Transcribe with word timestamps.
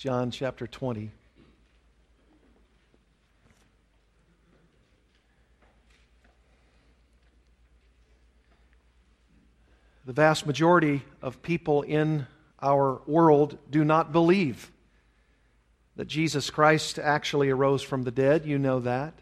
John 0.00 0.30
chapter 0.30 0.66
20. 0.66 1.10
The 10.06 10.12
vast 10.14 10.46
majority 10.46 11.02
of 11.20 11.42
people 11.42 11.82
in 11.82 12.26
our 12.62 13.02
world 13.06 13.58
do 13.70 13.84
not 13.84 14.10
believe 14.10 14.72
that 15.96 16.08
Jesus 16.08 16.48
Christ 16.48 16.98
actually 16.98 17.50
arose 17.50 17.82
from 17.82 18.04
the 18.04 18.10
dead. 18.10 18.46
You 18.46 18.58
know 18.58 18.80
that. 18.80 19.12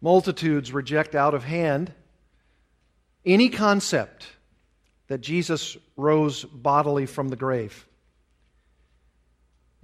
Multitudes 0.00 0.72
reject 0.72 1.14
out 1.14 1.34
of 1.34 1.44
hand 1.44 1.92
any 3.26 3.50
concept 3.50 4.28
that 5.08 5.20
Jesus 5.20 5.76
rose 5.94 6.46
bodily 6.46 7.04
from 7.04 7.28
the 7.28 7.36
grave. 7.36 7.86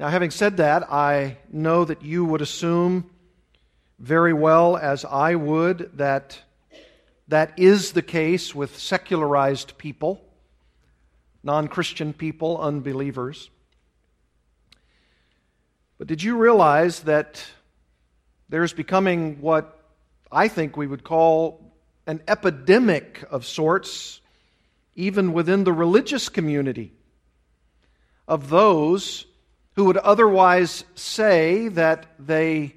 Now, 0.01 0.09
having 0.09 0.31
said 0.31 0.57
that, 0.57 0.91
I 0.91 1.37
know 1.53 1.85
that 1.85 2.01
you 2.01 2.25
would 2.25 2.41
assume 2.41 3.11
very 3.99 4.33
well, 4.33 4.79
as 4.79 5.05
I 5.05 5.35
would, 5.35 5.91
that 5.99 6.41
that 7.29 7.59
is 7.59 7.93
the 7.93 8.01
case 8.01 8.55
with 8.55 8.79
secularized 8.79 9.77
people, 9.77 10.25
non 11.43 11.69
Christian 11.69 12.15
people, 12.15 12.59
unbelievers. 12.59 13.51
But 15.99 16.07
did 16.07 16.23
you 16.23 16.39
realize 16.39 17.01
that 17.01 17.45
there's 18.49 18.73
becoming 18.73 19.43
what 19.43 19.85
I 20.33 20.49
think 20.49 20.79
we 20.79 20.87
would 20.87 21.05
call 21.05 21.75
an 22.07 22.23
epidemic 22.27 23.23
of 23.31 23.45
sorts, 23.45 24.23
even 24.95 25.35
within 25.35 25.65
the 25.65 25.75
religious 25.75 26.31
community, 26.31 26.95
of 28.27 28.49
those 28.49 29.27
who 29.81 29.87
would 29.87 29.97
otherwise 29.97 30.85
say 30.95 31.69
that 31.69 32.05
they 32.19 32.75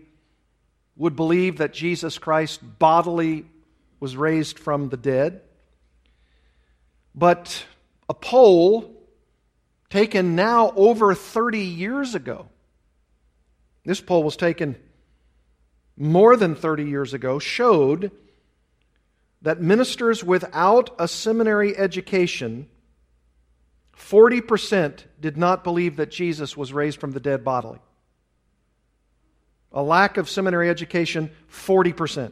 would 0.95 1.17
believe 1.17 1.57
that 1.57 1.73
Jesus 1.73 2.17
Christ 2.17 2.61
bodily 2.79 3.45
was 3.99 4.15
raised 4.15 4.57
from 4.57 4.87
the 4.87 4.95
dead. 4.95 5.41
But 7.13 7.65
a 8.07 8.13
poll 8.13 8.89
taken 9.89 10.37
now 10.37 10.71
over 10.77 11.13
30 11.13 11.59
years 11.59 12.15
ago, 12.15 12.47
this 13.83 13.99
poll 13.99 14.23
was 14.23 14.37
taken 14.37 14.77
more 15.97 16.37
than 16.37 16.55
30 16.55 16.85
years 16.85 17.13
ago, 17.13 17.37
showed 17.37 18.11
that 19.41 19.59
ministers 19.59 20.23
without 20.23 20.95
a 20.97 21.09
seminary 21.09 21.75
education, 21.75 22.69
40% 23.97 25.03
did 25.19 25.37
not 25.37 25.63
believe 25.63 25.97
that 25.97 26.11
Jesus 26.11 26.57
was 26.57 26.73
raised 26.73 26.99
from 26.99 27.11
the 27.11 27.19
dead 27.19 27.43
bodily. 27.43 27.79
A 29.71 29.81
lack 29.81 30.17
of 30.17 30.29
seminary 30.29 30.69
education, 30.69 31.31
40%. 31.51 32.31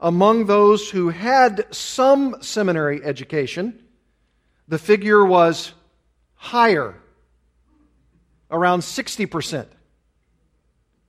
Among 0.00 0.46
those 0.46 0.90
who 0.90 1.10
had 1.10 1.66
some 1.74 2.36
seminary 2.40 3.02
education, 3.02 3.82
the 4.68 4.78
figure 4.78 5.24
was 5.24 5.72
higher, 6.34 6.94
around 8.50 8.80
60% 8.80 9.66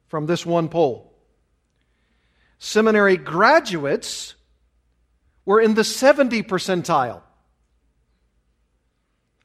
from 0.08 0.26
this 0.26 0.46
one 0.46 0.70
poll. 0.70 1.14
Seminary 2.58 3.18
graduates 3.18 4.36
were 5.46 5.60
in 5.60 5.74
the 5.74 5.84
70 5.84 6.44
percentile. 6.44 7.22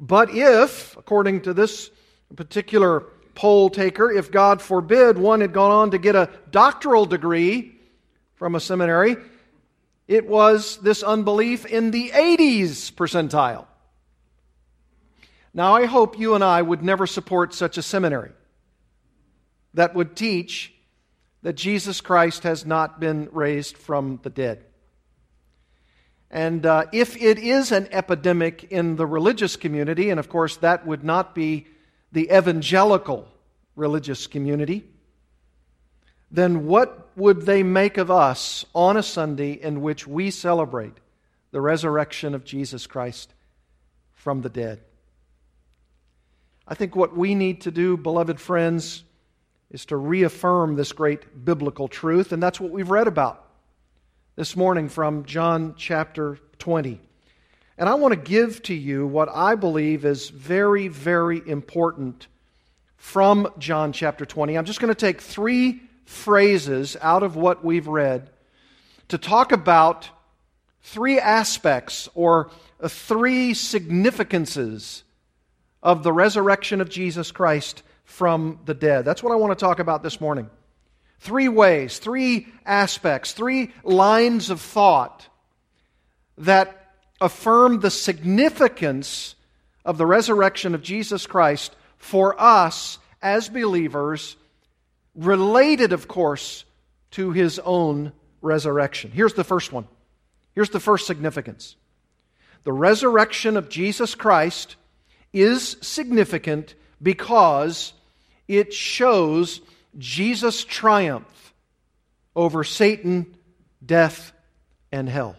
But 0.01 0.35
if, 0.35 0.97
according 0.97 1.43
to 1.43 1.53
this 1.53 1.91
particular 2.35 3.05
poll 3.35 3.69
taker, 3.69 4.11
if 4.11 4.31
God 4.31 4.63
forbid 4.63 5.19
one 5.19 5.43
had 5.43 5.53
gone 5.53 5.71
on 5.71 5.91
to 5.91 5.99
get 5.99 6.17
a 6.17 6.31
doctoral 6.51 7.05
degree 7.05 7.79
from 8.35 8.55
a 8.55 8.61
seminary, 8.61 9.17
it 10.09 10.27
was 10.27 10.79
this 10.79 11.03
unbelief 11.03 11.67
in 11.67 11.91
the 11.91 12.11
80s 12.11 12.93
percentile. 12.93 13.67
Now, 15.53 15.75
I 15.75 15.85
hope 15.85 16.19
you 16.19 16.35
and 16.35 16.43
I 16.43 16.63
would 16.63 16.83
never 16.83 17.07
support 17.07 17.53
such 17.53 17.77
a 17.77 17.83
seminary 17.83 18.33
that 19.75 19.95
would 19.95 20.17
teach 20.17 20.73
that 21.43 21.55
Jesus 21.55 22.01
Christ 22.01 22.45
has 22.45 22.65
not 22.65 23.01
been 23.01 23.29
raised 23.33 23.77
from 23.77 24.21
the 24.23 24.31
dead. 24.31 24.65
And 26.31 26.65
uh, 26.65 26.87
if 26.93 27.21
it 27.21 27.39
is 27.39 27.73
an 27.73 27.89
epidemic 27.91 28.65
in 28.65 28.97
the 28.97 29.07
religious 29.07 29.57
community, 29.57 30.11
and 30.11 30.21
of 30.21 30.29
course 30.29 30.57
that 30.59 30.87
would 30.87 31.03
not 31.03 31.35
be 31.35 31.67
the 32.13 32.31
evangelical 32.31 33.27
religious 33.75 34.27
community, 34.27 34.85
then 36.31 36.67
what 36.67 37.09
would 37.17 37.43
they 37.43 37.65
make 37.65 37.99
of 37.99 38.11
us 38.11 38.65
on 38.75 38.97
a 38.97 39.03
Sunday 39.03 39.53
in 39.53 39.81
which 39.81 40.07
we 40.07 40.31
celebrate 40.31 40.95
the 41.51 41.61
resurrection 41.61 42.35
of 42.35 42.45
Jesus 42.45 42.87
Christ 42.87 43.35
from 44.13 44.43
the 44.43 44.49
dead? 44.49 44.81
I 46.69 46.75
think 46.75 46.95
what 46.95 47.17
we 47.17 47.35
need 47.35 47.63
to 47.63 47.73
do, 47.73 47.97
beloved 47.97 48.41
friends, 48.41 49.03
is 49.73 49.87
to 49.87 49.97
reaffirm 49.97 50.77
this 50.77 50.93
great 50.93 51.45
biblical 51.45 51.89
truth, 51.89 52.31
and 52.31 52.41
that's 52.41 52.61
what 52.61 52.71
we've 52.71 52.91
read 52.91 53.09
about 53.09 53.50
this 54.41 54.57
morning 54.57 54.89
from 54.89 55.27
John 55.27 55.75
chapter 55.77 56.39
20. 56.61 56.99
And 57.77 57.91
I 57.91 57.97
want 57.97 58.15
to 58.15 58.19
give 58.19 58.63
to 58.63 58.75
you 58.75 59.07
what 59.07 59.29
I 59.29 59.55
believe 59.55 60.07
is 60.07 60.31
very, 60.31 60.89
very 60.89 61.43
important 61.47 62.27
from 62.97 63.53
John 63.59 63.93
chapter 63.93 64.25
20. 64.25 64.57
I'm 64.57 64.65
just 64.65 64.81
going 64.81 64.95
to 64.95 64.99
take 64.99 65.21
three 65.21 65.83
phrases 66.07 66.97
out 67.03 67.23
of 67.23 67.37
what 67.37 67.63
we've 67.63 67.87
read 67.87 68.31
to 69.09 69.19
talk 69.19 69.53
about 69.53 70.09
three 70.81 71.19
aspects 71.19 72.09
or 72.15 72.51
three 72.89 73.53
significances 73.53 75.05
of 75.83 76.03
the 76.03 76.15
resurrection 76.15 76.81
of 76.81 76.89
Jesus 76.89 77.31
Christ 77.31 77.83
from 78.05 78.59
the 78.65 78.73
dead. 78.73 79.05
That's 79.05 79.23
what 79.23 79.35
I 79.35 79.37
want 79.37 79.51
to 79.51 79.63
talk 79.63 79.81
about 79.81 80.03
this 80.03 80.19
morning. 80.19 80.49
Three 81.21 81.49
ways, 81.49 81.99
three 81.99 82.49
aspects, 82.65 83.33
three 83.33 83.73
lines 83.85 84.51
of 84.51 84.61
thought 84.61 85.27
that 86.39 86.95
affirm 87.21 87.81
the 87.81 87.91
significance 87.91 89.35
of 89.85 89.99
the 89.99 90.07
resurrection 90.07 90.75
of 90.75 90.83
Jesus 90.83 91.27
Christ 91.27 91.77
for 91.99 92.41
us 92.41 92.99
as 93.21 93.51
believers, 93.51 94.37
related, 95.15 95.93
of 95.93 96.09
course, 96.09 96.65
to 97.13 97.33
his 97.33 97.59
own 97.59 98.13
resurrection. 98.41 99.11
Here's 99.11 99.35
the 99.35 99.45
first 99.45 99.73
one. 99.73 99.87
Here's 100.55 100.71
the 100.71 100.81
first 100.81 101.07
significance. 101.07 101.77
The 102.65 102.73
resurrection 102.73 103.57
of 103.59 103.69
Jesus 103.69 104.15
Christ 104.15 104.77
is 105.33 105.77
significant 105.83 106.75
because 107.03 107.93
it 108.49 108.73
shows 108.73 109.61
Jesus' 109.99 110.65
triumph 110.65 111.55
over 112.37 112.65
Satan, 112.65 113.35
death, 113.85 114.33
and 114.93 115.09
hell. 115.09 115.37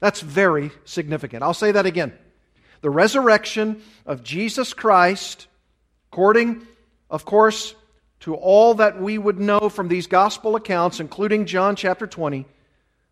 That's 0.00 0.20
very 0.20 0.70
significant. 0.84 1.42
I'll 1.42 1.54
say 1.54 1.72
that 1.72 1.86
again. 1.86 2.12
The 2.80 2.90
resurrection 2.90 3.82
of 4.06 4.22
Jesus 4.22 4.72
Christ, 4.72 5.48
according, 6.12 6.66
of 7.10 7.24
course, 7.24 7.74
to 8.20 8.34
all 8.34 8.74
that 8.74 9.00
we 9.00 9.18
would 9.18 9.38
know 9.38 9.68
from 9.68 9.88
these 9.88 10.06
gospel 10.06 10.56
accounts, 10.56 11.00
including 11.00 11.46
John 11.46 11.76
chapter 11.76 12.06
20, 12.06 12.46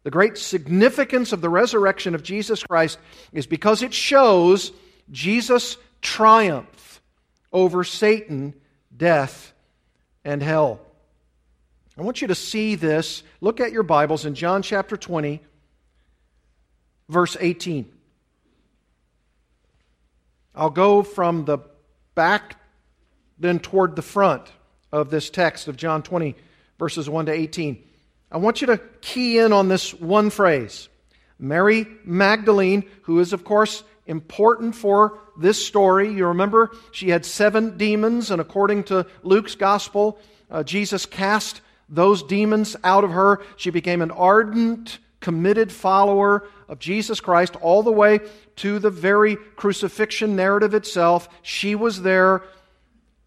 the 0.05 0.11
great 0.11 0.39
significance 0.39 1.33
of 1.33 1.41
the 1.41 1.49
resurrection 1.49 2.15
of 2.15 2.23
Jesus 2.23 2.63
Christ 2.63 2.99
is 3.33 3.47
because 3.47 3.83
it 3.83 3.93
shows 3.93 4.71
Jesus' 5.11 5.77
triumph 6.01 7.03
over 7.53 7.83
Satan, 7.83 8.55
death, 8.97 9.53
and 10.27 10.43
hell. 10.43 10.81
I 11.97 12.03
want 12.03 12.21
you 12.21 12.29
to 12.29 12.35
see 12.35 12.75
this. 12.75 13.23
Look 13.41 13.61
at 13.61 13.73
your 13.73 13.85
Bibles 13.85 14.27
in 14.27 14.35
John 14.35 14.61
chapter 14.61 14.97
20, 14.97 15.41
verse 17.09 17.37
18. 17.41 17.91
I'll 20.55 20.69
go 20.69 21.03
from 21.03 21.45
the 21.45 21.59
back 22.15 22.57
then 23.39 23.61
toward 23.61 23.95
the 23.95 24.03
front 24.03 24.43
of 24.91 25.11
this 25.11 25.31
text 25.31 25.69
of 25.69 25.77
John 25.77 26.03
20, 26.03 26.35
verses 26.79 27.09
1 27.09 27.27
to 27.27 27.33
18. 27.33 27.83
I 28.33 28.39
want 28.39 28.61
you 28.61 28.67
to 28.67 28.79
key 29.01 29.39
in 29.39 29.53
on 29.53 29.69
this 29.69 29.95
one 29.95 30.31
phrase. 30.31 30.89
Mary 31.39 31.87
Magdalene, 32.05 32.85
who 33.03 33.21
is, 33.21 33.33
of 33.33 33.45
course, 33.45 33.85
important 34.07 34.75
for 34.75 35.19
this 35.39 35.65
story. 35.65 36.13
You 36.13 36.27
remember 36.27 36.71
she 36.93 37.11
had 37.11 37.25
seven 37.25 37.77
demons, 37.77 38.31
and 38.31 38.41
according 38.41 38.85
to 38.85 39.07
Luke's 39.23 39.55
gospel, 39.55 40.19
uh, 40.51 40.63
Jesus 40.63 41.07
cast 41.07 41.61
those 41.89 42.23
demons 42.23 42.77
out 42.83 43.05
of 43.05 43.11
her. 43.11 43.43
She 43.57 43.71
became 43.71 44.03
an 44.03 44.11
ardent 44.11 44.99
committed 45.21 45.73
follower 45.73 46.49
of 46.69 46.79
Jesus 46.79 47.21
Christ 47.21 47.57
all 47.57 47.83
the 47.83 47.93
way 47.93 48.21
to 48.57 48.79
the 48.79 48.91
very 48.91 49.37
crucifixion 49.37 50.37
narrative 50.37 50.75
itself. 50.75 51.29
She 51.43 51.75
was 51.75 52.03
there, 52.03 52.43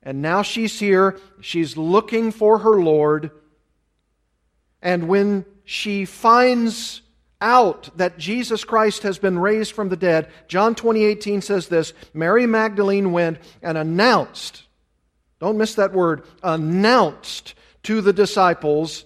and 0.04 0.22
now 0.22 0.42
she's 0.42 0.80
here. 0.80 1.20
She's 1.42 1.78
looking 1.78 2.32
for 2.32 2.60
her 2.60 2.82
Lord. 2.82 3.32
And 4.82 5.08
when 5.08 5.46
she 5.66 6.06
finds 6.06 7.02
out 7.42 7.90
that 7.98 8.18
Jesus 8.18 8.64
Christ 8.64 9.04
has 9.04 9.18
been 9.18 9.40
raised 9.40 9.72
from 9.72 9.90
the 9.90 9.96
dead, 9.96 10.30
John 10.48 10.76
20:18 10.76 11.42
says 11.42 11.68
this, 11.68 11.94
Mary 12.14 12.46
Magdalene 12.46 13.12
went 13.12 13.40
and 13.62 13.78
announced, 13.78 14.64
don't 15.40 15.58
miss 15.58 15.76
that 15.76 15.94
word, 15.94 16.24
announced 16.44 17.54
to 17.84 18.02
the 18.02 18.14
disciples 18.14 19.06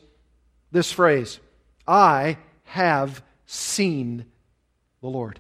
this 0.72 0.92
phrase, 0.92 1.40
I 1.88 2.38
have 2.64 3.22
seen 3.46 4.26
the 5.02 5.08
Lord. 5.08 5.40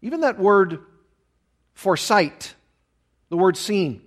Even 0.00 0.20
that 0.20 0.38
word 0.38 0.80
for 1.74 1.96
sight, 1.96 2.54
the 3.28 3.36
word 3.36 3.56
seen, 3.56 4.00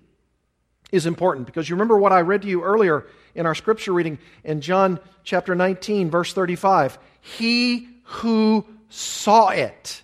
is 0.91 1.05
important 1.05 1.45
because 1.45 1.69
you 1.69 1.75
remember 1.75 1.97
what 1.97 2.11
I 2.11 2.21
read 2.21 2.41
to 2.41 2.47
you 2.47 2.63
earlier 2.63 3.05
in 3.35 3.45
our 3.45 3.53
scripture 3.53 3.93
reading 3.93 4.17
in 4.43 4.61
John 4.61 4.99
chapter 5.23 5.53
19, 5.53 6.09
verse 6.09 6.33
35. 6.33 6.97
He 7.21 7.87
who 8.03 8.65
saw 8.89 9.49
it. 9.49 10.03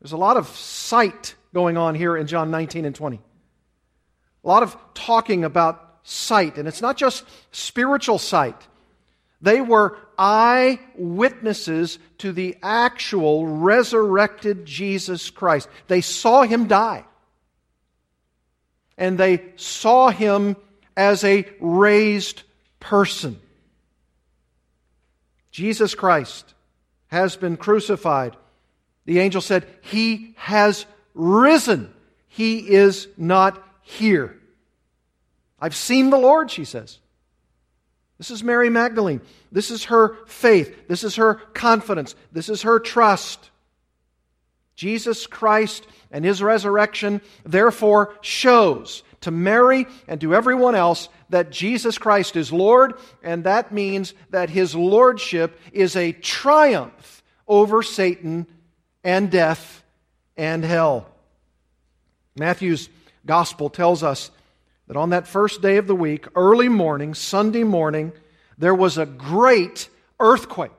There's 0.00 0.12
a 0.12 0.18
lot 0.18 0.36
of 0.36 0.48
sight 0.48 1.34
going 1.54 1.76
on 1.76 1.94
here 1.94 2.16
in 2.16 2.26
John 2.26 2.50
19 2.50 2.84
and 2.84 2.94
20. 2.94 3.16
A 3.16 4.48
lot 4.48 4.62
of 4.62 4.76
talking 4.92 5.44
about 5.44 5.98
sight, 6.02 6.58
and 6.58 6.68
it's 6.68 6.82
not 6.82 6.96
just 6.96 7.24
spiritual 7.52 8.18
sight. 8.18 8.60
They 9.40 9.60
were 9.60 9.96
eyewitnesses 10.18 11.98
to 12.18 12.32
the 12.32 12.56
actual 12.62 13.46
resurrected 13.46 14.64
Jesus 14.64 15.30
Christ. 15.30 15.68
They 15.86 16.00
saw 16.00 16.42
him 16.42 16.66
die. 16.66 17.04
And 18.96 19.18
they 19.18 19.42
saw 19.56 20.10
him 20.10 20.56
as 20.96 21.24
a 21.24 21.46
raised 21.60 22.42
person. 22.80 23.40
Jesus 25.50 25.94
Christ 25.94 26.54
has 27.08 27.36
been 27.36 27.56
crucified. 27.56 28.36
The 29.06 29.20
angel 29.20 29.40
said, 29.40 29.66
He 29.82 30.34
has 30.36 30.86
risen. 31.14 31.92
He 32.28 32.58
is 32.58 33.08
not 33.16 33.62
here. 33.82 34.36
I've 35.60 35.76
seen 35.76 36.10
the 36.10 36.18
Lord, 36.18 36.50
she 36.50 36.64
says. 36.64 36.98
This 38.18 38.30
is 38.30 38.42
Mary 38.42 38.70
Magdalene. 38.70 39.20
This 39.52 39.70
is 39.70 39.84
her 39.84 40.16
faith. 40.26 40.88
This 40.88 41.04
is 41.04 41.16
her 41.16 41.34
confidence. 41.34 42.14
This 42.32 42.48
is 42.48 42.62
her 42.62 42.78
trust. 42.78 43.50
Jesus 44.74 45.26
Christ 45.26 45.86
and 46.10 46.24
his 46.24 46.42
resurrection, 46.42 47.20
therefore, 47.44 48.14
shows 48.20 49.02
to 49.24 49.30
Mary 49.30 49.86
and 50.08 50.20
to 50.20 50.34
everyone 50.34 50.74
else 50.74 51.08
that 51.30 51.50
Jesus 51.50 51.98
Christ 51.98 52.36
is 52.36 52.52
Lord, 52.52 52.94
and 53.22 53.44
that 53.44 53.72
means 53.72 54.14
that 54.30 54.50
his 54.50 54.74
lordship 54.74 55.58
is 55.72 55.96
a 55.96 56.12
triumph 56.12 57.22
over 57.46 57.82
Satan 57.82 58.46
and 59.02 59.30
death 59.30 59.82
and 60.36 60.64
hell. 60.64 61.08
Matthew's 62.36 62.88
gospel 63.26 63.68
tells 63.68 64.02
us 64.02 64.30
that 64.86 64.96
on 64.96 65.10
that 65.10 65.26
first 65.26 65.62
day 65.62 65.76
of 65.76 65.86
the 65.86 65.96
week, 65.96 66.26
early 66.34 66.68
morning, 66.68 67.14
Sunday 67.14 67.64
morning, 67.64 68.12
there 68.58 68.74
was 68.74 68.98
a 68.98 69.06
great 69.06 69.88
earthquake. 70.20 70.70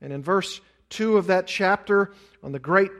And 0.00 0.12
in 0.12 0.22
verse 0.22 0.60
2 0.90 1.16
of 1.16 1.26
that 1.28 1.46
chapter, 1.46 2.12
on 2.42 2.52
the 2.52 2.58
great 2.58 2.90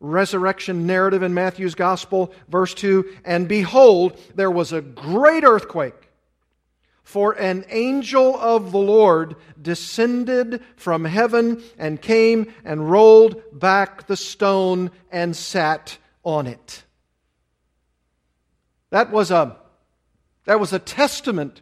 resurrection 0.00 0.86
narrative 0.86 1.22
in 1.22 1.34
Matthew's 1.34 1.74
gospel, 1.74 2.32
verse 2.48 2.74
2 2.74 3.18
And 3.24 3.48
behold, 3.48 4.18
there 4.34 4.50
was 4.50 4.72
a 4.72 4.80
great 4.80 5.44
earthquake. 5.44 5.94
For 7.02 7.32
an 7.34 7.64
angel 7.68 8.36
of 8.36 8.72
the 8.72 8.78
Lord 8.78 9.36
descended 9.60 10.60
from 10.74 11.04
heaven 11.04 11.62
and 11.78 12.02
came 12.02 12.52
and 12.64 12.90
rolled 12.90 13.40
back 13.52 14.08
the 14.08 14.16
stone 14.16 14.90
and 15.12 15.36
sat 15.36 15.98
on 16.24 16.48
it. 16.48 16.82
That 18.90 19.12
was 19.12 19.30
a, 19.30 19.56
that 20.46 20.58
was 20.58 20.72
a 20.72 20.80
testament 20.80 21.60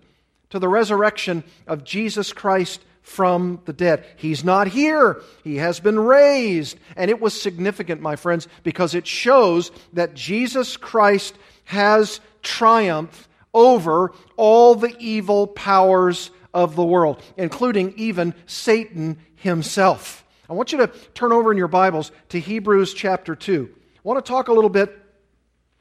to 0.49 0.59
the 0.59 0.69
resurrection 0.69 1.45
of 1.67 1.85
Jesus 1.85 2.33
Christ 2.33 2.81
from 3.05 3.61
the 3.67 3.73
dead. 3.73 4.05
He's 4.17 4.43
not 4.43 4.67
here. 4.67 5.21
He 5.45 5.57
has 5.57 5.79
been 5.79 6.01
raised. 6.01 6.79
And 6.97 7.11
it 7.11 7.21
was 7.21 7.41
significant, 7.41 8.01
my 8.01 8.17
friends, 8.17 8.49
because 8.65 8.95
it 8.95 9.07
shows 9.07 9.71
that 9.93 10.15
Jesus 10.15 10.77
Christ 10.77 11.39
has 11.65 12.19
triumphed 12.43 13.29
over 13.53 14.13
all 14.37 14.75
the 14.75 14.97
evil 14.99 15.47
powers 15.47 16.31
of 16.53 16.77
the 16.77 16.85
world, 16.85 17.23
including 17.37 17.93
even 17.97 18.35
Satan 18.47 19.19
himself. 19.37 20.25
I 20.49 20.55
want 20.55 20.73
you 20.73 20.79
to 20.79 20.87
turn 21.13 21.33
over 21.33 21.53
in 21.53 21.59
your 21.59 21.69
Bibles 21.69 22.11
to 22.31 22.41
Hebrews 22.41 22.95
chapter 22.95 23.37
2. 23.37 23.69
I 23.71 24.01
want 24.03 24.25
to 24.25 24.29
talk 24.29 24.49
a 24.49 24.53
little 24.53 24.71
bit 24.71 24.99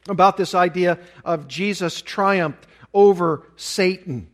about 0.10 0.36
this 0.36 0.54
idea 0.54 1.00
of 1.24 1.48
Jesus' 1.48 2.02
triumph 2.02 2.58
over 2.94 3.48
Satan. 3.56 4.28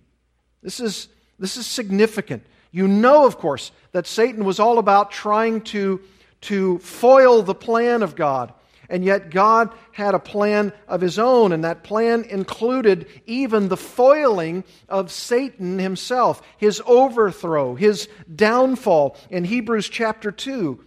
This 0.63 0.79
is, 0.79 1.07
this 1.37 1.55
is 1.55 1.67
significant. 1.67 2.45
You 2.71 2.87
know, 2.87 3.25
of 3.25 3.37
course, 3.37 3.71
that 3.91 4.07
Satan 4.07 4.45
was 4.45 4.59
all 4.59 4.77
about 4.77 5.11
trying 5.11 5.61
to, 5.61 6.01
to 6.41 6.77
foil 6.79 7.41
the 7.41 7.55
plan 7.55 8.03
of 8.03 8.15
God. 8.15 8.53
And 8.89 9.05
yet, 9.05 9.29
God 9.29 9.71
had 9.91 10.15
a 10.15 10.19
plan 10.19 10.73
of 10.87 10.99
his 10.99 11.19
own, 11.19 11.51
and 11.51 11.63
that 11.63 11.83
plan 11.83 12.23
included 12.23 13.05
even 13.27 13.67
the 13.67 13.77
foiling 13.77 14.63
of 14.87 15.11
Satan 15.11 15.77
himself, 15.77 16.41
his 16.57 16.81
overthrow, 16.87 17.75
his 17.75 18.09
downfall. 18.33 19.15
In 19.29 19.43
Hebrews 19.43 19.89
chapter 19.89 20.31
2, 20.31 20.83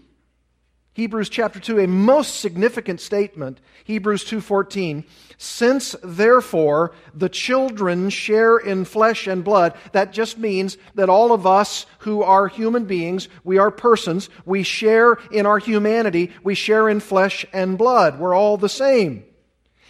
Hebrews 0.95 1.31
chapter 1.31 1.59
2, 1.59 1.81
a 1.81 1.87
most 1.87 2.39
significant 2.41 3.01
statement. 3.01 3.61
Hebrews 3.85 4.25
2:14, 4.25 5.05
since 5.39 5.97
therefore 6.05 6.93
the 7.15 7.31
children 7.31 8.11
share 8.11 8.59
in 8.59 8.85
flesh 8.85 9.27
and 9.27 9.43
blood, 9.43 9.73
that 9.93 10.13
just 10.13 10.37
means 10.37 10.77
that 10.95 11.09
all 11.09 11.33
of 11.33 11.47
us 11.47 11.87
who 12.01 12.23
are 12.23 12.47
human 12.47 12.85
beings, 12.85 13.29
we 13.43 13.57
are 13.57 13.71
persons, 13.71 14.29
we 14.45 14.63
share 14.63 15.17
in 15.31 15.47
our 15.47 15.59
humanity, 15.59 16.31
we 16.45 16.55
share 16.55 16.91
in 16.91 17.01
flesh 17.01 17.47
and 17.55 17.79
blood. 17.79 18.19
We're 18.19 18.37
all 18.37 18.59
the 18.59 18.69
same. 18.69 19.25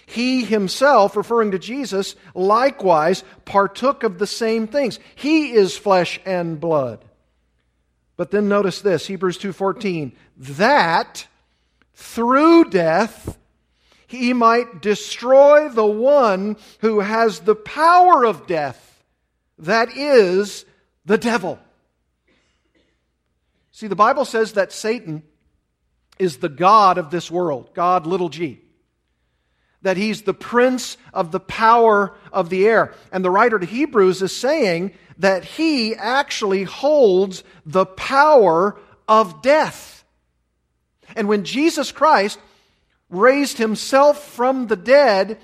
He 0.06 0.44
himself, 0.44 1.16
referring 1.16 1.50
to 1.50 1.58
Jesus, 1.58 2.14
likewise 2.32 3.24
partook 3.44 4.04
of 4.04 4.18
the 4.18 4.26
same 4.26 4.68
things. 4.68 5.00
He 5.16 5.52
is 5.52 5.76
flesh 5.76 6.20
and 6.24 6.60
blood. 6.60 7.04
But 8.22 8.30
then 8.30 8.48
notice 8.48 8.80
this, 8.80 9.08
Hebrews 9.08 9.36
2:14, 9.36 10.12
that 10.36 11.26
through 11.92 12.66
death 12.66 13.36
he 14.06 14.32
might 14.32 14.80
destroy 14.80 15.68
the 15.68 15.84
one 15.84 16.56
who 16.82 17.00
has 17.00 17.40
the 17.40 17.56
power 17.56 18.24
of 18.24 18.46
death, 18.46 19.02
that 19.58 19.96
is 19.96 20.64
the 21.04 21.18
devil. 21.18 21.58
See, 23.72 23.88
the 23.88 23.96
Bible 23.96 24.24
says 24.24 24.52
that 24.52 24.70
Satan 24.70 25.24
is 26.16 26.36
the 26.36 26.48
God 26.48 26.98
of 26.98 27.10
this 27.10 27.28
world, 27.28 27.74
God 27.74 28.06
little 28.06 28.28
g. 28.28 28.61
That 29.82 29.96
he's 29.96 30.22
the 30.22 30.34
prince 30.34 30.96
of 31.12 31.32
the 31.32 31.40
power 31.40 32.14
of 32.32 32.50
the 32.50 32.66
air. 32.66 32.94
And 33.10 33.24
the 33.24 33.30
writer 33.30 33.58
to 33.58 33.66
Hebrews 33.66 34.22
is 34.22 34.34
saying 34.34 34.94
that 35.18 35.44
he 35.44 35.94
actually 35.94 36.64
holds 36.64 37.44
the 37.66 37.86
power 37.86 38.78
of 39.08 39.42
death. 39.42 40.04
And 41.16 41.28
when 41.28 41.44
Jesus 41.44 41.92
Christ 41.92 42.38
raised 43.10 43.58
himself 43.58 44.24
from 44.24 44.68
the 44.68 44.76
dead, 44.76 45.38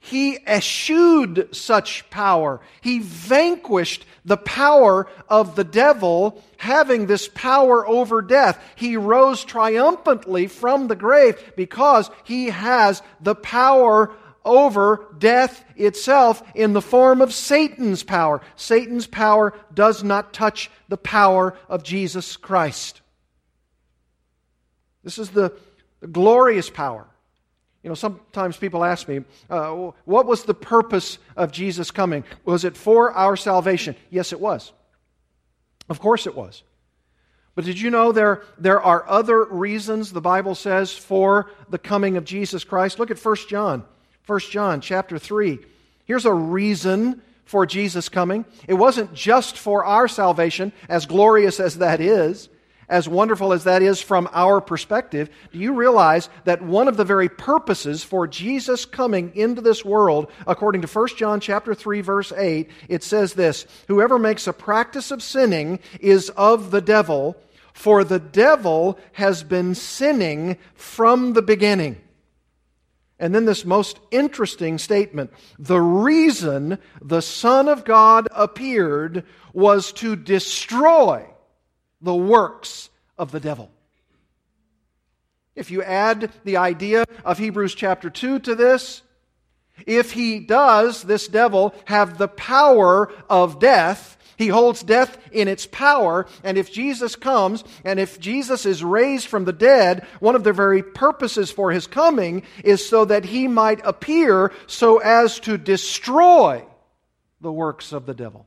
he 0.00 0.38
eschewed 0.46 1.54
such 1.54 2.08
power. 2.08 2.60
He 2.80 3.00
vanquished 3.00 4.06
the 4.24 4.36
power 4.36 5.08
of 5.28 5.56
the 5.56 5.64
devil, 5.64 6.42
having 6.56 7.06
this 7.06 7.28
power 7.28 7.86
over 7.86 8.22
death. 8.22 8.62
He 8.76 8.96
rose 8.96 9.44
triumphantly 9.44 10.46
from 10.46 10.86
the 10.86 10.96
grave 10.96 11.52
because 11.56 12.10
he 12.24 12.46
has 12.46 13.02
the 13.20 13.34
power 13.34 14.12
over 14.44 15.06
death 15.18 15.64
itself 15.76 16.42
in 16.54 16.72
the 16.72 16.80
form 16.80 17.20
of 17.20 17.34
Satan's 17.34 18.04
power. 18.04 18.40
Satan's 18.54 19.06
power 19.06 19.52
does 19.74 20.04
not 20.04 20.32
touch 20.32 20.70
the 20.88 20.96
power 20.96 21.56
of 21.68 21.82
Jesus 21.82 22.36
Christ. 22.36 23.02
This 25.02 25.18
is 25.18 25.30
the, 25.30 25.52
the 26.00 26.06
glorious 26.06 26.70
power 26.70 27.08
You 27.88 27.92
know, 27.92 27.94
sometimes 27.94 28.58
people 28.58 28.84
ask 28.84 29.08
me, 29.08 29.24
uh, 29.48 29.70
what 30.04 30.26
was 30.26 30.42
the 30.44 30.52
purpose 30.52 31.16
of 31.38 31.52
Jesus 31.52 31.90
coming? 31.90 32.22
Was 32.44 32.64
it 32.64 32.76
for 32.76 33.12
our 33.12 33.34
salvation? 33.34 33.96
Yes, 34.10 34.34
it 34.34 34.40
was. 34.40 34.72
Of 35.88 35.98
course 35.98 36.26
it 36.26 36.36
was. 36.36 36.62
But 37.54 37.64
did 37.64 37.80
you 37.80 37.88
know 37.88 38.12
there, 38.12 38.42
there 38.58 38.82
are 38.82 39.08
other 39.08 39.42
reasons, 39.42 40.12
the 40.12 40.20
Bible 40.20 40.54
says, 40.54 40.92
for 40.92 41.50
the 41.70 41.78
coming 41.78 42.18
of 42.18 42.26
Jesus 42.26 42.62
Christ? 42.62 42.98
Look 42.98 43.10
at 43.10 43.18
1 43.18 43.36
John. 43.48 43.86
1 44.26 44.40
John 44.50 44.82
chapter 44.82 45.18
3. 45.18 45.58
Here's 46.04 46.26
a 46.26 46.34
reason 46.34 47.22
for 47.46 47.64
Jesus 47.64 48.10
coming. 48.10 48.44
It 48.68 48.74
wasn't 48.74 49.14
just 49.14 49.56
for 49.56 49.86
our 49.86 50.08
salvation, 50.08 50.74
as 50.90 51.06
glorious 51.06 51.58
as 51.58 51.78
that 51.78 52.02
is, 52.02 52.50
as 52.88 53.08
wonderful 53.08 53.52
as 53.52 53.64
that 53.64 53.82
is 53.82 54.00
from 54.00 54.28
our 54.32 54.60
perspective. 54.60 55.28
Do 55.52 55.58
you 55.58 55.74
realize 55.74 56.28
that 56.44 56.62
one 56.62 56.88
of 56.88 56.96
the 56.96 57.04
very 57.04 57.28
purposes 57.28 58.02
for 58.02 58.26
Jesus 58.26 58.84
coming 58.84 59.32
into 59.34 59.60
this 59.60 59.84
world, 59.84 60.30
according 60.46 60.82
to 60.82 60.88
1 60.88 61.08
John 61.16 61.40
chapter 61.40 61.74
3 61.74 62.00
verse 62.00 62.32
8, 62.32 62.70
it 62.88 63.02
says 63.02 63.34
this, 63.34 63.66
whoever 63.88 64.18
makes 64.18 64.46
a 64.46 64.52
practice 64.52 65.10
of 65.10 65.22
sinning 65.22 65.80
is 66.00 66.30
of 66.30 66.70
the 66.70 66.80
devil, 66.80 67.36
for 67.72 68.04
the 68.04 68.18
devil 68.18 68.98
has 69.12 69.42
been 69.42 69.74
sinning 69.74 70.56
from 70.74 71.34
the 71.34 71.42
beginning. 71.42 72.00
And 73.20 73.34
then 73.34 73.44
this 73.44 73.64
most 73.64 73.98
interesting 74.10 74.78
statement 74.78 75.32
the 75.58 75.80
reason 75.80 76.78
the 77.02 77.20
Son 77.20 77.68
of 77.68 77.84
God 77.84 78.28
appeared 78.30 79.24
was 79.52 79.92
to 79.94 80.16
destroy 80.16 81.26
the 82.00 82.14
works 82.14 82.90
of 83.16 83.32
the 83.32 83.40
devil. 83.40 83.70
If 85.54 85.70
you 85.70 85.82
add 85.82 86.32
the 86.44 86.58
idea 86.58 87.04
of 87.24 87.38
Hebrews 87.38 87.74
chapter 87.74 88.10
2 88.10 88.38
to 88.40 88.54
this, 88.54 89.02
if 89.86 90.12
he 90.12 90.38
does, 90.38 91.02
this 91.02 91.28
devil, 91.28 91.74
have 91.86 92.18
the 92.18 92.28
power 92.28 93.12
of 93.28 93.58
death, 93.58 94.16
he 94.36 94.48
holds 94.48 94.84
death 94.84 95.18
in 95.32 95.48
its 95.48 95.66
power. 95.66 96.26
And 96.44 96.56
if 96.56 96.72
Jesus 96.72 97.16
comes, 97.16 97.64
and 97.84 97.98
if 97.98 98.20
Jesus 98.20 98.66
is 98.66 98.84
raised 98.84 99.26
from 99.26 99.44
the 99.44 99.52
dead, 99.52 100.06
one 100.20 100.36
of 100.36 100.44
the 100.44 100.52
very 100.52 100.82
purposes 100.82 101.50
for 101.50 101.72
his 101.72 101.88
coming 101.88 102.44
is 102.62 102.88
so 102.88 103.04
that 103.04 103.24
he 103.24 103.48
might 103.48 103.80
appear 103.84 104.52
so 104.68 104.98
as 104.98 105.40
to 105.40 105.58
destroy 105.58 106.64
the 107.40 107.52
works 107.52 107.92
of 107.92 108.06
the 108.06 108.14
devil. 108.14 108.46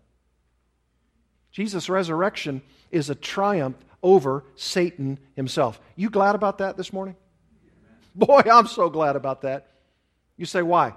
Jesus' 1.51 1.89
resurrection 1.89 2.61
is 2.91 3.09
a 3.09 3.15
triumph 3.15 3.77
over 4.03 4.43
Satan 4.55 5.19
himself. 5.35 5.79
You 5.95 6.09
glad 6.09 6.35
about 6.35 6.57
that 6.59 6.77
this 6.77 6.91
morning? 6.91 7.15
Boy, 8.15 8.41
I'm 8.51 8.67
so 8.67 8.89
glad 8.89 9.15
about 9.15 9.41
that. 9.41 9.67
You 10.37 10.45
say, 10.45 10.61
why? 10.61 10.93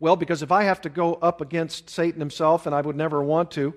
Well, 0.00 0.16
because 0.16 0.42
if 0.42 0.50
I 0.50 0.64
have 0.64 0.80
to 0.82 0.88
go 0.88 1.14
up 1.14 1.40
against 1.40 1.90
Satan 1.90 2.20
himself, 2.20 2.66
and 2.66 2.74
I 2.74 2.80
would 2.80 2.96
never 2.96 3.22
want 3.22 3.50
to, 3.52 3.74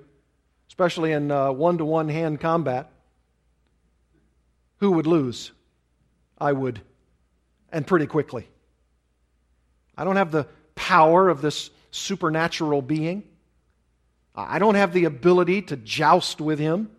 especially 0.68 1.12
in 1.12 1.30
one 1.30 1.78
to 1.78 1.86
one 1.86 2.10
hand 2.10 2.40
combat, 2.40 2.92
who 4.78 4.92
would 4.92 5.08
lose? 5.08 5.52
I 6.38 6.52
would, 6.52 6.82
and 7.72 7.88
pretty 7.88 8.08
quickly. 8.08 8.48
I 9.98 10.04
don't 10.04 10.18
have 10.18 10.32
the 10.32 10.48
power 10.75 11.30
of 11.30 11.42
this 11.42 11.70
supernatural 11.92 12.82
being. 12.82 13.24
I 14.36 14.60
don't 14.60 14.75
have 14.75 14.94
the 14.94 15.06
ability 15.06 15.63
to 15.63 15.77
joust 15.77 16.42
with 16.42 16.60
him. 16.60 16.89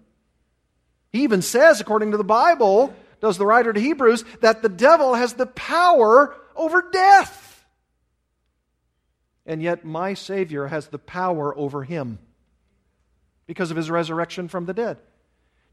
He 1.13 1.23
even 1.23 1.43
says, 1.43 1.81
according 1.81 2.13
to 2.13 2.17
the 2.17 2.25
Bible, 2.25 2.95
does 3.21 3.39
the 3.39 3.47
writer 3.47 3.73
to 3.73 3.81
Hebrews, 3.81 4.25
that 4.41 4.63
the 4.63 4.69
devil 4.69 5.15
has 5.15 5.35
the 5.35 5.47
power 5.47 6.35
over 6.57 6.89
death 6.91 7.47
and 9.47 9.63
yet 9.63 9.85
my 9.85 10.13
Savior 10.13 10.67
has 10.67 10.89
the 10.89 10.99
power 10.99 11.57
over 11.57 11.85
him 11.85 12.19
because 13.47 13.71
of 13.71 13.77
his 13.77 13.91
resurrection 13.91 14.49
from 14.49 14.67
the 14.67 14.75
dead. 14.75 14.99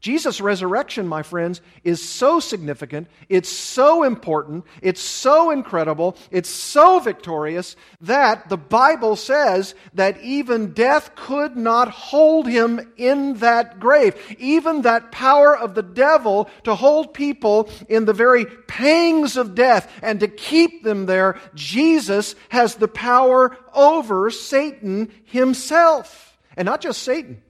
Jesus' 0.04 0.38
resurrection, 0.38 1.08
my 1.08 1.22
friends, 1.22 1.62
is 1.82 2.06
so 2.06 2.38
significant, 2.38 3.08
it's 3.30 3.48
so 3.48 4.02
important, 4.02 4.66
it's 4.82 5.00
so 5.00 5.50
incredible, 5.50 6.18
it's 6.30 6.50
so 6.50 7.00
victorious 7.00 7.74
that 8.02 8.50
the 8.50 8.58
Bible 8.58 9.16
says 9.16 9.74
that 9.94 10.20
even 10.20 10.74
death 10.74 11.14
could 11.14 11.56
not 11.56 11.88
hold 11.88 12.46
him 12.46 12.92
in 12.98 13.38
that 13.38 13.80
grave. 13.80 14.14
Even 14.38 14.82
that 14.82 15.10
power 15.10 15.56
of 15.56 15.74
the 15.74 15.82
devil 15.82 16.50
to 16.64 16.74
hold 16.74 17.14
people 17.14 17.70
in 17.88 18.04
the 18.04 18.12
very 18.12 18.44
pangs 18.44 19.38
of 19.38 19.54
death 19.54 19.90
and 20.02 20.20
to 20.20 20.28
keep 20.28 20.82
them 20.82 21.06
there, 21.06 21.40
Jesus 21.54 22.34
has 22.50 22.74
the 22.74 22.88
power 22.88 23.56
over 23.72 24.30
Satan 24.30 25.10
himself. 25.24 26.36
And 26.58 26.66
not 26.66 26.82
just 26.82 27.02
Satan. 27.02 27.40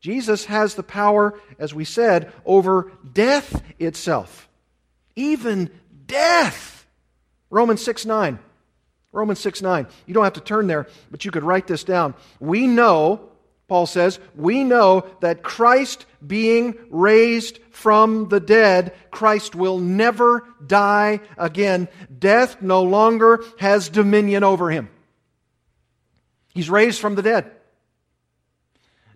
Jesus 0.00 0.44
has 0.44 0.74
the 0.74 0.82
power, 0.82 1.38
as 1.58 1.74
we 1.74 1.84
said, 1.84 2.32
over 2.44 2.92
death 3.12 3.62
itself. 3.78 4.48
Even 5.16 5.70
death. 6.06 6.86
Romans 7.50 7.82
6 7.82 8.06
9. 8.06 8.38
Romans 9.12 9.40
6 9.40 9.62
9. 9.62 9.86
You 10.06 10.14
don't 10.14 10.24
have 10.24 10.34
to 10.34 10.40
turn 10.40 10.66
there, 10.66 10.86
but 11.10 11.24
you 11.24 11.30
could 11.30 11.42
write 11.42 11.66
this 11.66 11.82
down. 11.82 12.14
We 12.38 12.66
know, 12.66 13.28
Paul 13.66 13.86
says, 13.86 14.20
we 14.36 14.62
know 14.62 15.06
that 15.20 15.42
Christ 15.42 16.06
being 16.24 16.76
raised 16.90 17.58
from 17.70 18.28
the 18.28 18.40
dead, 18.40 18.94
Christ 19.10 19.54
will 19.54 19.78
never 19.78 20.44
die 20.64 21.20
again. 21.36 21.88
Death 22.16 22.62
no 22.62 22.82
longer 22.82 23.42
has 23.58 23.88
dominion 23.88 24.44
over 24.44 24.70
him. 24.70 24.90
He's 26.54 26.70
raised 26.70 27.00
from 27.00 27.14
the 27.14 27.22
dead. 27.22 27.50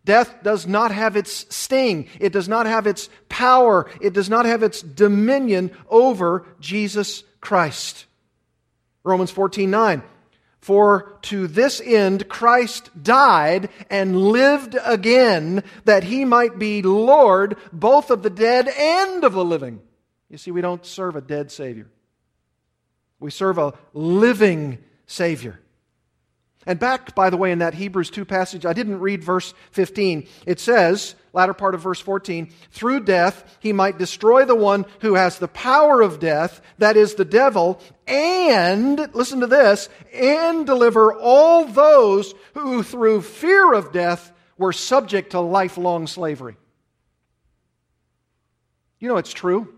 Death 0.04 0.42
does 0.42 0.66
not 0.66 0.90
have 0.90 1.16
its 1.16 1.46
sting. 1.54 2.08
It 2.18 2.32
does 2.32 2.48
not 2.48 2.66
have 2.66 2.86
its 2.86 3.08
power. 3.28 3.88
It 4.00 4.12
does 4.12 4.28
not 4.28 4.46
have 4.46 4.62
its 4.62 4.82
dominion 4.82 5.70
over 5.88 6.44
Jesus 6.58 7.22
Christ. 7.40 8.06
Romans 9.04 9.30
14 9.30 9.70
9. 9.70 10.02
For 10.60 11.18
to 11.22 11.48
this 11.48 11.80
end 11.80 12.28
Christ 12.28 12.90
died 13.02 13.68
and 13.90 14.16
lived 14.16 14.76
again, 14.84 15.64
that 15.84 16.04
he 16.04 16.24
might 16.24 16.58
be 16.58 16.82
Lord 16.82 17.56
both 17.72 18.10
of 18.10 18.22
the 18.22 18.30
dead 18.30 18.68
and 18.68 19.24
of 19.24 19.32
the 19.32 19.44
living. 19.44 19.80
You 20.30 20.38
see, 20.38 20.52
we 20.52 20.60
don't 20.60 20.86
serve 20.86 21.16
a 21.16 21.20
dead 21.20 21.50
Savior, 21.50 21.88
we 23.20 23.30
serve 23.30 23.58
a 23.58 23.74
living 23.92 24.78
Savior. 25.06 25.60
And 26.66 26.78
back, 26.78 27.14
by 27.14 27.30
the 27.30 27.36
way, 27.36 27.50
in 27.50 27.58
that 27.58 27.74
Hebrews 27.74 28.10
2 28.10 28.24
passage, 28.24 28.64
I 28.64 28.72
didn't 28.72 29.00
read 29.00 29.24
verse 29.24 29.52
15. 29.72 30.28
It 30.46 30.60
says, 30.60 31.16
latter 31.32 31.54
part 31.54 31.74
of 31.74 31.82
verse 31.82 32.00
14, 32.00 32.52
through 32.70 33.00
death 33.00 33.58
he 33.60 33.72
might 33.72 33.98
destroy 33.98 34.44
the 34.44 34.54
one 34.54 34.86
who 35.00 35.14
has 35.14 35.38
the 35.38 35.48
power 35.48 36.00
of 36.00 36.20
death, 36.20 36.60
that 36.78 36.96
is 36.96 37.14
the 37.14 37.24
devil, 37.24 37.80
and, 38.06 39.12
listen 39.12 39.40
to 39.40 39.48
this, 39.48 39.88
and 40.14 40.64
deliver 40.64 41.12
all 41.12 41.64
those 41.64 42.32
who 42.54 42.84
through 42.84 43.22
fear 43.22 43.72
of 43.72 43.92
death 43.92 44.32
were 44.56 44.72
subject 44.72 45.32
to 45.32 45.40
lifelong 45.40 46.06
slavery. 46.06 46.56
You 49.00 49.08
know, 49.08 49.16
it's 49.16 49.32
true. 49.32 49.74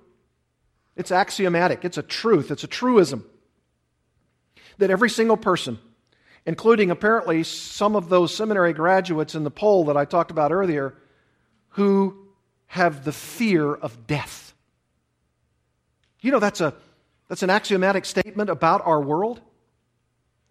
It's 0.97 1.11
axiomatic. 1.11 1.85
It's 1.87 1.97
a 1.97 2.03
truth. 2.03 2.51
It's 2.51 2.65
a 2.65 2.69
truism. 2.69 3.25
That 4.77 4.91
every 4.91 5.09
single 5.09 5.39
person 5.39 5.79
including 6.47 6.91
apparently 6.91 7.43
some 7.43 7.97
of 7.97 8.09
those 8.09 8.35
seminary 8.35 8.73
graduates 8.73 9.35
in 9.35 9.45
the 9.45 9.51
poll 9.51 9.85
that 9.87 9.97
I 9.97 10.05
talked 10.05 10.31
about 10.31 10.53
earlier 10.53 10.95
who 11.71 12.29
have 12.67 13.05
the 13.05 13.13
fear 13.13 13.75
of 13.75 14.07
death. 14.07 14.55
You 16.21 16.31
know, 16.31 16.39
that's, 16.39 16.61
a, 16.61 16.75
that's 17.29 17.43
an 17.43 17.51
axiomatic 17.51 18.05
statement 18.05 18.51
about 18.51 18.87
our 18.87 19.01
world. 19.01 19.41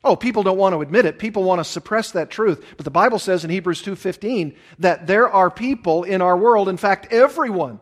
Oh, 0.03 0.15
people 0.15 0.43
don't 0.43 0.57
want 0.57 0.73
to 0.73 0.81
admit 0.81 1.05
it. 1.05 1.17
People 1.17 1.43
want 1.43 1.59
to 1.59 1.63
suppress 1.63 2.12
that 2.12 2.29
truth. 2.29 2.63
But 2.75 2.83
the 2.83 2.91
Bible 2.91 3.19
says 3.19 3.45
in 3.45 3.50
Hebrews 3.50 3.81
2:15 3.81 4.55
that 4.79 5.07
there 5.07 5.29
are 5.29 5.50
people 5.50 6.03
in 6.03 6.21
our 6.21 6.35
world, 6.35 6.67
in 6.67 6.75
fact 6.75 7.13
everyone 7.13 7.79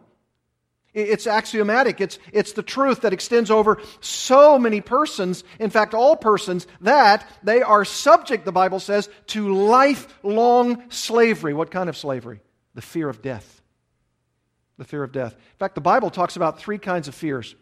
it's 0.94 1.26
axiomatic. 1.26 2.02
It's, 2.02 2.20
it's 2.34 2.52
the 2.52 2.64
truth 2.64 3.02
that 3.02 3.14
extends 3.14 3.50
over 3.50 3.82
so 4.02 4.60
many 4.60 4.82
persons, 4.82 5.44
in 5.60 5.70
fact, 5.70 5.94
all 5.94 6.18
persons, 6.18 6.68
that 6.82 7.28
they 7.44 7.62
are 7.62 7.86
subject, 7.86 8.44
the 8.44 8.52
Bible 8.52 8.80
says, 8.80 9.10
to 9.28 9.54
lifelong 9.54 10.84
slavery. 10.90 11.54
What 11.54 11.72
kind 11.72 11.88
of 11.88 11.96
slavery? 11.96 12.42
The 12.74 12.82
fear 12.82 13.08
of 13.08 13.22
death. 13.22 13.62
The 14.78 14.84
fear 14.84 15.04
of 15.04 15.12
death. 15.12 15.34
In 15.34 15.58
fact, 15.60 15.76
the 15.76 15.82
Bible 15.82 16.10
talks 16.10 16.36
about 16.36 16.60
three 16.60 16.78
kinds 16.78 17.08
of 17.08 17.16
fears. 17.16 17.56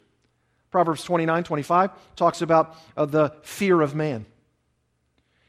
Proverbs 0.72 1.04
29 1.04 1.44
25 1.44 1.92
talks 2.16 2.42
about 2.42 2.76
uh, 2.96 3.06
the 3.06 3.36
fear 3.42 3.82
of 3.82 3.96
man. 3.96 4.26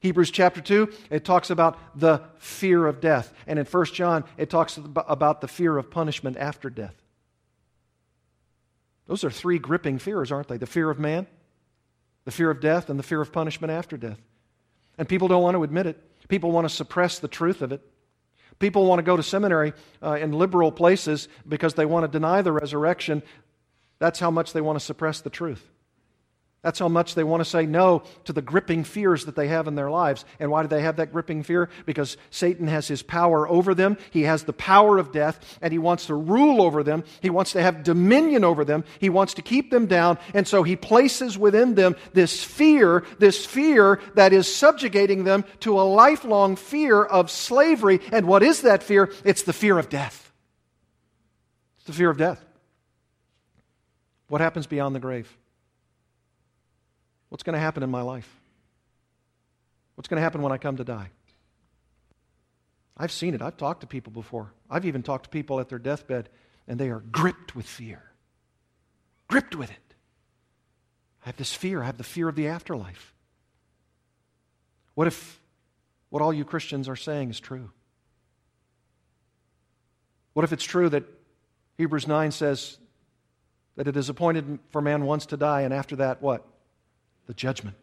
Hebrews 0.00 0.30
chapter 0.30 0.62
2, 0.62 0.90
it 1.10 1.26
talks 1.26 1.50
about 1.50 1.78
the 1.98 2.22
fear 2.38 2.86
of 2.86 3.00
death. 3.00 3.34
And 3.46 3.58
in 3.58 3.66
1 3.66 3.84
John, 3.86 4.24
it 4.38 4.48
talks 4.48 4.78
about 4.78 5.42
the 5.42 5.48
fear 5.48 5.76
of 5.76 5.90
punishment 5.90 6.38
after 6.38 6.70
death. 6.70 6.99
Those 9.10 9.24
are 9.24 9.30
three 9.30 9.58
gripping 9.58 9.98
fears, 9.98 10.30
aren't 10.30 10.46
they? 10.46 10.56
The 10.56 10.68
fear 10.68 10.88
of 10.88 11.00
man, 11.00 11.26
the 12.26 12.30
fear 12.30 12.48
of 12.48 12.60
death 12.60 12.88
and 12.88 12.96
the 12.96 13.02
fear 13.02 13.20
of 13.20 13.32
punishment 13.32 13.72
after 13.72 13.96
death. 13.96 14.20
And 14.98 15.08
people 15.08 15.26
don't 15.26 15.42
want 15.42 15.56
to 15.56 15.64
admit 15.64 15.88
it. 15.88 16.28
People 16.28 16.52
want 16.52 16.68
to 16.68 16.72
suppress 16.72 17.18
the 17.18 17.26
truth 17.26 17.60
of 17.60 17.72
it. 17.72 17.82
People 18.60 18.86
want 18.86 19.00
to 19.00 19.02
go 19.02 19.16
to 19.16 19.22
seminary 19.24 19.72
uh, 20.00 20.12
in 20.12 20.30
liberal 20.30 20.70
places 20.70 21.26
because 21.48 21.74
they 21.74 21.86
want 21.86 22.04
to 22.04 22.08
deny 22.08 22.40
the 22.40 22.52
resurrection. 22.52 23.24
That's 23.98 24.20
how 24.20 24.30
much 24.30 24.52
they 24.52 24.60
want 24.60 24.78
to 24.78 24.84
suppress 24.84 25.20
the 25.20 25.28
truth. 25.28 25.69
That's 26.62 26.78
how 26.78 26.88
much 26.88 27.14
they 27.14 27.24
want 27.24 27.40
to 27.40 27.48
say 27.48 27.64
no 27.64 28.02
to 28.24 28.34
the 28.34 28.42
gripping 28.42 28.84
fears 28.84 29.24
that 29.24 29.34
they 29.34 29.48
have 29.48 29.66
in 29.66 29.76
their 29.76 29.90
lives. 29.90 30.26
And 30.38 30.50
why 30.50 30.60
do 30.60 30.68
they 30.68 30.82
have 30.82 30.96
that 30.96 31.10
gripping 31.10 31.42
fear? 31.42 31.70
Because 31.86 32.18
Satan 32.30 32.68
has 32.68 32.86
his 32.86 33.02
power 33.02 33.48
over 33.48 33.74
them. 33.74 33.96
He 34.10 34.24
has 34.24 34.44
the 34.44 34.52
power 34.52 34.98
of 34.98 35.10
death, 35.10 35.58
and 35.62 35.72
he 35.72 35.78
wants 35.78 36.06
to 36.06 36.14
rule 36.14 36.60
over 36.60 36.82
them. 36.82 37.04
He 37.22 37.30
wants 37.30 37.52
to 37.52 37.62
have 37.62 37.82
dominion 37.82 38.44
over 38.44 38.62
them. 38.66 38.84
He 38.98 39.08
wants 39.08 39.32
to 39.34 39.42
keep 39.42 39.70
them 39.70 39.86
down. 39.86 40.18
And 40.34 40.46
so 40.46 40.62
he 40.62 40.76
places 40.76 41.38
within 41.38 41.76
them 41.76 41.96
this 42.12 42.44
fear, 42.44 43.04
this 43.18 43.46
fear 43.46 43.98
that 44.14 44.34
is 44.34 44.54
subjugating 44.54 45.24
them 45.24 45.46
to 45.60 45.80
a 45.80 45.82
lifelong 45.82 46.56
fear 46.56 47.02
of 47.02 47.30
slavery. 47.30 48.00
And 48.12 48.28
what 48.28 48.42
is 48.42 48.62
that 48.62 48.82
fear? 48.82 49.10
It's 49.24 49.44
the 49.44 49.54
fear 49.54 49.78
of 49.78 49.88
death. 49.88 50.30
It's 51.78 51.86
the 51.86 51.94
fear 51.94 52.10
of 52.10 52.18
death. 52.18 52.44
What 54.28 54.42
happens 54.42 54.66
beyond 54.66 54.94
the 54.94 55.00
grave? 55.00 55.34
What's 57.30 57.42
going 57.42 57.54
to 57.54 57.60
happen 57.60 57.82
in 57.82 57.90
my 57.90 58.02
life? 58.02 58.28
What's 59.94 60.08
going 60.08 60.16
to 60.16 60.22
happen 60.22 60.42
when 60.42 60.52
I 60.52 60.58
come 60.58 60.76
to 60.76 60.84
die? 60.84 61.10
I've 62.96 63.12
seen 63.12 63.34
it. 63.34 63.40
I've 63.40 63.56
talked 63.56 63.80
to 63.80 63.86
people 63.86 64.12
before. 64.12 64.52
I've 64.68 64.84
even 64.84 65.02
talked 65.02 65.24
to 65.24 65.30
people 65.30 65.58
at 65.58 65.70
their 65.70 65.78
deathbed, 65.78 66.28
and 66.68 66.78
they 66.78 66.90
are 66.90 67.00
gripped 67.00 67.56
with 67.56 67.66
fear. 67.66 68.02
Gripped 69.28 69.56
with 69.56 69.70
it. 69.70 69.94
I 71.24 71.28
have 71.28 71.36
this 71.36 71.52
fear. 71.52 71.82
I 71.82 71.86
have 71.86 71.96
the 71.96 72.04
fear 72.04 72.28
of 72.28 72.34
the 72.34 72.48
afterlife. 72.48 73.14
What 74.94 75.06
if 75.06 75.40
what 76.10 76.22
all 76.22 76.32
you 76.32 76.44
Christians 76.44 76.88
are 76.88 76.96
saying 76.96 77.30
is 77.30 77.40
true? 77.40 77.70
What 80.32 80.44
if 80.44 80.52
it's 80.52 80.64
true 80.64 80.88
that 80.88 81.04
Hebrews 81.78 82.06
9 82.06 82.32
says 82.32 82.78
that 83.76 83.88
it 83.88 83.96
is 83.96 84.08
appointed 84.08 84.58
for 84.70 84.82
man 84.82 85.04
once 85.04 85.26
to 85.26 85.36
die, 85.36 85.62
and 85.62 85.72
after 85.72 85.96
that, 85.96 86.20
what? 86.20 86.46
The 87.30 87.34
judgment. 87.34 87.76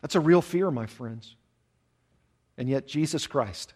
That's 0.00 0.16
a 0.16 0.20
real 0.20 0.42
fear, 0.42 0.68
my 0.72 0.86
friends. 0.86 1.36
And 2.58 2.68
yet, 2.68 2.88
Jesus 2.88 3.28
Christ 3.28 3.72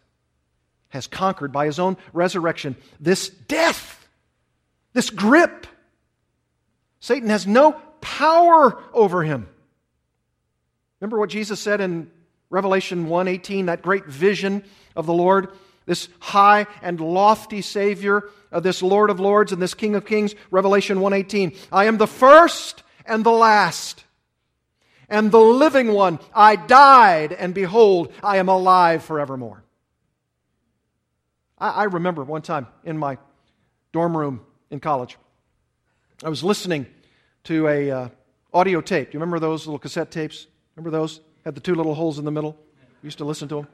has 0.88 1.07
conquered 1.07 1.53
by 1.53 1.67
his 1.67 1.79
own 1.79 1.97
resurrection 2.12 2.75
this 2.99 3.29
death, 3.29 4.09
this 4.93 5.09
grip. 5.09 5.69
Satan 6.99 7.29
has 7.29 7.47
no 7.47 7.81
power 8.00 8.83
over 8.93 9.23
him. 9.23 9.49
Remember 11.00 11.21
what 11.21 11.31
Jesus 11.31 11.61
said 11.61 11.81
in 11.81 12.11
Revelation 12.50 13.07
1:18, 13.07 13.67
that 13.67 13.83
great 13.83 14.07
vision 14.07 14.64
of 14.97 15.07
the 15.07 15.14
Lord, 15.14 15.57
this 15.87 16.09
high 16.19 16.67
and 16.83 16.99
lofty 16.99 17.62
Savior, 17.62 18.29
of 18.50 18.64
this 18.64 18.83
Lord 18.83 19.11
of 19.11 19.21
Lords 19.21 19.53
and 19.53 19.62
this 19.62 19.75
King 19.75 19.95
of 19.95 20.05
Kings, 20.05 20.35
Revelation 20.50 20.99
1:18. 20.99 21.57
I 21.71 21.85
am 21.85 21.99
the 21.99 22.09
first 22.09 22.83
and 23.07 23.23
the 23.23 23.31
last 23.31 24.03
and 25.08 25.30
the 25.30 25.40
living 25.40 25.92
one. 25.92 26.18
I 26.34 26.56
died, 26.56 27.32
and 27.32 27.54
behold, 27.54 28.12
I 28.23 28.38
am 28.38 28.49
alive 28.49 29.04
forevermore. 29.04 29.62
I, 31.58 31.70
I 31.70 31.84
remember 31.84 32.25
one 32.25 32.42
time 32.42 32.66
in 32.84 32.99
my 32.99 33.18
dorm 33.92 34.16
room 34.16 34.40
in 34.70 34.80
college, 34.80 35.16
I 36.25 36.28
was 36.28 36.42
listening 36.42 36.87
to 37.44 37.68
a 37.68 37.90
uh, 37.90 38.08
audio 38.52 38.80
tape. 38.80 39.11
Do 39.11 39.16
you 39.16 39.20
remember 39.20 39.38
those 39.38 39.66
little 39.66 39.78
cassette 39.78 40.11
tapes? 40.11 40.46
Remember 40.76 40.96
those? 40.96 41.20
Had 41.44 41.54
the 41.54 41.61
two 41.61 41.75
little 41.75 41.94
holes 41.94 42.18
in 42.18 42.25
the 42.25 42.30
middle. 42.30 42.56
We 43.02 43.06
used 43.06 43.18
to 43.18 43.25
listen 43.25 43.49
to 43.49 43.56
them. 43.56 43.68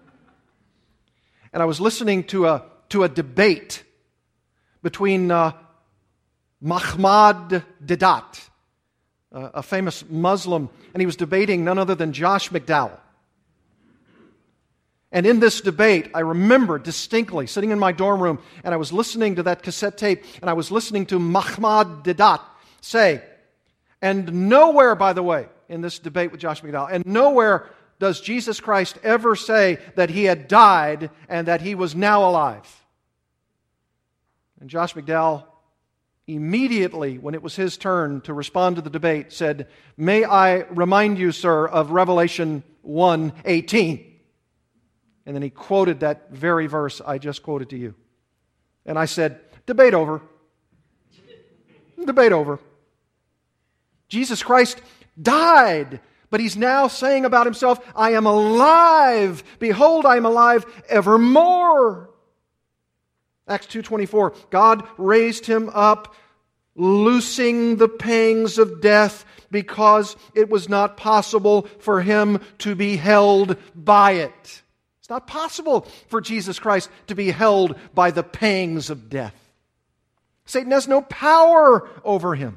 And 1.53 1.63
I 1.63 1.67
was 1.67 1.81
listening 1.81 2.25
to 2.25 2.47
a 2.47 2.65
to 2.91 3.05
a 3.05 3.09
debate 3.09 3.85
between 4.83 5.31
uh, 5.31 5.53
Mahmoud 6.61 7.65
Deedat 7.85 8.50
a 9.33 9.63
famous 9.63 10.05
Muslim, 10.09 10.69
and 10.93 11.01
he 11.01 11.07
was 11.07 11.17
debating 11.17 11.65
none 11.65 11.79
other 11.79 11.95
than 11.95 12.13
Josh 12.13 12.51
McDowell. 12.51 12.99
And 15.13 15.27
in 15.27 15.41
this 15.41 15.61
debate, 15.61 16.11
I 16.15 16.21
remember 16.21 16.79
distinctly 16.79 17.47
sitting 17.47 17.71
in 17.71 17.79
my 17.79 17.91
dorm 17.91 18.23
room 18.23 18.39
and 18.63 18.73
I 18.73 18.77
was 18.77 18.93
listening 18.93 19.37
to 19.37 19.43
that 19.43 19.63
cassette 19.63 19.99
tape 19.99 20.25
and 20.41 20.49
I 20.49 20.53
was 20.53 20.71
listening 20.71 21.07
to 21.07 21.19
Mahmoud 21.19 22.05
Deedat 22.05 22.41
say, 22.81 23.23
and 24.01 24.49
nowhere, 24.49 24.95
by 24.95 25.13
the 25.13 25.23
way, 25.23 25.49
in 25.69 25.81
this 25.81 25.99
debate 25.99 26.33
with 26.33 26.41
Josh 26.41 26.63
McDowell, 26.63 26.91
and 26.91 27.05
nowhere 27.05 27.69
does 27.99 28.21
Jesus 28.21 28.61
Christ 28.61 28.99
ever 29.03 29.37
say 29.37 29.79
that 29.95 30.11
he 30.11 30.25
had 30.25 30.49
died 30.49 31.11
and 31.29 31.49
that 31.49 31.61
he 31.61 31.75
was 31.75 31.95
now 31.95 32.29
alive. 32.29 32.67
And 34.61 34.71
Josh 34.71 34.95
McDowell 34.95 35.45
immediately, 36.35 37.19
when 37.19 37.35
it 37.35 37.43
was 37.43 37.57
his 37.57 37.77
turn 37.77 38.21
to 38.23 38.33
respond 38.33 38.77
to 38.77 38.83
the 38.83 38.91
debate, 38.91 39.33
said, 39.33 39.69
May 39.97 40.25
I 40.25 40.63
remind 40.71 41.19
you, 41.19 41.33
sir, 41.33 41.67
of 41.67 41.91
Revelation 41.91 42.63
1 42.83 43.33
18. 43.45 44.07
And 45.27 45.35
then 45.35 45.43
he 45.43 45.51
quoted 45.51 46.01
that 46.01 46.31
very 46.33 46.67
verse 46.67 47.01
I 47.01 47.19
just 47.19 47.43
quoted 47.43 47.71
to 47.71 47.77
you. 47.77 47.95
And 48.85 48.99
I 48.99 49.05
said, 49.05 49.41
Debate 49.67 49.95
over. 49.95 50.21
Debate 52.05 52.33
over. 52.33 52.59
Jesus 54.09 54.43
Christ 54.43 54.81
died, 55.21 56.01
but 56.31 56.41
he's 56.41 56.57
now 56.57 56.89
saying 56.89 57.25
about 57.25 57.47
himself, 57.47 57.79
I 57.95 58.13
am 58.13 58.27
alive. 58.27 59.45
Behold, 59.59 60.05
I 60.05 60.17
am 60.17 60.27
alive 60.27 60.67
evermore. 60.89 62.10
Acts 63.51 63.67
2:24 63.67 64.33
God 64.51 64.87
raised 64.97 65.45
him 65.45 65.71
up 65.75 66.15
loosing 66.77 67.77
the 67.77 67.89
pangs 67.89 68.57
of 68.57 68.81
death 68.81 69.25
because 69.51 70.17
it 70.35 70.49
was 70.49 70.69
not 70.69 70.97
possible 70.97 71.67
for 71.81 72.01
him 72.01 72.41
to 72.59 72.77
be 72.77 72.97
held 72.97 73.57
by 73.75 74.13
it. 74.13 74.63
It's 75.01 75.11
not 75.11 75.27
possible 75.27 75.87
for 76.07 76.21
Jesus 76.21 76.61
Christ 76.61 76.89
to 77.09 77.17
be 77.17 77.33
held 77.33 77.77
by 77.93 78.13
the 78.13 78.23
pangs 78.23 78.89
of 78.89 79.11
death. 79.11 79.35
Satan 80.45 80.71
has 80.71 80.87
no 80.87 81.03
power 81.03 81.89
over 82.05 82.37
him. 82.37 82.57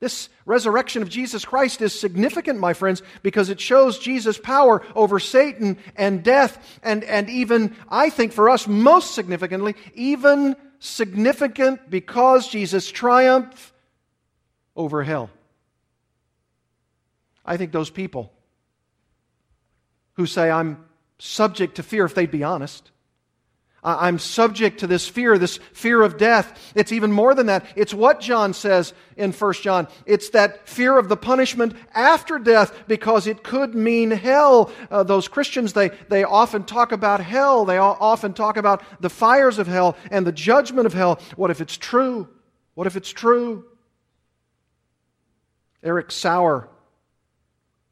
This 0.00 0.30
resurrection 0.46 1.02
of 1.02 1.10
Jesus 1.10 1.44
Christ 1.44 1.82
is 1.82 1.98
significant, 1.98 2.58
my 2.58 2.72
friends, 2.72 3.02
because 3.22 3.50
it 3.50 3.60
shows 3.60 3.98
Jesus' 3.98 4.38
power 4.38 4.82
over 4.96 5.18
Satan 5.18 5.76
and 5.94 6.24
death, 6.24 6.80
and, 6.82 7.04
and 7.04 7.28
even, 7.28 7.76
I 7.90 8.08
think 8.08 8.32
for 8.32 8.48
us, 8.48 8.66
most 8.66 9.14
significantly, 9.14 9.76
even 9.94 10.56
significant 10.78 11.90
because 11.90 12.48
Jesus 12.48 12.90
triumphed 12.90 13.72
over 14.74 15.02
hell. 15.02 15.28
I 17.44 17.58
think 17.58 17.70
those 17.70 17.90
people 17.90 18.32
who 20.14 20.24
say, 20.24 20.50
I'm 20.50 20.82
subject 21.18 21.74
to 21.74 21.82
fear, 21.82 22.06
if 22.06 22.14
they'd 22.14 22.30
be 22.30 22.42
honest, 22.42 22.90
I'm 23.82 24.18
subject 24.18 24.80
to 24.80 24.86
this 24.86 25.08
fear, 25.08 25.38
this 25.38 25.58
fear 25.72 26.02
of 26.02 26.18
death. 26.18 26.72
It's 26.74 26.92
even 26.92 27.12
more 27.12 27.34
than 27.34 27.46
that. 27.46 27.64
It's 27.76 27.94
what 27.94 28.20
John 28.20 28.52
says 28.52 28.92
in 29.16 29.32
1 29.32 29.52
John. 29.54 29.88
It's 30.04 30.30
that 30.30 30.68
fear 30.68 30.98
of 30.98 31.08
the 31.08 31.16
punishment 31.16 31.74
after 31.94 32.38
death 32.38 32.74
because 32.86 33.26
it 33.26 33.42
could 33.42 33.74
mean 33.74 34.10
hell. 34.10 34.70
Uh, 34.90 35.02
those 35.02 35.28
Christians, 35.28 35.72
they, 35.72 35.88
they 36.08 36.24
often 36.24 36.64
talk 36.64 36.92
about 36.92 37.20
hell. 37.20 37.64
They 37.64 37.78
often 37.78 38.34
talk 38.34 38.58
about 38.58 38.82
the 39.00 39.10
fires 39.10 39.58
of 39.58 39.66
hell 39.66 39.96
and 40.10 40.26
the 40.26 40.32
judgment 40.32 40.84
of 40.86 40.92
hell. 40.92 41.18
What 41.36 41.50
if 41.50 41.62
it's 41.62 41.78
true? 41.78 42.28
What 42.74 42.86
if 42.86 42.96
it's 42.96 43.10
true? 43.10 43.64
Erich 45.82 46.10
Sauer 46.10 46.68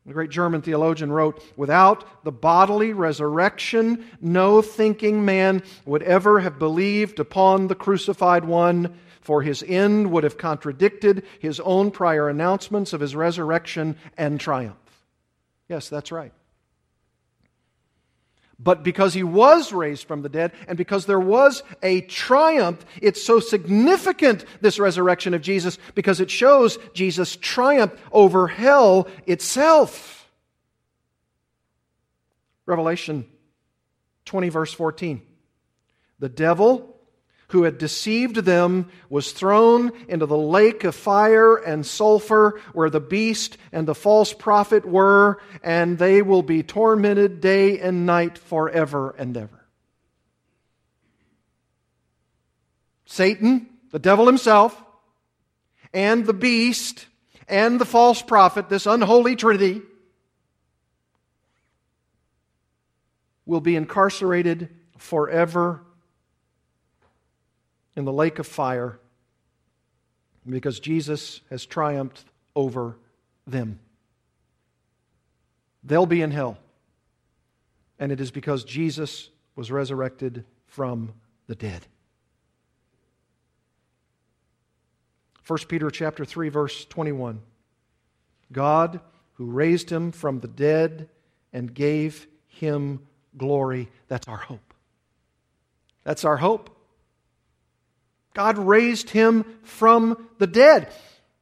the 0.09 0.15
great 0.15 0.31
German 0.31 0.63
theologian 0.63 1.13
wrote, 1.13 1.45
Without 1.57 2.25
the 2.25 2.33
bodily 2.33 2.95
resurrection, 2.95 4.07
no 4.23 4.63
thinking 4.63 5.25
man 5.25 5.63
would 5.85 6.03
ever 6.03 6.41
have 6.41 6.59
believed 6.59 7.21
upon 7.21 7.69
the 7.69 7.75
crucified 7.75 8.47
one, 8.47 8.99
for 9.21 9.43
his 9.43 9.63
end 9.63 10.11
would 10.11 10.25
have 10.25 10.39
contradicted 10.39 11.25
his 11.39 11.61
own 11.61 11.91
prior 11.91 12.27
announcements 12.27 12.95
of 12.95 13.03
his 13.03 13.15
resurrection 13.15 13.97
and 14.17 14.41
triumph. 14.41 14.77
Yes, 15.69 15.91
that's 15.91 16.11
right. 16.11 16.33
But 18.61 18.83
because 18.83 19.15
he 19.15 19.23
was 19.23 19.73
raised 19.73 20.09
from 20.09 20.23
the 20.23 20.29
dead 20.29 20.53
and 20.67 20.77
because 20.77 21.07
there 21.07 21.21
was 21.21 21.63
a 21.83 22.01
triumph, 22.03 22.85
it's 23.01 23.23
so 23.23 23.39
significant, 23.39 24.45
this 24.61 24.81
resurrection 24.81 25.33
of 25.33 25.43
Jesus, 25.43 25.79
because 25.95 26.21
it 26.21 26.31
shows 26.31 26.79
Jesus' 26.93 27.37
triumph 27.37 27.93
over 28.11 28.49
hell 28.49 29.07
itself. 29.27 30.29
Revelation 32.67 33.27
20, 34.25 34.49
verse 34.49 34.73
14. 34.73 35.23
The 36.19 36.29
devil 36.29 36.88
who 37.49 37.63
had 37.63 37.79
deceived 37.79 38.37
them 38.37 38.91
was 39.09 39.33
thrown 39.33 39.91
into 40.07 40.27
the 40.27 40.37
lake 40.37 40.85
of 40.85 40.95
fire 40.95 41.57
and 41.57 41.85
sulfur 41.85 42.61
where 42.75 42.91
the 42.91 43.01
beast 43.01 43.57
and 43.73 43.89
the 43.89 43.95
false 43.95 44.35
prophet 44.35 44.85
were, 44.85 45.41
and 45.63 45.99
they 45.99 46.21
will 46.21 46.43
be 46.43 46.63
tormented 46.63 47.41
day 47.41 47.79
and 47.79 48.05
night 48.05 48.37
forever 48.37 49.15
and 49.19 49.37
ever. 49.37 49.65
Satan, 53.07 53.67
the 53.93 53.99
devil 53.99 54.27
himself, 54.27 54.81
and 55.95 56.27
the 56.27 56.35
beast 56.35 57.07
and 57.49 57.81
the 57.81 57.87
false 57.87 58.21
prophet, 58.21 58.69
this 58.69 58.85
unholy 58.85 59.37
trinity, 59.37 59.81
will 63.47 63.63
be 63.63 63.75
incarcerated 63.75 64.69
forever 64.99 65.81
in 67.99 68.05
the 68.05 68.13
lake 68.13 68.39
of 68.39 68.47
fire 68.47 69.01
because 70.49 70.79
Jesus 70.79 71.41
has 71.51 71.67
triumphed 71.67 72.25
over 72.55 72.97
them. 73.45 73.81
They'll 75.83 76.07
be 76.07 76.23
in 76.23 76.31
hell. 76.31 76.59
And 77.99 78.13
it 78.13 78.21
is 78.21 78.31
because 78.31 78.63
Jesus 78.63 79.31
was 79.57 79.73
resurrected 79.73 80.45
from 80.69 81.13
the 81.49 81.57
dead. 81.57 81.89
1 85.49 85.59
Peter 85.67 85.91
chapter 85.91 86.25
3 86.25 86.51
verse 86.51 86.85
21. 86.85 87.41
God 88.53 89.01
who 89.35 89.47
raised 89.47 89.91
him 89.91 90.13
from 90.13 90.39
the 90.39 90.47
dead 90.47 91.09
and 91.53 91.75
gave 91.75 92.29
him 92.47 93.01
glory. 93.37 93.89
That's 94.07 94.29
our 94.29 94.37
hope. 94.37 94.73
That's 96.05 96.25
our 96.25 96.37
hope. 96.37 96.77
God 98.39 98.57
raised 98.57 99.11
him 99.11 99.45
from 99.65 100.29
the 100.39 100.47
dead. 100.47 100.93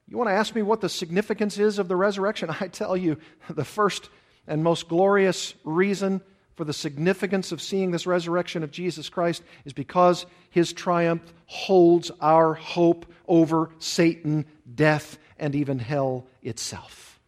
You 0.09 0.17
want 0.17 0.31
to 0.31 0.35
ask 0.35 0.55
me 0.55 0.63
what 0.63 0.81
the 0.81 0.89
significance 0.89 1.59
is 1.59 1.79
of 1.79 1.89
the 1.89 1.95
resurrection? 1.95 2.49
I 2.61 2.69
tell 2.69 2.97
you, 2.97 3.19
the 3.51 3.67
first 3.67 4.09
and 4.47 4.65
most 4.65 4.89
glorious 4.89 5.53
reason 5.63 6.23
for 6.55 6.65
the 6.65 6.73
significance 6.73 7.53
of 7.53 7.61
seeing 7.61 7.91
this 7.91 8.07
resurrection 8.07 8.63
of 8.63 8.71
Jesus 8.71 9.11
Christ 9.11 9.43
is 9.67 9.75
because 9.75 10.25
his 10.49 10.73
triumph 10.73 11.35
holds 11.45 12.11
our 12.19 12.55
hope 12.55 13.05
over 13.29 13.69
Satan, 13.79 14.47
death, 14.75 15.19
and 15.39 15.55
even 15.55 15.79
hell 15.79 16.27
itself. 16.43 17.21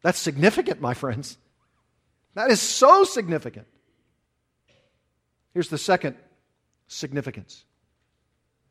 That's 0.00 0.18
significant, 0.18 0.80
my 0.80 0.94
friends. 0.94 1.36
That 2.32 2.50
is 2.50 2.62
so 2.62 3.04
significant. 3.04 3.66
Here's 5.52 5.68
the 5.68 5.76
second 5.76 6.16
significance. 6.86 7.66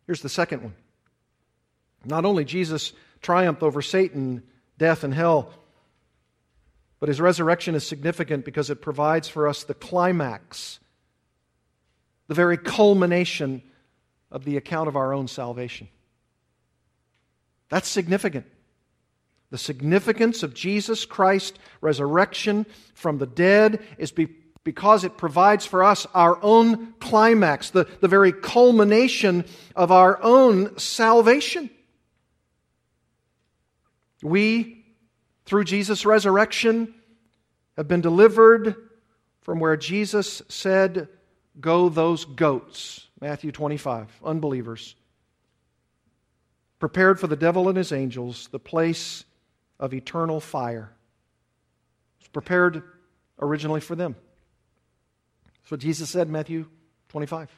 Here's 0.07 0.21
the 0.21 0.29
second 0.29 0.63
one. 0.63 0.73
Not 2.05 2.25
only 2.25 2.45
Jesus 2.45 2.93
triumphed 3.21 3.61
over 3.61 3.81
Satan, 3.81 4.41
death, 4.77 5.03
and 5.03 5.13
hell, 5.13 5.53
but 6.99 7.09
his 7.09 7.21
resurrection 7.21 7.75
is 7.75 7.85
significant 7.85 8.45
because 8.45 8.69
it 8.69 8.81
provides 8.81 9.27
for 9.27 9.47
us 9.47 9.63
the 9.63 9.73
climax, 9.73 10.79
the 12.27 12.33
very 12.33 12.57
culmination 12.57 13.61
of 14.31 14.45
the 14.45 14.57
account 14.57 14.87
of 14.87 14.95
our 14.95 15.13
own 15.13 15.27
salvation. 15.27 15.89
That's 17.69 17.87
significant. 17.87 18.45
The 19.49 19.57
significance 19.57 20.43
of 20.43 20.53
Jesus 20.53 21.05
Christ's 21.05 21.57
resurrection 21.81 22.65
from 22.93 23.17
the 23.17 23.27
dead 23.27 23.81
is 23.97 24.11
be, 24.11 24.27
because 24.67 25.05
it 25.05 25.15
provides 25.15 25.65
for 25.65 25.81
us 25.81 26.05
our 26.13 26.37
own 26.43 26.93
climax, 26.99 27.69
the, 27.69 27.85
the 28.01 28.07
very 28.09 28.33
culmination 28.33 29.45
of 29.77 29.93
our 29.93 30.21
own 30.21 30.77
salvation. 30.77 31.69
We, 34.21 34.83
through 35.45 35.63
Jesus' 35.63 36.05
resurrection, 36.05 36.93
have 37.77 37.87
been 37.87 38.01
delivered 38.01 38.75
from 39.39 39.61
where 39.61 39.77
Jesus 39.77 40.41
said, 40.49 41.07
Go 41.61 41.87
those 41.87 42.25
goats. 42.25 43.07
Matthew 43.21 43.53
25. 43.53 44.19
Unbelievers. 44.21 44.95
Prepared 46.77 47.21
for 47.21 47.27
the 47.27 47.37
devil 47.37 47.69
and 47.69 47.77
his 47.77 47.93
angels, 47.93 48.49
the 48.51 48.59
place 48.59 49.23
of 49.79 49.93
eternal 49.93 50.41
fire. 50.41 50.91
It's 52.19 52.27
prepared 52.27 52.83
originally 53.39 53.79
for 53.79 53.95
them. 53.95 54.17
That's 55.67 55.71
what 55.71 55.79
Jesus 55.81 56.09
said, 56.09 56.29
Matthew 56.29 56.65
25. 57.09 57.49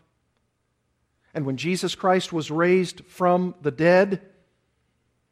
And 1.36 1.45
when 1.45 1.58
Jesus 1.58 1.93
Christ 1.93 2.34
was 2.34 2.50
raised 2.50 3.06
from 3.06 3.54
the 3.62 3.69
dead, 3.69 4.19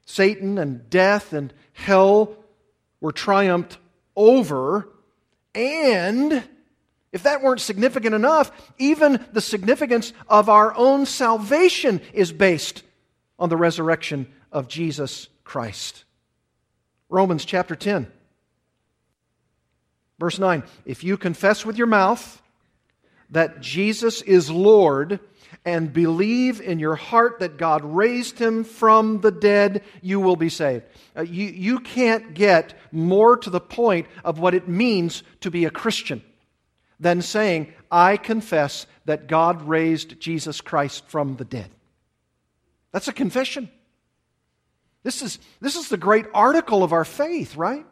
Satan 0.06 0.60
and 0.60 0.88
death 0.88 1.34
and 1.34 1.52
hell 1.74 2.38
were 3.02 3.12
triumphed 3.12 3.80
over. 4.16 4.90
And 5.56 6.44
if 7.12 7.24
that 7.24 7.42
weren't 7.42 7.62
significant 7.62 8.13
enough, 8.13 8.52
even 8.78 9.26
the 9.34 9.42
significance 9.42 10.13
of 10.28 10.48
our 10.48 10.76
own 10.76 11.08
salvation 11.08 12.00
is 12.13 12.32
based 12.32 12.84
on 13.40 13.50
the 13.50 13.58
resurrection 13.58 14.32
of 14.52 14.68
Jesus 14.68 15.30
Christ. 15.44 16.04
Romans 17.10 17.44
chapter 17.44 17.76
10, 17.76 18.06
verse 20.20 20.38
9. 20.38 20.62
If 20.86 21.04
you 21.04 21.18
confess 21.18 21.66
with 21.66 21.76
your 21.76 21.88
mouth 21.88 22.40
that 23.30 23.60
Jesus 23.60 24.22
is 24.22 24.50
Lord 24.50 25.20
and 25.66 25.92
believe 25.92 26.62
in 26.62 26.80
your 26.80 26.96
heart 26.96 27.40
that 27.40 27.58
God 27.58 27.84
raised 27.84 28.40
him 28.40 28.63
from 28.63 29.20
the 29.20 29.32
dead, 29.32 29.84
you 30.02 30.20
will 30.20 30.38
be 30.38 30.50
saved. 30.50 30.86
Uh, 31.16 31.22
you, 31.22 31.48
you 31.48 31.80
can't 31.80 32.34
get 32.34 32.74
more 32.92 33.36
to 33.38 33.50
the 33.50 33.60
point 33.60 34.08
of 34.24 34.40
what 34.40 34.54
it 34.54 34.68
means 34.68 35.24
to 35.42 35.52
be 35.52 35.66
a 35.66 35.70
Christian 35.70 36.24
than 37.00 37.22
saying, 37.22 37.74
I 37.92 38.18
confess 38.18 38.88
that 39.06 39.28
God 39.28 39.62
raised 39.63 40.20
Jesus 40.20 40.62
Christ 40.62 41.04
from 41.08 41.36
the 41.36 41.46
dead. 41.46 41.70
That's 42.92 43.08
a 43.08 43.13
confession. 43.13 43.70
This 45.04 45.22
is, 45.22 45.40
this 45.62 45.76
is 45.76 45.90
the 45.90 45.98
great 45.98 46.26
article 46.34 46.84
of 46.84 46.94
our 46.94 47.06
faith, 47.06 47.56
right? 47.56 47.86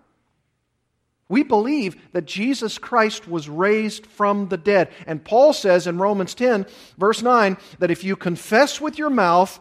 We 1.27 1.43
believe 1.43 1.95
that 2.11 2.25
Jesus 2.25 2.77
Christ 2.77 3.27
was 3.27 3.49
raised 3.49 4.05
from 4.05 4.49
the 4.49 4.57
dead. 4.57 4.89
And 5.07 5.23
Paul 5.23 5.53
says 5.53 5.87
in 5.87 5.97
Romans 5.97 6.35
10, 6.35 6.67
verse 6.97 7.21
9, 7.21 7.57
that 7.79 7.91
if 7.91 8.03
you 8.03 8.15
confess 8.15 8.79
with 8.79 8.99
your 8.99 9.09
mouth 9.09 9.59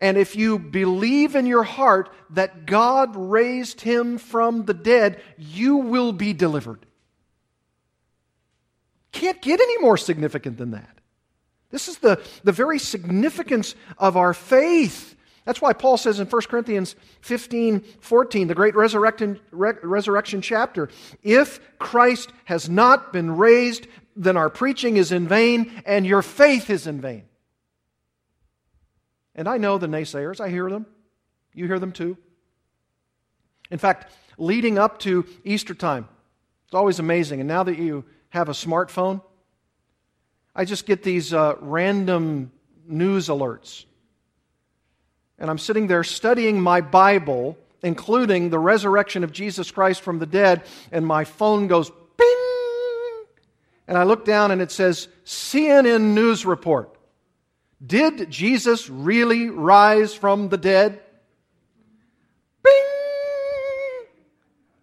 and 0.00 0.16
if 0.16 0.34
you 0.34 0.58
believe 0.58 1.36
in 1.36 1.44
your 1.44 1.64
heart 1.64 2.10
that 2.30 2.64
God 2.64 3.14
raised 3.14 3.82
him 3.82 4.16
from 4.16 4.64
the 4.64 4.72
dead, 4.72 5.20
you 5.36 5.76
will 5.76 6.12
be 6.12 6.32
delivered. 6.32 6.86
Can't 9.12 9.42
get 9.42 9.60
any 9.60 9.78
more 9.78 9.98
significant 9.98 10.56
than 10.56 10.70
that. 10.70 10.98
This 11.70 11.88
is 11.88 11.98
the, 11.98 12.22
the 12.42 12.52
very 12.52 12.78
significance 12.78 13.74
of 13.98 14.16
our 14.16 14.32
faith. 14.32 15.14
That's 15.44 15.62
why 15.62 15.72
Paul 15.72 15.96
says 15.96 16.20
in 16.20 16.26
1 16.26 16.42
Corinthians 16.42 16.94
15 17.22 17.80
14, 18.00 18.48
the 18.48 18.54
great 18.54 18.74
resurrection, 18.74 19.40
re- 19.50 19.72
resurrection 19.82 20.42
chapter, 20.42 20.88
if 21.22 21.60
Christ 21.78 22.30
has 22.44 22.68
not 22.68 23.12
been 23.12 23.36
raised, 23.36 23.86
then 24.16 24.36
our 24.36 24.50
preaching 24.50 24.96
is 24.96 25.12
in 25.12 25.26
vain 25.26 25.82
and 25.86 26.06
your 26.06 26.22
faith 26.22 26.68
is 26.68 26.86
in 26.86 27.00
vain. 27.00 27.24
And 29.34 29.48
I 29.48 29.56
know 29.56 29.78
the 29.78 29.86
naysayers, 29.86 30.40
I 30.40 30.50
hear 30.50 30.68
them. 30.68 30.86
You 31.54 31.66
hear 31.66 31.78
them 31.78 31.92
too. 31.92 32.18
In 33.70 33.78
fact, 33.78 34.12
leading 34.36 34.78
up 34.78 34.98
to 35.00 35.24
Easter 35.44 35.74
time, 35.74 36.08
it's 36.66 36.74
always 36.74 36.98
amazing. 36.98 37.40
And 37.40 37.48
now 37.48 37.62
that 37.62 37.78
you 37.78 38.04
have 38.28 38.48
a 38.48 38.52
smartphone, 38.52 39.22
I 40.54 40.64
just 40.64 40.86
get 40.86 41.02
these 41.02 41.32
uh, 41.32 41.54
random 41.60 42.52
news 42.86 43.28
alerts 43.28 43.84
and 45.40 45.50
I'm 45.50 45.58
sitting 45.58 45.86
there 45.86 46.04
studying 46.04 46.60
my 46.60 46.82
Bible, 46.82 47.56
including 47.82 48.50
the 48.50 48.58
resurrection 48.58 49.24
of 49.24 49.32
Jesus 49.32 49.70
Christ 49.70 50.02
from 50.02 50.18
the 50.18 50.26
dead, 50.26 50.62
and 50.92 51.06
my 51.06 51.24
phone 51.24 51.66
goes 51.66 51.90
ping! 51.90 53.24
And 53.88 53.96
I 53.96 54.04
look 54.04 54.26
down 54.26 54.50
and 54.50 54.60
it 54.60 54.70
says 54.70 55.08
CNN 55.24 56.14
News 56.14 56.44
Report. 56.44 56.94
Did 57.84 58.30
Jesus 58.30 58.90
really 58.90 59.48
rise 59.48 60.12
from 60.12 60.50
the 60.50 60.58
dead? 60.58 61.00
Bing! 62.62 62.72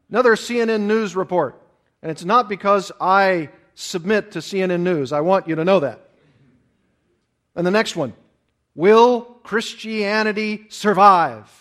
Another 0.10 0.36
CNN 0.36 0.82
News 0.82 1.16
report. 1.16 1.62
And 2.02 2.12
it's 2.12 2.26
not 2.26 2.50
because 2.50 2.92
I 3.00 3.50
submit 3.76 4.32
to 4.32 4.40
CNN 4.40 4.80
News. 4.80 5.12
I 5.12 5.22
want 5.22 5.48
you 5.48 5.56
to 5.56 5.64
know 5.64 5.82
that. 5.82 6.10
And 7.56 7.66
the 7.66 7.72
next 7.72 7.96
one 7.96 8.14
Will 8.78 9.22
Christianity 9.44 10.68
survive? 10.70 11.52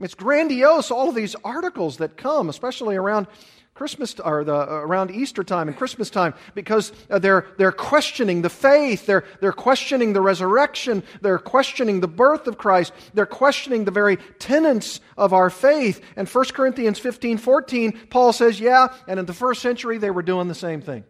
It's 0.00 0.14
grandiose, 0.14 0.90
all 0.90 1.10
of 1.10 1.14
these 1.14 1.36
articles 1.44 1.98
that 1.98 2.16
come, 2.16 2.48
especially 2.48 2.96
around 2.96 3.26
Christmas 3.74 4.18
or 4.18 4.42
the, 4.42 4.54
around 4.54 5.10
Easter 5.10 5.44
time 5.44 5.68
and 5.68 5.76
Christmas 5.76 6.08
time 6.08 6.32
because 6.54 6.90
uh, 7.10 7.18
they're, 7.18 7.46
they're 7.58 7.70
questioning 7.70 8.40
the 8.40 8.48
faith, 8.48 9.04
they're, 9.04 9.24
they're 9.40 9.52
questioning 9.52 10.14
the 10.14 10.22
resurrection, 10.22 11.02
they're 11.20 11.38
questioning 11.38 12.00
the 12.00 12.08
birth 12.08 12.46
of 12.46 12.56
Christ, 12.56 12.94
they're 13.12 13.26
questioning 13.26 13.84
the 13.84 13.90
very 13.90 14.16
tenets 14.38 15.00
of 15.18 15.34
our 15.34 15.50
faith. 15.50 16.02
And 16.16 16.26
1 16.26 16.44
Corinthians 16.46 16.98
15 16.98 17.36
14, 17.36 18.06
Paul 18.08 18.32
says, 18.32 18.58
Yeah, 18.58 18.88
and 19.06 19.20
in 19.20 19.26
the 19.26 19.34
first 19.34 19.60
century 19.60 19.98
they 19.98 20.10
were 20.10 20.22
doing 20.22 20.48
the 20.48 20.54
same 20.54 20.80
thing. 20.80 21.04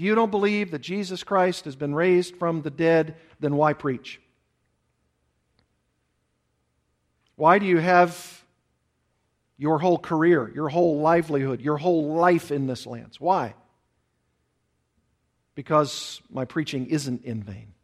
If 0.00 0.04
you 0.04 0.14
don't 0.14 0.30
believe 0.30 0.70
that 0.70 0.78
Jesus 0.78 1.22
Christ 1.22 1.66
has 1.66 1.76
been 1.76 1.94
raised 1.94 2.34
from 2.36 2.62
the 2.62 2.70
dead, 2.70 3.16
then 3.38 3.54
why 3.54 3.74
preach? 3.74 4.18
Why 7.36 7.58
do 7.58 7.66
you 7.66 7.76
have 7.76 8.42
your 9.58 9.78
whole 9.78 9.98
career, 9.98 10.50
your 10.54 10.70
whole 10.70 11.00
livelihood, 11.00 11.60
your 11.60 11.76
whole 11.76 12.14
life 12.14 12.50
in 12.50 12.66
this 12.66 12.86
land. 12.86 13.14
Why? 13.18 13.52
Because 15.54 16.22
my 16.30 16.46
preaching 16.46 16.86
isn't 16.86 17.22
in 17.26 17.42
vain. 17.42 17.74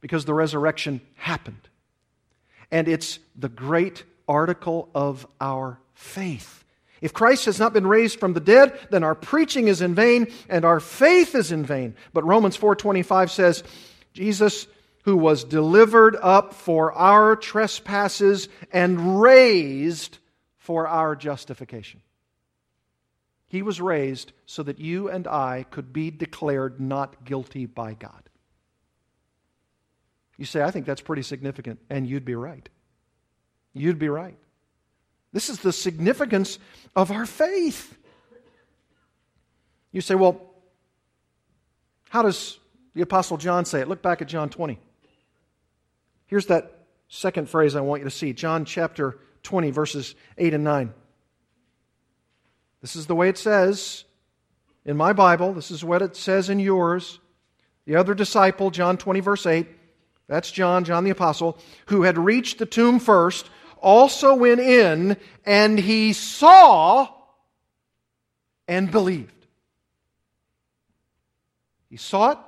Because 0.00 0.24
the 0.24 0.34
resurrection 0.34 1.00
happened. 1.14 1.68
And 2.72 2.88
it's 2.88 3.20
the 3.36 3.48
great 3.48 4.02
article 4.26 4.88
of 4.96 5.28
our 5.40 5.78
faith. 5.94 6.59
If 7.00 7.12
Christ 7.12 7.46
has 7.46 7.58
not 7.58 7.72
been 7.72 7.86
raised 7.86 8.20
from 8.20 8.34
the 8.34 8.40
dead, 8.40 8.78
then 8.90 9.04
our 9.04 9.14
preaching 9.14 9.68
is 9.68 9.80
in 9.80 9.94
vain 9.94 10.32
and 10.48 10.64
our 10.64 10.80
faith 10.80 11.34
is 11.34 11.50
in 11.50 11.64
vain. 11.64 11.94
But 12.12 12.24
Romans 12.24 12.56
4:25 12.56 13.30
says, 13.30 13.62
Jesus 14.12 14.66
who 15.04 15.16
was 15.16 15.44
delivered 15.44 16.16
up 16.20 16.52
for 16.52 16.92
our 16.92 17.36
trespasses 17.36 18.48
and 18.72 19.20
raised 19.20 20.18
for 20.58 20.86
our 20.86 21.16
justification. 21.16 22.02
He 23.46 23.62
was 23.62 23.80
raised 23.80 24.32
so 24.46 24.62
that 24.62 24.78
you 24.78 25.08
and 25.08 25.26
I 25.26 25.64
could 25.70 25.92
be 25.92 26.10
declared 26.10 26.80
not 26.80 27.24
guilty 27.24 27.66
by 27.66 27.94
God. 27.94 28.28
You 30.36 30.44
say, 30.44 30.62
I 30.62 30.70
think 30.70 30.86
that's 30.86 31.00
pretty 31.00 31.22
significant, 31.22 31.80
and 31.90 32.06
you'd 32.06 32.24
be 32.24 32.34
right. 32.34 32.68
You'd 33.72 33.98
be 33.98 34.08
right. 34.08 34.38
This 35.32 35.48
is 35.48 35.60
the 35.60 35.72
significance 35.72 36.58
of 36.96 37.10
our 37.10 37.26
faith. 37.26 37.96
You 39.92 40.00
say, 40.00 40.14
well, 40.14 40.40
how 42.08 42.22
does 42.22 42.58
the 42.94 43.02
Apostle 43.02 43.36
John 43.36 43.64
say 43.64 43.80
it? 43.80 43.88
Look 43.88 44.02
back 44.02 44.20
at 44.22 44.28
John 44.28 44.50
20. 44.50 44.78
Here's 46.26 46.46
that 46.46 46.86
second 47.08 47.48
phrase 47.48 47.76
I 47.76 47.80
want 47.80 48.00
you 48.00 48.04
to 48.04 48.10
see 48.10 48.32
John 48.32 48.64
chapter 48.64 49.18
20, 49.42 49.70
verses 49.70 50.14
8 50.38 50.54
and 50.54 50.64
9. 50.64 50.92
This 52.80 52.96
is 52.96 53.06
the 53.06 53.14
way 53.14 53.28
it 53.28 53.38
says 53.38 54.04
in 54.84 54.96
my 54.96 55.12
Bible. 55.12 55.52
This 55.52 55.70
is 55.70 55.84
what 55.84 56.02
it 56.02 56.16
says 56.16 56.48
in 56.48 56.58
yours. 56.58 57.18
The 57.86 57.96
other 57.96 58.14
disciple, 58.14 58.70
John 58.70 58.96
20, 58.96 59.20
verse 59.20 59.46
8, 59.46 59.66
that's 60.28 60.50
John, 60.50 60.84
John 60.84 61.04
the 61.04 61.10
Apostle, 61.10 61.58
who 61.86 62.02
had 62.02 62.16
reached 62.16 62.58
the 62.58 62.66
tomb 62.66 63.00
first, 63.00 63.50
also 63.80 64.34
went 64.34 64.60
in, 64.60 65.16
and 65.44 65.78
he 65.78 66.12
saw 66.12 67.08
and 68.68 68.90
believed. 68.90 69.32
He 71.88 71.96
saw 71.96 72.30
it. 72.30 72.38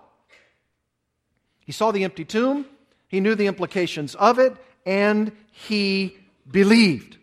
He 1.65 1.73
saw 1.73 1.91
the 1.91 2.05
empty 2.05 2.25
tomb. 2.25 2.67
He 3.09 3.21
knew 3.21 3.35
the 3.35 3.47
implications 3.47 4.15
of 4.15 4.39
it, 4.39 4.57
and 4.87 5.33
he 5.51 6.17
believed. 6.51 7.19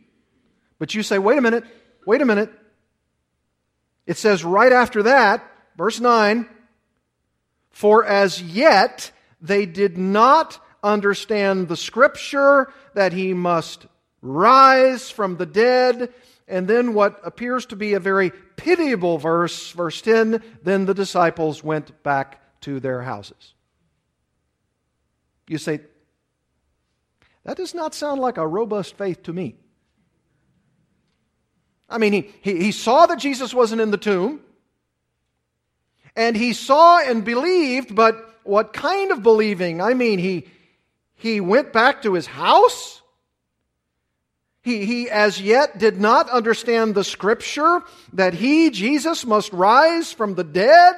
But 0.77 0.93
you 0.93 1.03
say, 1.03 1.17
wait 1.17 1.37
a 1.37 1.41
minute, 1.41 1.63
wait 2.05 2.21
a 2.21 2.25
minute. 2.25 2.51
It 4.05 4.17
says 4.17 4.43
right 4.43 4.71
after 4.71 5.03
that, 5.03 5.45
verse 5.77 5.99
9, 5.99 6.47
for 7.69 8.03
as 8.03 8.41
yet 8.41 9.11
they 9.41 9.65
did 9.65 9.97
not 9.97 10.59
understand 10.83 11.67
the 11.67 11.77
scripture 11.77 12.71
that 12.93 13.13
he 13.13 13.33
must 13.33 13.85
rise 14.21 15.09
from 15.09 15.37
the 15.37 15.45
dead. 15.45 16.13
And 16.47 16.67
then 16.67 16.93
what 16.93 17.19
appears 17.23 17.67
to 17.67 17.75
be 17.75 17.93
a 17.93 17.99
very 17.99 18.31
pitiable 18.55 19.17
verse, 19.17 19.71
verse 19.71 20.01
10, 20.01 20.43
then 20.63 20.85
the 20.85 20.93
disciples 20.93 21.63
went 21.63 22.03
back 22.03 22.41
to 22.61 22.79
their 22.79 23.01
houses. 23.01 23.53
You 25.47 25.57
say, 25.57 25.81
that 27.43 27.57
does 27.57 27.73
not 27.73 27.95
sound 27.95 28.21
like 28.21 28.37
a 28.37 28.47
robust 28.47 28.97
faith 28.97 29.23
to 29.23 29.33
me. 29.33 29.55
I 31.89 31.97
mean, 31.97 32.13
he, 32.13 32.31
he, 32.41 32.57
he 32.63 32.71
saw 32.71 33.07
that 33.07 33.17
Jesus 33.17 33.53
wasn't 33.53 33.81
in 33.81 33.91
the 33.91 33.97
tomb, 33.97 34.41
and 36.15 36.35
he 36.35 36.53
saw 36.53 36.99
and 36.99 37.25
believed, 37.25 37.95
but 37.95 38.39
what 38.43 38.73
kind 38.73 39.11
of 39.11 39.23
believing? 39.23 39.81
I 39.81 39.93
mean, 39.93 40.19
he, 40.19 40.47
he 41.15 41.41
went 41.41 41.73
back 41.73 42.03
to 42.03 42.13
his 42.13 42.27
house. 42.27 42.98
He, 44.61 44.85
he 44.85 45.09
as 45.09 45.41
yet 45.41 45.77
did 45.77 46.01
not 46.01 46.29
understand 46.29 46.93
the 46.93 47.03
scripture 47.03 47.81
that 48.13 48.33
he, 48.33 48.69
Jesus, 48.69 49.25
must 49.25 49.53
rise 49.53 50.11
from 50.11 50.35
the 50.35 50.43
dead. 50.43 50.95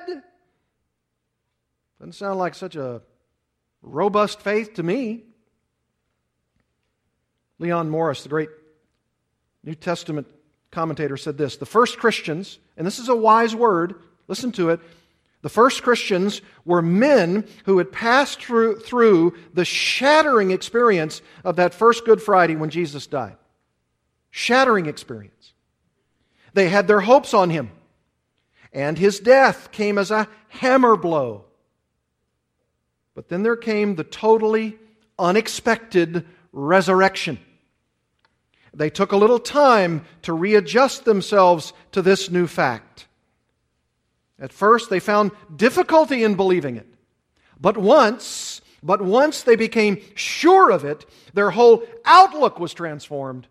Doesn't 1.99 2.13
sound 2.13 2.39
like 2.39 2.55
such 2.55 2.75
a 2.75 3.01
robust 3.83 4.41
faith 4.41 4.75
to 4.75 4.83
me. 4.83 5.23
Leon 7.59 7.91
Morris, 7.91 8.23
the 8.23 8.29
great 8.29 8.49
New 9.63 9.75
Testament 9.75 10.25
commentator, 10.71 11.15
said 11.15 11.37
this 11.37 11.57
The 11.57 11.67
first 11.67 11.99
Christians, 11.99 12.57
and 12.75 12.87
this 12.87 12.97
is 12.97 13.09
a 13.09 13.15
wise 13.15 13.55
word, 13.55 13.93
listen 14.27 14.51
to 14.53 14.69
it. 14.69 14.79
The 15.43 15.49
first 15.49 15.83
Christians 15.83 16.41
were 16.65 16.81
men 16.81 17.47
who 17.65 17.79
had 17.79 17.91
passed 17.91 18.41
through, 18.41 18.79
through 18.79 19.35
the 19.53 19.65
shattering 19.65 20.51
experience 20.51 21.21
of 21.43 21.55
that 21.55 21.73
first 21.73 22.05
Good 22.05 22.21
Friday 22.21 22.55
when 22.55 22.69
Jesus 22.69 23.07
died. 23.07 23.37
Shattering 24.31 24.87
experience. 24.87 25.53
They 26.53 26.69
had 26.69 26.87
their 26.87 27.01
hopes 27.01 27.33
on 27.33 27.49
him. 27.49 27.71
And 28.73 28.97
his 28.97 29.19
death 29.19 29.71
came 29.71 29.97
as 29.97 30.11
a 30.11 30.27
hammer 30.49 30.95
blow 30.95 31.45
but 33.13 33.29
then 33.29 33.43
there 33.43 33.55
came 33.55 33.95
the 33.95 34.03
totally 34.03 34.77
unexpected 35.19 36.25
resurrection. 36.51 37.39
They 38.73 38.89
took 38.89 39.11
a 39.11 39.17
little 39.17 39.39
time 39.39 40.05
to 40.21 40.33
readjust 40.33 41.03
themselves 41.03 41.73
to 41.91 42.01
this 42.01 42.31
new 42.31 42.47
fact. 42.47 43.07
At 44.39 44.53
first, 44.53 44.89
they 44.89 44.99
found 44.99 45.31
difficulty 45.53 46.23
in 46.23 46.35
believing 46.35 46.77
it. 46.77 46.87
But 47.59 47.77
once, 47.77 48.61
but 48.81 49.01
once 49.01 49.43
they 49.43 49.55
became 49.55 50.01
sure 50.15 50.71
of 50.71 50.85
it, 50.85 51.05
their 51.33 51.51
whole 51.51 51.83
outlook 52.05 52.59
was 52.59 52.73
transformed 52.73 53.47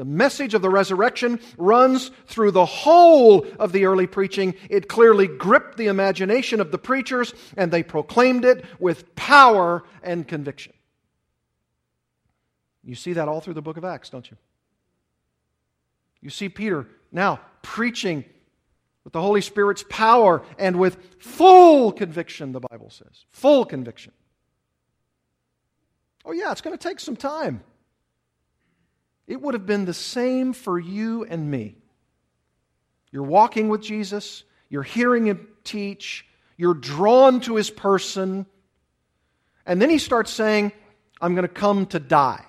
the 0.00 0.04
message 0.06 0.54
of 0.54 0.62
the 0.62 0.70
resurrection 0.70 1.38
runs 1.58 2.10
through 2.24 2.52
the 2.52 2.64
whole 2.64 3.46
of 3.58 3.72
the 3.72 3.84
early 3.84 4.06
preaching. 4.06 4.54
It 4.70 4.88
clearly 4.88 5.26
gripped 5.26 5.76
the 5.76 5.88
imagination 5.88 6.58
of 6.58 6.70
the 6.70 6.78
preachers, 6.78 7.34
and 7.54 7.70
they 7.70 7.82
proclaimed 7.82 8.46
it 8.46 8.64
with 8.78 9.14
power 9.14 9.84
and 10.02 10.26
conviction. 10.26 10.72
You 12.82 12.94
see 12.94 13.12
that 13.12 13.28
all 13.28 13.42
through 13.42 13.52
the 13.52 13.60
book 13.60 13.76
of 13.76 13.84
Acts, 13.84 14.08
don't 14.08 14.30
you? 14.30 14.38
You 16.22 16.30
see 16.30 16.48
Peter 16.48 16.86
now 17.12 17.40
preaching 17.60 18.24
with 19.04 19.12
the 19.12 19.20
Holy 19.20 19.42
Spirit's 19.42 19.84
power 19.90 20.40
and 20.58 20.78
with 20.78 20.96
full 21.18 21.92
conviction, 21.92 22.52
the 22.52 22.60
Bible 22.60 22.88
says. 22.88 23.26
Full 23.32 23.66
conviction. 23.66 24.14
Oh, 26.24 26.32
yeah, 26.32 26.52
it's 26.52 26.62
going 26.62 26.76
to 26.76 26.88
take 26.88 27.00
some 27.00 27.16
time. 27.16 27.62
It 29.30 29.40
would 29.40 29.54
have 29.54 29.64
been 29.64 29.84
the 29.84 29.94
same 29.94 30.52
for 30.52 30.76
you 30.76 31.24
and 31.24 31.48
me. 31.48 31.76
You're 33.12 33.22
walking 33.22 33.68
with 33.68 33.80
Jesus, 33.80 34.42
you're 34.68 34.82
hearing 34.82 35.26
him 35.26 35.46
teach, 35.62 36.26
you're 36.56 36.74
drawn 36.74 37.40
to 37.42 37.54
his 37.54 37.70
person, 37.70 38.44
and 39.64 39.80
then 39.80 39.88
he 39.88 39.98
starts 39.98 40.32
saying, 40.32 40.72
I'm 41.20 41.36
going 41.36 41.46
to 41.46 41.48
come 41.48 41.86
to 41.86 42.00
die. 42.00 42.44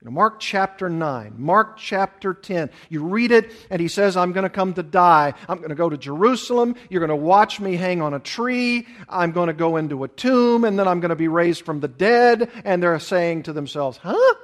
You 0.00 0.06
know, 0.06 0.10
Mark 0.10 0.40
chapter 0.40 0.90
9, 0.90 1.34
Mark 1.38 1.76
chapter 1.76 2.34
10. 2.34 2.70
You 2.88 3.04
read 3.04 3.30
it, 3.30 3.52
and 3.70 3.80
he 3.80 3.86
says, 3.86 4.16
I'm 4.16 4.32
going 4.32 4.42
to 4.42 4.50
come 4.50 4.74
to 4.74 4.82
die. 4.82 5.34
I'm 5.48 5.58
going 5.58 5.68
to 5.68 5.76
go 5.76 5.88
to 5.88 5.96
Jerusalem. 5.96 6.74
You're 6.90 7.06
going 7.06 7.16
to 7.16 7.24
watch 7.24 7.60
me 7.60 7.76
hang 7.76 8.02
on 8.02 8.14
a 8.14 8.18
tree. 8.18 8.88
I'm 9.08 9.30
going 9.30 9.46
to 9.46 9.52
go 9.52 9.76
into 9.76 10.02
a 10.02 10.08
tomb, 10.08 10.64
and 10.64 10.76
then 10.76 10.88
I'm 10.88 10.98
going 10.98 11.10
to 11.10 11.16
be 11.16 11.28
raised 11.28 11.64
from 11.64 11.78
the 11.78 11.88
dead. 11.88 12.50
And 12.64 12.82
they're 12.82 12.98
saying 12.98 13.44
to 13.44 13.52
themselves, 13.52 13.96
Huh? 13.98 14.34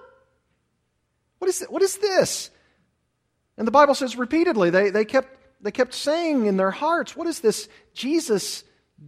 What 1.41 1.49
is, 1.49 1.67
what 1.69 1.83
is 1.83 1.97
this? 1.97 2.51
And 3.57 3.67
the 3.67 3.73
Bible 3.73 3.95
says 3.95 4.15
repeatedly, 4.17 4.71
they, 4.71 4.91
they, 4.91 5.05
kept, 5.05 5.37
they 5.61 5.71
kept 5.71 5.95
saying 5.95 6.47
in 6.47 6.57
their 6.57 6.71
hearts, 6.71 7.17
What 7.17 7.27
is 7.27 7.41
this 7.41 7.69
Jesus 7.95 8.63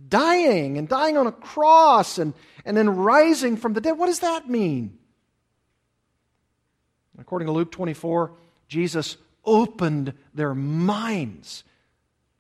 dying 0.08 0.78
and 0.78 0.88
dying 0.88 1.16
on 1.18 1.26
a 1.26 1.32
cross 1.32 2.18
and, 2.18 2.32
and 2.64 2.76
then 2.76 2.90
rising 2.90 3.56
from 3.56 3.74
the 3.74 3.80
dead? 3.80 3.92
What 3.92 4.06
does 4.06 4.20
that 4.20 4.48
mean? 4.48 4.98
According 7.18 7.46
to 7.46 7.52
Luke 7.52 7.70
24, 7.70 8.32
Jesus 8.66 9.18
opened 9.44 10.14
their 10.34 10.54
minds 10.54 11.64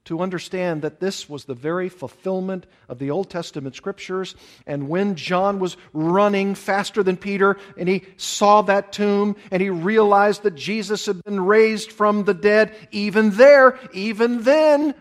to 0.04 0.20
understand 0.20 0.82
that 0.82 0.98
this 0.98 1.28
was 1.28 1.44
the 1.44 1.54
very 1.54 1.88
fulfillment 1.88 2.66
of 2.88 2.98
the 2.98 3.10
Old 3.10 3.30
Testament 3.30 3.76
scriptures. 3.76 4.34
And 4.66 4.88
when 4.88 5.14
John 5.14 5.60
was 5.60 5.76
running 5.92 6.56
faster 6.56 7.02
than 7.02 7.16
Peter 7.16 7.56
and 7.76 7.88
he 7.88 8.02
saw 8.16 8.62
that 8.62 8.92
tomb 8.92 9.36
and 9.52 9.62
he 9.62 9.70
realized 9.70 10.42
that 10.42 10.56
Jesus 10.56 11.06
had 11.06 11.22
been 11.22 11.40
raised 11.40 11.92
from 11.92 12.24
the 12.24 12.34
dead, 12.34 12.74
even 12.90 13.30
there, 13.30 13.78
even 13.92 14.42
then, 14.42 14.94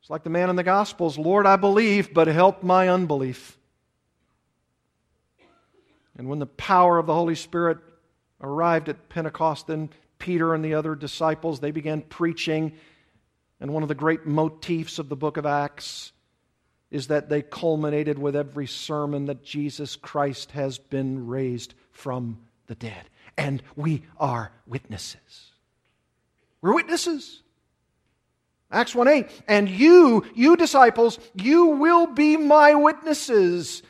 it's 0.00 0.08
like 0.10 0.24
the 0.24 0.30
man 0.30 0.48
in 0.48 0.56
the 0.56 0.62
Gospels 0.62 1.18
Lord, 1.18 1.44
I 1.44 1.56
believe, 1.56 2.14
but 2.14 2.28
help 2.28 2.62
my 2.62 2.88
unbelief. 2.88 3.58
And 6.16 6.28
when 6.28 6.38
the 6.38 6.46
power 6.46 6.98
of 6.98 7.06
the 7.06 7.14
Holy 7.14 7.34
Spirit 7.34 7.78
arrived 8.40 8.88
at 8.88 9.10
Pentecost, 9.10 9.66
then 9.66 9.90
Peter 10.18 10.54
and 10.54 10.64
the 10.64 10.74
other 10.74 10.94
disciples, 10.94 11.60
they 11.60 11.70
began 11.70 12.00
preaching 12.02 12.72
and 13.60 13.72
one 13.72 13.82
of 13.82 13.88
the 13.88 13.94
great 13.94 14.26
motifs 14.26 14.98
of 14.98 15.08
the 15.08 15.16
book 15.16 15.36
of 15.36 15.46
Acts 15.46 16.12
is 16.90 17.08
that 17.08 17.28
they 17.28 17.42
culminated 17.42 18.18
with 18.18 18.34
every 18.34 18.66
sermon 18.66 19.26
that 19.26 19.44
Jesus 19.44 19.96
Christ 19.96 20.52
has 20.52 20.78
been 20.78 21.26
raised 21.26 21.74
from 21.92 22.38
the 22.66 22.74
dead. 22.74 23.08
And 23.36 23.62
we 23.76 24.02
are 24.18 24.50
witnesses. 24.66 25.52
We're 26.62 26.74
witnesses. 26.74 27.42
Acts 28.72 28.94
1 28.94 29.08
8. 29.08 29.26
And 29.46 29.68
you, 29.68 30.24
you 30.34 30.56
disciples, 30.56 31.18
you 31.34 31.66
will 31.66 32.06
be 32.06 32.36
my 32.36 32.74
witnesses. 32.74 33.82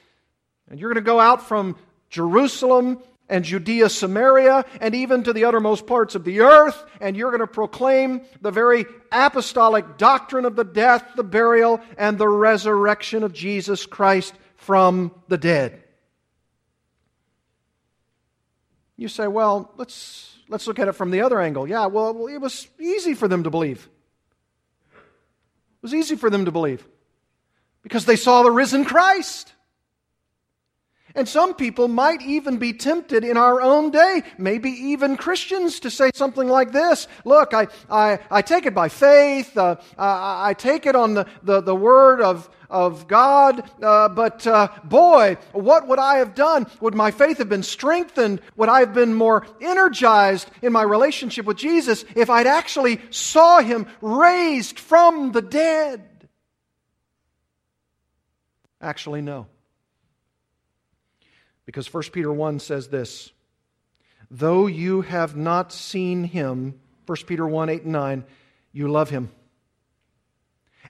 And 0.69 0.79
you're 0.79 0.93
going 0.93 1.03
to 1.03 1.09
go 1.09 1.21
out 1.21 1.47
from 1.47 1.77
Jerusalem 2.11 3.03
and 3.31 3.45
Judea, 3.45 3.89
Samaria, 3.89 4.67
and 4.81 4.95
even 4.95 5.23
to 5.23 5.33
the 5.33 5.45
uttermost 5.45 5.87
parts 5.87 6.15
of 6.15 6.25
the 6.25 6.41
earth, 6.41 6.85
and 7.01 7.17
you're 7.17 7.31
going 7.31 7.41
to 7.41 7.47
proclaim 7.47 8.23
the 8.43 8.51
very 8.51 8.85
apostolic 9.11 9.97
doctrine 9.97 10.45
of 10.45 10.57
the 10.57 10.65
death, 10.65 11.13
the 11.17 11.23
burial, 11.23 11.81
and 11.97 12.19
the 12.19 12.29
resurrection 12.29 13.23
of 13.23 13.33
Jesus 13.33 13.87
Christ 13.87 14.35
from 14.57 15.13
the 15.29 15.39
dead. 15.39 15.83
You 18.97 19.09
say, 19.09 19.29
well, 19.29 19.73
let's, 19.79 20.37
let's 20.49 20.67
look 20.67 20.79
at 20.79 20.89
it 20.89 20.93
from 20.93 21.11
the 21.11 21.23
other 21.23 21.41
angle. 21.41 21.67
Yeah, 21.67 21.87
well, 21.87 22.27
it 22.27 22.39
was 22.39 22.69
easy 22.79 23.15
for 23.15 23.29
them 23.29 23.45
to 23.45 23.51
believe. 23.51 23.89
It 24.93 25.83
was 25.83 25.95
easy 25.95 26.17
for 26.17 26.29
them 26.29 26.45
to 26.45 26.51
believe 26.51 26.87
because 27.83 28.05
they 28.05 28.17
saw 28.17 28.43
the 28.43 28.51
risen 28.51 28.85
Christ. 28.85 29.55
And 31.15 31.29
some 31.29 31.55
people 31.55 31.89
might 31.89 32.23
even 32.23 32.59
be 32.59 32.73
tempted 32.73 33.25
in 33.25 33.37
our 33.37 33.61
own 33.61 33.91
day, 33.91 34.23
maybe 34.39 34.71
even 34.71 35.17
Christians, 35.17 35.81
to 35.81 35.91
say 35.91 36.11
something 36.15 36.49
like 36.49 36.73
this 36.73 37.09
Look, 37.25 37.53
I, 37.55 37.69
I, 37.91 38.19
I 38.31 38.43
take 38.43 38.67
it 38.67 38.75
by 38.75 38.89
faith, 38.89 39.57
uh, 39.57 39.77
I, 39.99 40.51
I, 40.51 40.55
take 40.55 40.87
it 40.87 40.95
on 40.95 41.15
the, 41.15 41.27
the, 41.43 41.61
the 41.61 41.75
word 41.75 42.21
of, 42.21 42.49
of 42.69 43.09
God, 43.09 43.69
uh, 43.83 44.09
but 44.09 44.47
uh, 44.47 44.69
boy, 44.85 45.37
what 45.53 45.89
would 45.89 45.99
I 45.99 46.19
have 46.19 46.35
done? 46.35 46.67
Would 46.81 46.95
my 46.95 47.11
faith 47.11 47.39
have 47.39 47.49
been 47.49 47.63
strengthened? 47.63 48.41
Would 48.57 48.69
I 48.69 48.81
have 48.81 48.95
been 48.95 49.15
more 49.15 49.47
energized 49.61 50.49
in 50.63 50.73
my 50.73 50.83
relationship 50.83 51.45
with 51.45 51.57
Jesus 51.57 52.05
if 52.15 52.31
I'd 52.31 52.47
actually 52.47 53.01
saw 53.11 53.61
him 53.61 53.87
raised 54.01 54.79
from 54.79 55.33
the 55.33 55.43
dead? 55.43 56.29
Actually, 58.81 59.21
no. 59.21 59.47
Because 61.71 61.95
1 61.95 62.03
Peter 62.11 62.33
1 62.33 62.59
says 62.59 62.89
this 62.89 63.31
Though 64.29 64.67
you 64.67 65.03
have 65.03 65.37
not 65.37 65.73
seen 65.73 66.25
him, 66.25 66.81
1 67.07 67.19
Peter 67.29 67.47
1 67.47 67.69
8 67.69 67.83
and 67.85 67.93
9, 67.93 68.25
you 68.73 68.89
love 68.89 69.11
him. 69.11 69.31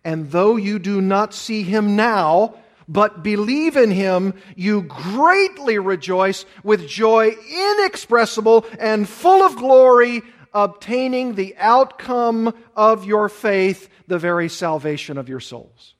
And 0.02 0.30
though 0.30 0.56
you 0.56 0.78
do 0.78 1.02
not 1.02 1.34
see 1.34 1.64
him 1.64 1.96
now, 1.96 2.54
but 2.88 3.22
believe 3.22 3.76
in 3.76 3.90
him, 3.90 4.32
you 4.56 4.80
greatly 4.80 5.78
rejoice 5.78 6.46
with 6.64 6.88
joy 6.88 7.34
inexpressible 7.52 8.64
and 8.78 9.06
full 9.06 9.42
of 9.42 9.56
glory, 9.56 10.22
obtaining 10.54 11.34
the 11.34 11.54
outcome 11.58 12.54
of 12.74 13.04
your 13.04 13.28
faith, 13.28 13.90
the 14.06 14.18
very 14.18 14.48
salvation 14.48 15.18
of 15.18 15.28
your 15.28 15.40
souls. 15.40 15.94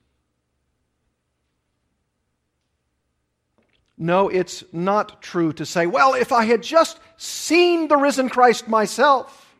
No, 4.02 4.30
it's 4.30 4.64
not 4.72 5.20
true 5.20 5.52
to 5.52 5.66
say, 5.66 5.86
well, 5.86 6.14
if 6.14 6.32
I 6.32 6.46
had 6.46 6.62
just 6.62 6.98
seen 7.18 7.86
the 7.86 7.98
risen 7.98 8.30
Christ 8.30 8.66
myself, 8.66 9.54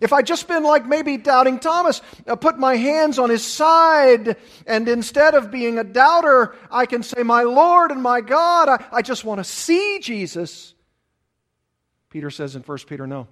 if 0.00 0.12
I'd 0.12 0.26
just 0.26 0.48
been 0.48 0.64
like 0.64 0.84
maybe 0.84 1.16
doubting 1.16 1.60
Thomas, 1.60 2.02
uh, 2.26 2.34
put 2.34 2.58
my 2.58 2.74
hands 2.74 3.20
on 3.20 3.30
his 3.30 3.44
side, 3.44 4.36
and 4.66 4.88
instead 4.88 5.34
of 5.36 5.52
being 5.52 5.78
a 5.78 5.84
doubter, 5.84 6.56
I 6.72 6.86
can 6.86 7.04
say, 7.04 7.22
My 7.22 7.44
Lord 7.44 7.92
and 7.92 8.02
my 8.02 8.20
God, 8.20 8.68
I, 8.68 8.84
I 8.90 9.02
just 9.02 9.24
want 9.24 9.38
to 9.38 9.44
see 9.44 10.00
Jesus. 10.00 10.74
Peter 12.10 12.30
says 12.30 12.56
in 12.56 12.62
1 12.62 12.78
Peter, 12.88 13.06
No. 13.06 13.28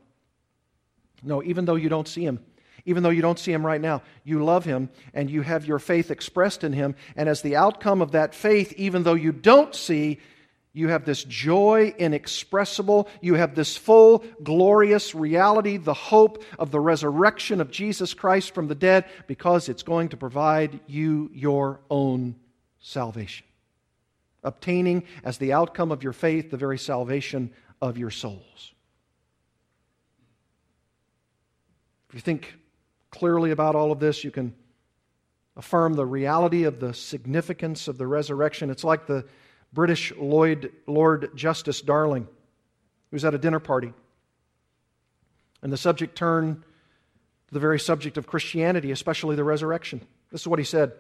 No, 1.25 1.43
even 1.43 1.65
though 1.65 1.75
you 1.75 1.89
don't 1.89 2.07
see 2.07 2.25
him, 2.25 2.39
even 2.85 3.03
though 3.03 3.11
you 3.11 3.23
don't 3.23 3.39
see 3.39 3.53
him 3.53 3.67
right 3.67 3.81
now, 3.81 4.03
you 4.23 4.45
love 4.45 4.65
him 4.65 4.91
and 5.13 5.29
you 5.29 5.43
have 5.43 5.67
your 5.67 5.81
faith 5.81 6.13
expressed 6.13 6.63
in 6.63 6.73
him. 6.73 6.95
And 7.17 7.29
as 7.29 7.43
the 7.43 7.57
outcome 7.57 8.01
of 8.01 8.13
that 8.13 8.33
faith, 8.33 8.73
even 8.77 9.03
though 9.03 9.15
you 9.15 9.33
don't 9.33 9.75
see, 9.75 10.21
you 10.77 10.89
have 10.89 11.07
this 11.07 11.25
joy 11.25 11.95
inexpressible. 11.97 13.09
You 13.23 13.33
have 13.33 13.55
this 13.55 13.79
full, 13.79 14.23
glorious 14.43 15.15
reality, 15.15 15.79
the 15.79 15.95
hope 15.95 16.45
of 16.59 16.71
the 16.71 16.81
resurrection 16.81 17.63
of 17.63 17.71
Jesus 17.71 18.13
Christ 18.13 18.55
from 18.55 18.69
the 18.69 18.75
dead, 18.75 19.07
because 19.27 19.71
it's 19.71 19.83
going 19.83 20.11
to 20.11 20.19
provide 20.19 20.81
you 20.87 21.31
your 21.33 21.81
own 21.89 22.37
salvation. 22.79 23.47
Obtaining 24.45 25.05
as 25.25 25.39
the 25.39 25.55
outcome 25.55 25.91
of 25.91 26.03
your 26.03 26.13
faith 26.13 26.51
the 26.51 26.59
very 26.59 26.79
salvation 26.79 27.53
of 27.81 27.97
your 27.97 28.11
souls. 28.11 28.75
If 32.11 32.17
you 32.17 32.21
think 32.21 32.55
clearly 33.11 33.51
about 33.51 33.77
all 33.77 33.93
of 33.93 33.99
this, 33.99 34.25
you 34.25 34.31
can 34.31 34.55
affirm 35.57 35.95
the 35.95 36.05
reality 36.05 36.65
of 36.65 36.81
the 36.81 36.93
significance 36.93 37.89
of 37.89 37.97
the 37.97 38.07
resurrection. 38.07 38.69
It's 38.69 38.85
like 38.85 39.07
the 39.07 39.25
British 39.77 40.11
Lloyd, 40.17 40.73
Lord 40.87 41.33
Justice 41.37 41.83
Darling, 41.83 42.23
who 42.23 43.15
was 43.15 43.27
at 43.27 43.35
a 43.35 43.39
dinner 43.39 43.61
party. 43.61 43.93
And 45.63 45.71
the 45.71 45.77
subject 45.77 46.17
turned 46.17 46.63
to 47.49 47.55
the 47.55 47.61
very 47.61 47.79
subject 47.79 48.17
of 48.17 48.27
Christianity, 48.27 48.91
especially 48.91 49.37
the 49.37 49.45
resurrection. 49.45 50.01
This 50.33 50.41
is 50.41 50.47
what 50.49 50.59
he 50.59 50.65
said 50.65 50.93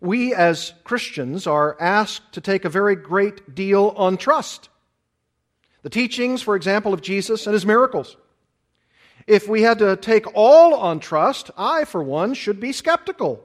We 0.00 0.32
as 0.32 0.74
Christians 0.84 1.48
are 1.48 1.76
asked 1.80 2.34
to 2.34 2.40
take 2.40 2.64
a 2.64 2.68
very 2.68 2.94
great 2.94 3.56
deal 3.56 3.92
on 3.96 4.16
trust. 4.16 4.68
The 5.82 5.90
teachings, 5.90 6.40
for 6.40 6.54
example, 6.54 6.94
of 6.94 7.02
Jesus 7.02 7.48
and 7.48 7.52
his 7.52 7.66
miracles. 7.66 8.16
If 9.26 9.48
we 9.48 9.62
had 9.62 9.80
to 9.80 9.96
take 9.96 10.26
all 10.34 10.76
on 10.76 11.00
trust, 11.00 11.50
I, 11.58 11.84
for 11.84 12.02
one, 12.02 12.34
should 12.34 12.60
be 12.60 12.70
skeptical. 12.70 13.42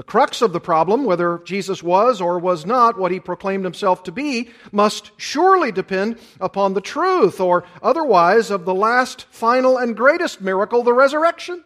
The 0.00 0.04
crux 0.04 0.40
of 0.40 0.54
the 0.54 0.60
problem, 0.60 1.04
whether 1.04 1.42
Jesus 1.44 1.82
was 1.82 2.22
or 2.22 2.38
was 2.38 2.64
not 2.64 2.98
what 2.98 3.12
he 3.12 3.20
proclaimed 3.20 3.64
himself 3.64 4.02
to 4.04 4.10
be, 4.10 4.48
must 4.72 5.10
surely 5.18 5.72
depend 5.72 6.18
upon 6.40 6.72
the 6.72 6.80
truth, 6.80 7.38
or 7.38 7.64
otherwise, 7.82 8.50
of 8.50 8.64
the 8.64 8.74
last, 8.74 9.26
final, 9.30 9.76
and 9.76 9.94
greatest 9.94 10.40
miracle, 10.40 10.82
the 10.82 10.94
resurrection. 10.94 11.62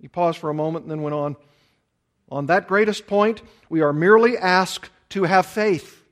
He 0.00 0.08
paused 0.08 0.38
for 0.38 0.48
a 0.48 0.54
moment 0.54 0.86
and 0.86 0.90
then 0.90 1.02
went 1.02 1.12
on. 1.12 1.36
On 2.30 2.46
that 2.46 2.66
greatest 2.66 3.06
point, 3.06 3.42
we 3.68 3.82
are 3.82 3.92
merely 3.92 4.38
asked 4.38 4.88
to 5.10 5.24
have 5.24 5.44
faith. 5.44 6.02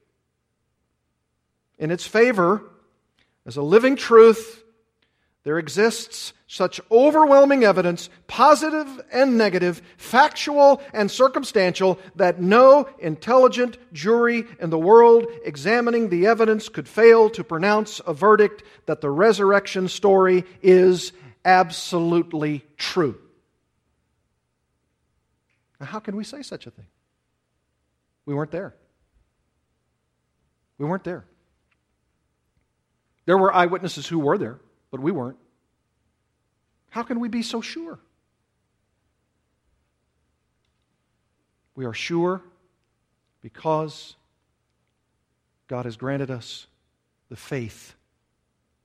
In 1.79 1.91
its 1.91 2.07
favor, 2.07 2.63
as 3.47 3.57
a 3.57 3.63
living 3.63 3.97
truth, 3.97 4.65
there 5.45 5.59
exists 5.59 6.35
such 6.55 6.81
overwhelming 6.89 7.65
evidence, 7.65 8.09
positive 8.29 9.01
and 9.11 9.37
negative, 9.37 9.83
factual 9.97 10.81
and 10.93 11.11
circumstantial, 11.11 11.99
that 12.15 12.41
no 12.41 12.89
intelligent 13.01 13.77
jury 13.93 14.45
in 14.61 14.71
the 14.71 14.79
world 14.79 15.27
examining 15.45 16.11
the 16.11 16.29
evidence 16.29 16.69
could 16.69 16.87
fail 16.87 17.29
to 17.29 17.43
pronounce 17.43 18.01
a 18.07 18.15
verdict 18.15 18.63
that 18.87 19.01
the 19.01 19.11
resurrection 19.11 19.89
story 19.89 20.45
is 20.63 21.13
absolutely 21.45 22.65
true. 22.77 23.19
Now, 25.81 25.87
how 25.87 25.99
can 25.99 26.15
we 26.15 26.23
say 26.23 26.43
such 26.43 26.69
a 26.69 26.71
thing? 26.71 26.87
We 28.27 28.35
weren't 28.35 28.53
there. 28.53 28.77
We 30.79 30.87
weren't 30.87 31.05
there. 31.05 31.25
There 33.27 33.39
were 33.39 33.53
eyewitnesses 33.53 34.07
who 34.07 34.21
were 34.21 34.39
there 34.39 34.61
but 34.95 35.01
we 35.01 35.11
weren't. 35.11 35.39
How 36.95 37.03
can 37.03 37.19
we 37.19 37.29
be 37.29 37.43
so 37.43 37.61
sure? 37.61 37.99
We 41.75 41.87
are 41.87 41.93
sure 41.93 42.41
because 43.43 44.15
God 45.67 45.87
has 45.87 45.97
granted 45.97 46.31
us 46.31 46.69
the 47.31 47.35
faith 47.35 47.97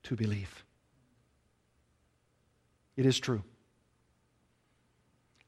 to 0.02 0.16
believe. 0.16 0.64
It 2.96 3.06
is 3.06 3.20
true. 3.20 3.44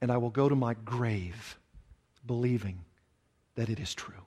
And 0.00 0.12
I 0.12 0.18
will 0.18 0.30
go 0.30 0.48
to 0.48 0.54
my 0.54 0.74
grave 0.84 1.58
believing 2.24 2.78
that 3.56 3.70
it 3.70 3.80
is 3.80 3.92
true. 3.92 4.22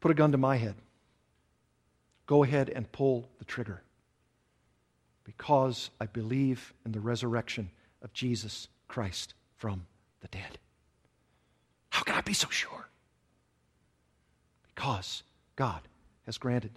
Put 0.00 0.10
a 0.10 0.14
gun 0.14 0.32
to 0.32 0.38
my 0.38 0.56
head. 0.56 0.74
Go 2.26 2.42
ahead 2.42 2.70
and 2.70 2.90
pull 2.90 3.28
the 3.38 3.44
trigger 3.44 3.82
because 5.24 5.90
I 6.00 6.06
believe 6.06 6.72
in 6.84 6.92
the 6.92 7.00
resurrection 7.00 7.70
of 8.02 8.12
Jesus 8.12 8.68
Christ 8.88 9.34
from 9.56 9.86
the 10.20 10.28
dead. 10.28 10.58
How 11.90 12.02
can 12.02 12.14
I 12.14 12.20
be 12.20 12.34
so 12.34 12.48
sure? 12.48 12.88
Because 14.74 15.22
God 15.56 15.80
has 16.26 16.38
granted 16.38 16.72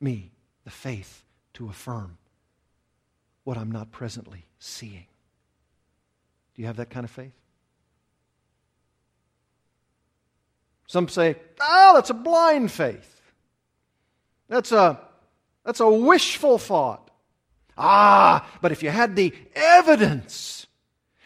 me 0.00 0.30
the 0.64 0.70
faith 0.70 1.24
to 1.54 1.68
affirm 1.68 2.18
what 3.44 3.58
I'm 3.58 3.72
not 3.72 3.90
presently 3.90 4.44
seeing. 4.58 5.06
Do 6.54 6.62
you 6.62 6.66
have 6.66 6.76
that 6.76 6.90
kind 6.90 7.04
of 7.04 7.10
faith? 7.10 7.32
Some 10.86 11.08
say, 11.08 11.36
oh, 11.60 11.92
that's 11.94 12.10
a 12.10 12.14
blind 12.14 12.70
faith. 12.70 13.20
That's 14.48 14.72
a, 14.72 15.00
that's 15.64 15.80
a 15.80 15.88
wishful 15.88 16.58
thought. 16.58 17.09
Ah, 17.82 18.46
but 18.60 18.72
if 18.72 18.82
you 18.82 18.90
had 18.90 19.16
the 19.16 19.34
evidence, 19.54 20.66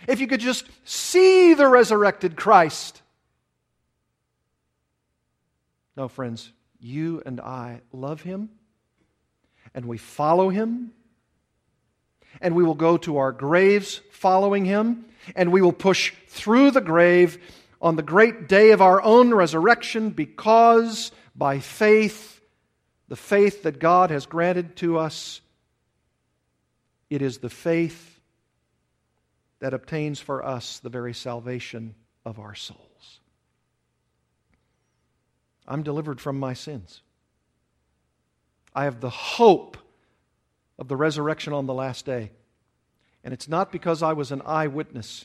if 0.07 0.20
you 0.20 0.28
could 0.28 0.38
just 0.38 0.66
see 0.84 1.52
the 1.52 1.66
resurrected 1.66 2.36
Christ. 2.36 3.02
No, 5.96 6.07
friends, 6.07 6.52
you 6.78 7.22
and 7.26 7.40
I 7.40 7.80
love 7.92 8.22
him, 8.22 8.50
and 9.74 9.86
we 9.86 9.98
follow 9.98 10.48
him, 10.48 10.92
and 12.40 12.55
we 12.55 12.62
will 12.62 12.74
go 12.74 12.98
to 12.98 13.16
our 13.16 13.32
graves 13.32 14.00
following 14.12 14.64
him, 14.64 15.07
and 15.34 15.50
we 15.50 15.61
will 15.61 15.72
push 15.72 16.12
through 16.28 16.70
the 16.70 16.80
grave 16.80 17.38
on 17.82 17.96
the 17.96 18.02
great 18.02 18.48
day 18.48 18.70
of 18.70 18.80
our 18.80 19.02
own 19.02 19.34
resurrection 19.34 20.11
because 20.11 21.11
by 21.34 21.59
faith, 21.59 22.40
the 23.09 23.16
faith 23.16 23.64
that 23.64 23.80
God 23.80 24.11
has 24.11 24.26
granted 24.26 24.76
to 24.76 24.98
us, 24.98 25.40
it 27.14 27.22
is 27.22 27.38
the 27.38 27.50
faith 27.50 28.20
that 29.60 29.74
obtains 29.74 30.20
for 30.20 30.44
us 30.44 30.78
the 30.80 30.88
very 30.88 31.14
salvation 31.14 31.94
of 32.24 32.38
our 32.38 32.54
souls. 32.54 33.20
I'm 35.66 35.82
delivered 35.82 36.20
from 36.20 36.38
my 36.38 36.52
sins. 36.54 37.02
I 38.74 38.84
have 38.84 39.00
the 39.00 39.10
hope 39.10 39.76
of 40.78 40.88
the 40.88 40.96
resurrection 40.96 41.52
on 41.52 41.66
the 41.66 41.74
last 41.74 42.04
day. 42.04 42.32
And 43.22 43.32
it's 43.32 43.48
not 43.48 43.72
because 43.72 44.02
I 44.02 44.12
was 44.12 44.32
an 44.32 44.42
eyewitness 44.44 45.24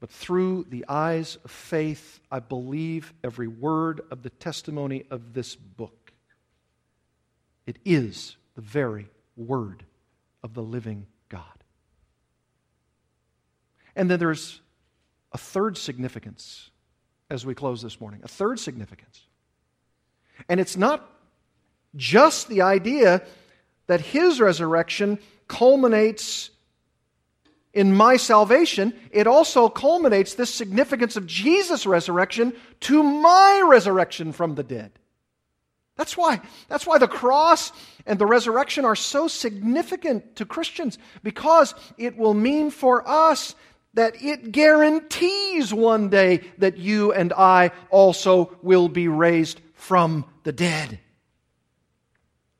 but 0.00 0.10
through 0.10 0.66
the 0.68 0.84
eyes 0.88 1.38
of 1.44 1.50
faith, 1.50 2.20
I 2.30 2.38
believe 2.38 3.12
every 3.24 3.48
word 3.48 4.00
of 4.10 4.22
the 4.22 4.30
testimony 4.30 5.04
of 5.10 5.32
this 5.32 5.56
book. 5.56 6.12
It 7.66 7.78
is 7.84 8.36
the 8.54 8.60
very 8.60 9.08
word 9.36 9.84
of 10.42 10.54
the 10.54 10.62
living 10.62 11.06
God. 11.28 11.42
And 13.96 14.10
then 14.10 14.18
there's 14.18 14.60
a 15.32 15.38
third 15.38 15.76
significance 15.76 16.70
as 17.30 17.44
we 17.44 17.54
close 17.54 17.82
this 17.82 18.00
morning. 18.00 18.20
A 18.22 18.28
third 18.28 18.58
significance. 18.58 19.22
And 20.48 20.60
it's 20.60 20.76
not 20.76 21.08
just 21.96 22.48
the 22.48 22.62
idea 22.62 23.22
that 23.86 24.00
his 24.00 24.40
resurrection 24.40 25.18
culminates 25.48 26.50
in 27.74 27.94
my 27.94 28.16
salvation, 28.16 28.94
it 29.10 29.26
also 29.26 29.68
culminates 29.68 30.34
this 30.34 30.52
significance 30.52 31.16
of 31.16 31.26
Jesus' 31.26 31.86
resurrection 31.86 32.54
to 32.80 33.02
my 33.02 33.64
resurrection 33.68 34.32
from 34.32 34.54
the 34.54 34.62
dead. 34.62 34.92
That's 35.98 36.16
why, 36.16 36.40
that's 36.68 36.86
why 36.86 36.98
the 36.98 37.08
cross 37.08 37.72
and 38.06 38.20
the 38.20 38.24
resurrection 38.24 38.84
are 38.84 38.94
so 38.94 39.26
significant 39.26 40.36
to 40.36 40.46
Christians, 40.46 40.96
because 41.24 41.74
it 41.98 42.16
will 42.16 42.34
mean 42.34 42.70
for 42.70 43.06
us 43.06 43.56
that 43.94 44.22
it 44.22 44.52
guarantees 44.52 45.74
one 45.74 46.08
day 46.08 46.42
that 46.58 46.78
you 46.78 47.12
and 47.12 47.32
I 47.32 47.72
also 47.90 48.56
will 48.62 48.88
be 48.88 49.08
raised 49.08 49.60
from 49.74 50.24
the 50.44 50.52
dead. 50.52 51.00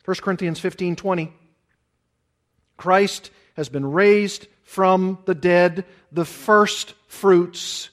1 0.05 0.17
Corinthians 0.17 0.59
15 0.59 0.97
20. 0.97 1.33
Christ 2.77 3.31
has 3.55 3.69
been 3.69 3.87
raised 3.87 4.49
from 4.65 5.19
the 5.27 5.35
dead, 5.35 5.85
the 6.11 6.25
first 6.25 6.95
fruits 7.07 7.91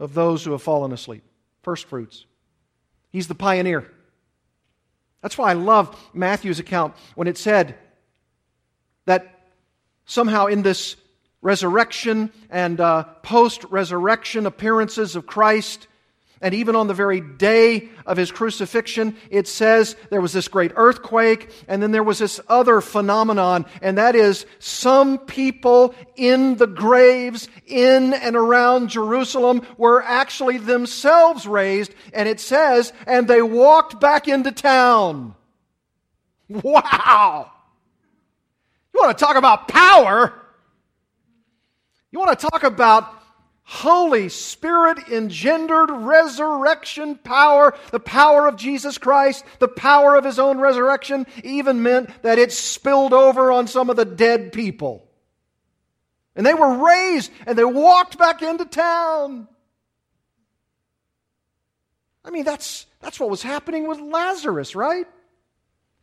of 0.00 0.14
those 0.14 0.44
who 0.44 0.52
have 0.52 0.62
fallen 0.62 0.94
asleep. 0.94 1.24
First 1.62 1.88
fruits. 1.88 2.24
He's 3.10 3.28
the 3.28 3.34
pioneer. 3.34 3.90
That's 5.26 5.36
why 5.36 5.50
I 5.50 5.54
love 5.54 5.98
Matthew's 6.14 6.60
account 6.60 6.94
when 7.16 7.26
it 7.26 7.36
said 7.36 7.74
that 9.06 9.48
somehow 10.04 10.46
in 10.46 10.62
this 10.62 10.94
resurrection 11.42 12.30
and 12.48 12.80
uh, 12.80 13.02
post 13.24 13.64
resurrection 13.64 14.46
appearances 14.46 15.16
of 15.16 15.26
Christ, 15.26 15.88
and 16.40 16.54
even 16.54 16.76
on 16.76 16.86
the 16.86 16.94
very 16.94 17.20
day 17.20 17.88
of 18.04 18.16
his 18.16 18.30
crucifixion, 18.30 19.16
it 19.30 19.48
says 19.48 19.96
there 20.10 20.20
was 20.20 20.32
this 20.32 20.48
great 20.48 20.72
earthquake, 20.76 21.50
and 21.66 21.82
then 21.82 21.92
there 21.92 22.02
was 22.02 22.18
this 22.18 22.40
other 22.48 22.80
phenomenon, 22.80 23.66
and 23.80 23.98
that 23.98 24.14
is 24.14 24.46
some 24.58 25.18
people 25.18 25.94
in 26.16 26.56
the 26.56 26.66
graves 26.66 27.48
in 27.66 28.12
and 28.12 28.36
around 28.36 28.88
Jerusalem 28.88 29.62
were 29.78 30.02
actually 30.02 30.58
themselves 30.58 31.46
raised, 31.46 31.94
and 32.12 32.28
it 32.28 32.40
says, 32.40 32.92
and 33.06 33.26
they 33.26 33.42
walked 33.42 34.00
back 34.00 34.28
into 34.28 34.52
town. 34.52 35.34
Wow! 36.48 37.50
You 38.94 39.00
want 39.02 39.18
to 39.18 39.24
talk 39.24 39.36
about 39.36 39.68
power? 39.68 40.32
You 42.10 42.18
want 42.18 42.38
to 42.38 42.48
talk 42.48 42.62
about 42.62 43.15
Holy 43.68 44.28
Spirit 44.28 45.08
engendered 45.08 45.90
resurrection 45.90 47.16
power, 47.16 47.76
the 47.90 47.98
power 47.98 48.46
of 48.46 48.54
Jesus 48.54 48.96
Christ, 48.96 49.44
the 49.58 49.66
power 49.66 50.14
of 50.14 50.24
His 50.24 50.38
own 50.38 50.60
resurrection, 50.60 51.26
even 51.42 51.82
meant 51.82 52.10
that 52.22 52.38
it 52.38 52.52
spilled 52.52 53.12
over 53.12 53.50
on 53.50 53.66
some 53.66 53.90
of 53.90 53.96
the 53.96 54.04
dead 54.04 54.52
people. 54.52 55.08
And 56.36 56.46
they 56.46 56.54
were 56.54 56.86
raised 56.86 57.32
and 57.44 57.58
they 57.58 57.64
walked 57.64 58.16
back 58.18 58.40
into 58.40 58.66
town. 58.66 59.48
I 62.24 62.30
mean, 62.30 62.44
that's, 62.44 62.86
that's 63.00 63.18
what 63.18 63.30
was 63.30 63.42
happening 63.42 63.88
with 63.88 63.98
Lazarus, 63.98 64.76
right? 64.76 65.08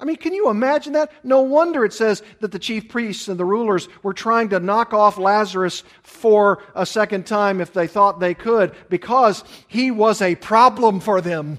I 0.04 0.06
mean, 0.06 0.18
can 0.18 0.34
you 0.34 0.50
imagine 0.50 0.94
that? 0.94 1.14
No 1.24 1.44
wonder 1.44 1.86
it 1.86 1.94
says 1.94 2.24
that 2.42 2.52
the 2.52 2.60
chief 2.60 2.90
priests 2.90 3.30
and 3.30 3.40
the 3.40 3.46
rulers 3.46 3.88
were 4.02 4.14
trying 4.14 4.50
to 4.50 4.60
knock 4.60 4.94
off 4.94 5.18
Lazarus 5.18 5.82
for 6.02 6.62
a 6.76 6.86
second 6.86 7.26
time 7.26 7.62
if 7.62 7.72
they 7.72 7.88
thought 7.88 8.20
they 8.20 8.34
could, 8.34 8.76
because 8.90 9.46
he 9.70 9.92
was 9.92 10.22
a 10.22 10.36
problem 10.36 11.00
for 11.00 11.22
them. 11.22 11.58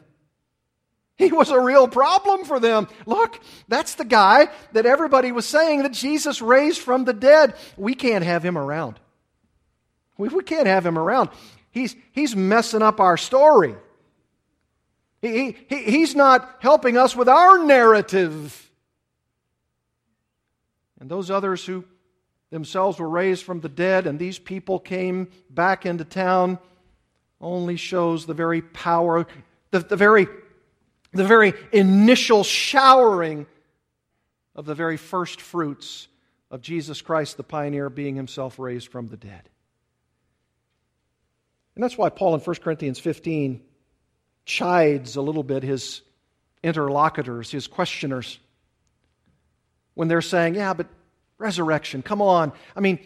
He 1.17 1.33
was 1.33 1.49
a 1.49 1.59
real 1.59 1.89
problem 1.89 2.45
for 2.45 2.61
them. 2.61 2.87
Look, 3.07 3.41
that's 3.67 3.95
the 3.95 4.05
guy 4.05 4.49
that 4.75 4.85
everybody 4.85 5.33
was 5.33 5.47
saying 5.47 5.83
that 5.83 5.93
Jesus 5.95 6.43
raised 6.43 6.83
from 6.83 7.07
the 7.07 7.15
dead. 7.15 7.55
We 7.79 7.95
can't 7.95 8.25
have 8.25 8.45
him 8.45 8.59
around. 8.59 9.01
We, 10.19 10.29
we 10.29 10.43
can't 10.43 10.67
have 10.67 10.85
him 10.85 10.99
around. 10.99 11.31
He's, 11.71 11.97
he's 12.13 12.37
messing 12.37 12.83
up 12.83 13.01
our 13.01 13.17
story. 13.17 13.75
He, 15.25 15.57
he, 15.71 15.85
he's 15.85 16.15
not 16.15 16.57
helping 16.59 16.99
us 16.99 17.17
with 17.17 17.31
our 17.31 17.65
narrative. 17.65 18.71
And 21.01 21.11
those 21.11 21.31
others 21.31 21.65
who 21.65 21.85
themselves 22.51 22.99
were 22.99 23.09
raised 23.09 23.43
from 23.43 23.61
the 23.61 23.71
dead 23.71 24.07
and 24.07 24.19
these 24.19 24.39
people 24.39 24.79
came 24.79 25.29
back 25.49 25.87
into 25.87 26.05
town 26.05 26.59
only 27.41 27.77
shows 27.77 28.27
the 28.27 28.35
very 28.35 28.61
power, 28.61 29.27
the, 29.71 29.81
the, 29.81 29.97
very, 29.97 30.27
the 31.13 31.25
very 31.25 31.55
initial 31.73 32.45
showering 32.45 33.47
of 34.55 34.67
the 34.67 34.75
very 34.75 34.99
first 34.99 35.41
fruits 35.41 36.07
of 36.51 36.61
Jesus 36.61 37.01
Christ, 37.01 37.39
the 37.39 37.43
pioneer, 37.43 37.89
being 37.89 38.15
himself 38.15 38.59
raised 38.59 38.89
from 38.89 39.09
the 39.09 39.17
dead. 39.17 39.49
And 41.75 41.83
that's 41.83 41.97
why 41.97 42.11
Paul 42.11 42.35
in 42.35 42.41
1 42.41 42.57
Corinthians 42.57 42.99
15 42.99 43.63
chides 44.45 45.17
a 45.17 45.23
little 45.23 45.43
bit 45.43 45.63
his 45.63 46.03
interlocutors, 46.63 47.51
his 47.51 47.67
questioners, 47.67 48.39
when 49.95 50.09
they're 50.09 50.23
saying, 50.23 50.55
Yeah, 50.55 50.75
but 50.75 50.89
resurrection, 51.39 52.03
come 52.03 52.23
on. 52.23 52.53
I 52.77 52.81
mean, 52.81 52.99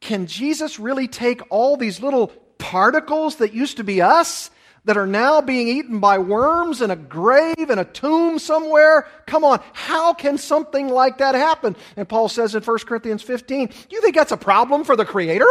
can 0.00 0.26
Jesus 0.26 0.78
really 0.78 1.08
take 1.08 1.40
all 1.50 1.76
these 1.76 2.00
little 2.00 2.28
particles 2.58 3.36
that 3.36 3.54
used 3.54 3.78
to 3.78 3.84
be 3.84 4.02
us, 4.02 4.50
that 4.84 4.96
are 4.96 5.06
now 5.06 5.40
being 5.40 5.66
eaten 5.66 5.98
by 5.98 6.18
worms 6.18 6.80
in 6.80 6.92
a 6.92 6.96
grave 6.96 7.70
in 7.70 7.78
a 7.78 7.84
tomb 7.84 8.38
somewhere? 8.38 9.08
Come 9.26 9.44
on, 9.44 9.60
how 9.72 10.14
can 10.14 10.38
something 10.38 10.88
like 10.88 11.18
that 11.18 11.34
happen? 11.34 11.76
And 11.96 12.08
Paul 12.08 12.28
says 12.28 12.54
in 12.54 12.62
1 12.62 12.78
Corinthians 12.80 13.22
15, 13.22 13.66
do 13.66 13.74
you 13.90 14.00
think 14.00 14.14
that's 14.14 14.32
a 14.32 14.36
problem 14.36 14.84
for 14.84 14.96
the 14.96 15.04
Creator? 15.04 15.46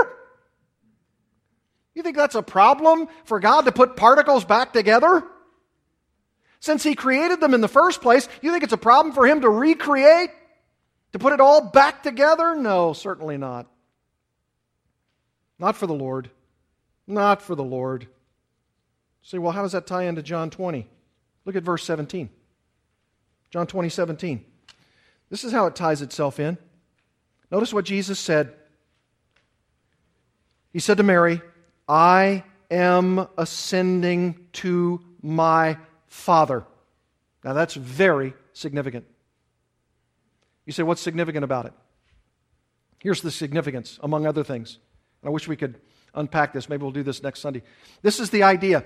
You 1.96 2.04
think 2.04 2.18
that's 2.18 2.36
a 2.36 2.43
problem 2.43 3.08
for 3.24 3.39
God 3.39 3.62
to 3.66 3.72
put 3.72 3.96
particles 3.96 4.43
back 4.43 4.74
together? 4.74 5.24
Since 6.60 6.84
He 6.84 6.93
created 6.93 7.39
them 7.39 7.54
in 7.54 7.62
the 7.62 7.68
first 7.68 8.02
place, 8.02 8.28
you 8.41 8.52
think 8.52 8.64
it's 8.64 8.74
a 8.74 8.78
problem 8.78 9.16
for 9.16 9.26
Him 9.26 9.41
to 9.41 9.50
recreate? 9.50 10.30
To 11.14 11.20
put 11.20 11.32
it 11.32 11.39
all 11.39 11.70
back 11.70 12.04
together? 12.04 12.56
No, 12.56 12.91
certainly 12.91 13.38
not. 13.38 13.68
Not 15.58 15.78
for 15.78 15.88
the 15.88 15.93
Lord. 15.93 16.30
Not 17.08 17.41
for 17.41 17.56
the 17.56 17.64
Lord. 17.64 18.08
Say, 19.22 19.38
well, 19.38 19.54
how 19.54 19.62
does 19.62 19.72
that 19.72 19.88
tie 19.88 20.04
into 20.04 20.22
John 20.22 20.50
20? 20.50 20.88
Look 21.46 21.56
at 21.56 21.64
verse 21.64 21.86
17. 21.86 22.30
John 23.52 23.68
20, 23.68 23.88
17. 23.88 24.43
This 25.30 25.46
is 25.46 25.54
how 25.54 25.66
it 25.68 25.76
ties 25.76 26.02
itself 26.02 26.39
in. 26.39 26.58
Notice 27.50 27.74
what 27.74 27.86
Jesus 27.86 28.20
said. 28.20 28.54
He 30.74 30.80
said 30.80 30.98
to 30.98 31.04
Mary, 31.04 31.41
I 31.88 32.43
am 32.71 33.27
ascending 33.38 34.47
to 34.53 35.01
my 35.21 35.77
Father. 36.07 36.65
Now 37.43 37.53
that's 37.53 37.75
very 37.75 38.33
significant. 38.53 39.05
You 40.65 40.73
say, 40.73 40.83
what's 40.83 41.01
significant 41.01 41.43
about 41.43 41.65
it? 41.65 41.73
Here's 42.99 43.21
the 43.21 43.29
significance, 43.29 43.99
among 44.01 44.25
other 44.25 44.43
things. 44.43 44.79
I 45.23 45.29
wish 45.29 45.47
we 45.47 45.55
could 45.55 45.79
unpack 46.15 46.53
this. 46.53 46.69
Maybe 46.69 46.81
we'll 46.81 46.91
do 46.91 47.03
this 47.03 47.21
next 47.21 47.41
Sunday. 47.41 47.61
This 48.01 48.19
is 48.19 48.31
the 48.31 48.43
idea 48.43 48.83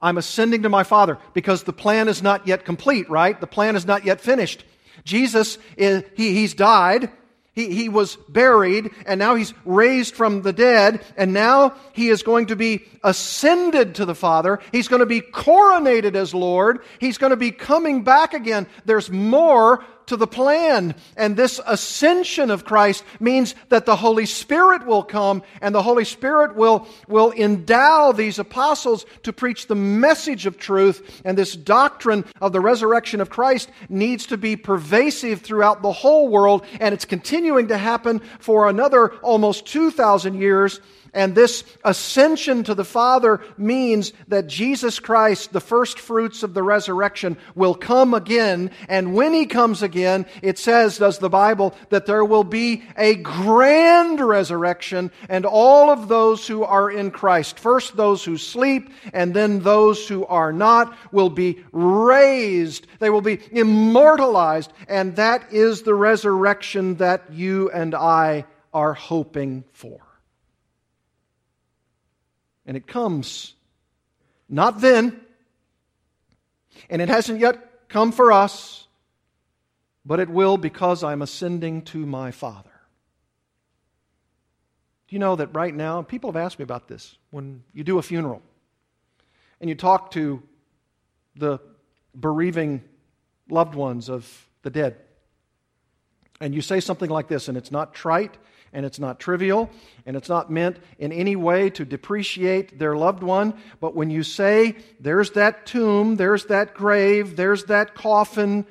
I'm 0.00 0.18
ascending 0.18 0.62
to 0.62 0.68
my 0.68 0.82
Father 0.82 1.18
because 1.32 1.62
the 1.62 1.72
plan 1.72 2.08
is 2.08 2.22
not 2.22 2.46
yet 2.46 2.64
complete, 2.66 3.08
right? 3.08 3.40
The 3.40 3.46
plan 3.46 3.76
is 3.76 3.86
not 3.86 4.04
yet 4.04 4.20
finished. 4.20 4.64
Jesus, 5.04 5.58
is, 5.76 6.04
he, 6.16 6.34
he's 6.34 6.54
died. 6.54 7.10
He, 7.56 7.74
he 7.74 7.88
was 7.88 8.16
buried 8.28 8.90
and 9.06 9.18
now 9.18 9.34
he's 9.34 9.54
raised 9.64 10.14
from 10.14 10.42
the 10.42 10.52
dead 10.52 11.02
and 11.16 11.32
now 11.32 11.74
he 11.94 12.10
is 12.10 12.22
going 12.22 12.46
to 12.46 12.56
be 12.56 12.84
ascended 13.02 13.96
to 13.96 14.04
the 14.04 14.14
Father. 14.14 14.60
He's 14.70 14.88
going 14.88 15.00
to 15.00 15.06
be 15.06 15.22
coronated 15.22 16.14
as 16.14 16.34
Lord. 16.34 16.80
He's 17.00 17.18
going 17.18 17.30
to 17.30 17.36
be 17.36 17.50
coming 17.50 18.04
back 18.04 18.34
again. 18.34 18.66
There's 18.84 19.10
more 19.10 19.82
to 20.06 20.16
the 20.16 20.26
plan. 20.26 20.94
And 21.16 21.36
this 21.36 21.60
ascension 21.66 22.50
of 22.50 22.64
Christ 22.64 23.04
means 23.20 23.54
that 23.68 23.86
the 23.86 23.96
Holy 23.96 24.26
Spirit 24.26 24.86
will 24.86 25.02
come 25.02 25.42
and 25.60 25.74
the 25.74 25.82
Holy 25.82 26.04
Spirit 26.04 26.56
will, 26.56 26.86
will 27.08 27.32
endow 27.32 28.12
these 28.12 28.38
apostles 28.38 29.04
to 29.24 29.32
preach 29.32 29.66
the 29.66 29.74
message 29.74 30.46
of 30.46 30.58
truth. 30.58 31.22
And 31.24 31.36
this 31.36 31.56
doctrine 31.56 32.24
of 32.40 32.52
the 32.52 32.60
resurrection 32.60 33.20
of 33.20 33.30
Christ 33.30 33.70
needs 33.88 34.26
to 34.26 34.36
be 34.36 34.56
pervasive 34.56 35.40
throughout 35.40 35.82
the 35.82 35.92
whole 35.92 36.28
world. 36.28 36.64
And 36.80 36.94
it's 36.94 37.04
continuing 37.04 37.45
to 37.68 37.78
happen 37.78 38.20
for 38.38 38.68
another 38.68 39.14
almost 39.16 39.66
2,000 39.66 40.34
years 40.40 40.80
and 41.14 41.34
this 41.34 41.64
ascension 41.84 42.64
to 42.64 42.74
the 42.74 42.84
Father 42.84 43.40
means 43.56 44.12
that 44.28 44.46
Jesus 44.46 44.98
Christ, 44.98 45.52
the 45.52 45.60
first 45.60 45.98
fruits 45.98 46.42
of 46.42 46.54
the 46.54 46.62
resurrection, 46.62 47.36
will 47.54 47.74
come 47.74 48.14
again. 48.14 48.70
And 48.88 49.14
when 49.14 49.32
he 49.32 49.46
comes 49.46 49.82
again, 49.82 50.26
it 50.42 50.58
says, 50.58 50.98
does 50.98 51.18
the 51.18 51.30
Bible, 51.30 51.74
that 51.90 52.06
there 52.06 52.24
will 52.24 52.44
be 52.44 52.82
a 52.96 53.14
grand 53.14 54.20
resurrection, 54.20 55.10
and 55.28 55.44
all 55.44 55.90
of 55.90 56.08
those 56.08 56.46
who 56.46 56.64
are 56.64 56.90
in 56.90 57.10
Christ, 57.10 57.58
first 57.58 57.96
those 57.96 58.24
who 58.24 58.38
sleep, 58.38 58.90
and 59.12 59.34
then 59.34 59.60
those 59.60 60.06
who 60.06 60.24
are 60.26 60.52
not, 60.52 60.96
will 61.12 61.30
be 61.30 61.64
raised. 61.72 62.86
They 62.98 63.10
will 63.10 63.20
be 63.20 63.40
immortalized. 63.50 64.72
And 64.88 65.16
that 65.16 65.52
is 65.52 65.82
the 65.82 65.94
resurrection 65.94 66.96
that 66.96 67.32
you 67.32 67.70
and 67.70 67.94
I 67.94 68.44
are 68.72 68.94
hoping 68.94 69.64
for. 69.72 70.05
And 72.66 72.76
it 72.76 72.86
comes 72.86 73.54
not 74.48 74.80
then, 74.80 75.20
and 76.90 77.00
it 77.00 77.08
hasn't 77.08 77.40
yet 77.40 77.88
come 77.88 78.12
for 78.12 78.32
us, 78.32 78.86
but 80.04 80.20
it 80.20 80.28
will 80.28 80.56
because 80.56 81.02
I'm 81.02 81.22
ascending 81.22 81.82
to 81.82 82.04
my 82.06 82.30
Father. 82.30 82.70
Do 85.08 85.14
you 85.14 85.20
know 85.20 85.36
that 85.36 85.54
right 85.54 85.74
now, 85.74 86.02
people 86.02 86.30
have 86.30 86.36
asked 86.36 86.58
me 86.58 86.64
about 86.64 86.88
this 86.88 87.16
when 87.30 87.62
you 87.72 87.84
do 87.84 87.98
a 87.98 88.02
funeral 88.02 88.42
and 89.60 89.70
you 89.70 89.76
talk 89.76 90.10
to 90.12 90.42
the 91.36 91.58
bereaving 92.18 92.82
loved 93.48 93.74
ones 93.74 94.08
of 94.08 94.48
the 94.62 94.70
dead, 94.70 94.96
and 96.40 96.54
you 96.54 96.60
say 96.60 96.80
something 96.80 97.08
like 97.08 97.28
this, 97.28 97.48
and 97.48 97.56
it's 97.56 97.70
not 97.70 97.94
trite, 97.94 98.36
and 98.72 98.84
it's 98.86 98.98
not 98.98 99.20
trivial, 99.20 99.70
and 100.04 100.16
it's 100.16 100.28
not 100.28 100.50
meant 100.50 100.78
in 100.98 101.12
any 101.12 101.36
way 101.36 101.70
to 101.70 101.84
depreciate 101.84 102.78
their 102.78 102.96
loved 102.96 103.22
one. 103.22 103.54
But 103.80 103.94
when 103.94 104.10
you 104.10 104.22
say, 104.22 104.76
there's 105.00 105.32
that 105.32 105.66
tomb, 105.66 106.16
there's 106.16 106.46
that 106.46 106.74
grave, 106.74 107.36
there's 107.36 107.64
that 107.64 107.94
coffin, 107.94 108.66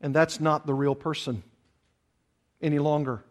and 0.00 0.14
that's 0.14 0.40
not 0.40 0.66
the 0.66 0.74
real 0.74 0.94
person 0.94 1.42
any 2.60 2.78
longer. 2.78 3.24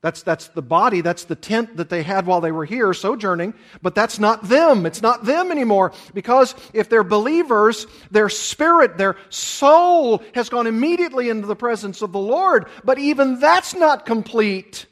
That's, 0.00 0.22
that's 0.22 0.46
the 0.48 0.62
body, 0.62 1.00
that's 1.00 1.24
the 1.24 1.34
tent 1.34 1.76
that 1.78 1.88
they 1.88 2.04
had 2.04 2.24
while 2.24 2.40
they 2.40 2.52
were 2.52 2.64
here 2.64 2.94
sojourning, 2.94 3.54
but 3.82 3.96
that's 3.96 4.20
not 4.20 4.48
them. 4.48 4.86
It's 4.86 5.02
not 5.02 5.24
them 5.24 5.50
anymore. 5.50 5.92
Because 6.14 6.54
if 6.72 6.88
they're 6.88 7.02
believers, 7.02 7.86
their 8.12 8.28
spirit, 8.28 8.96
their 8.96 9.16
soul 9.28 10.22
has 10.34 10.50
gone 10.50 10.68
immediately 10.68 11.28
into 11.28 11.48
the 11.48 11.56
presence 11.56 12.00
of 12.00 12.12
the 12.12 12.18
Lord. 12.20 12.66
But 12.84 13.00
even 13.00 13.40
that's 13.40 13.74
not 13.74 14.06
complete. 14.06 14.86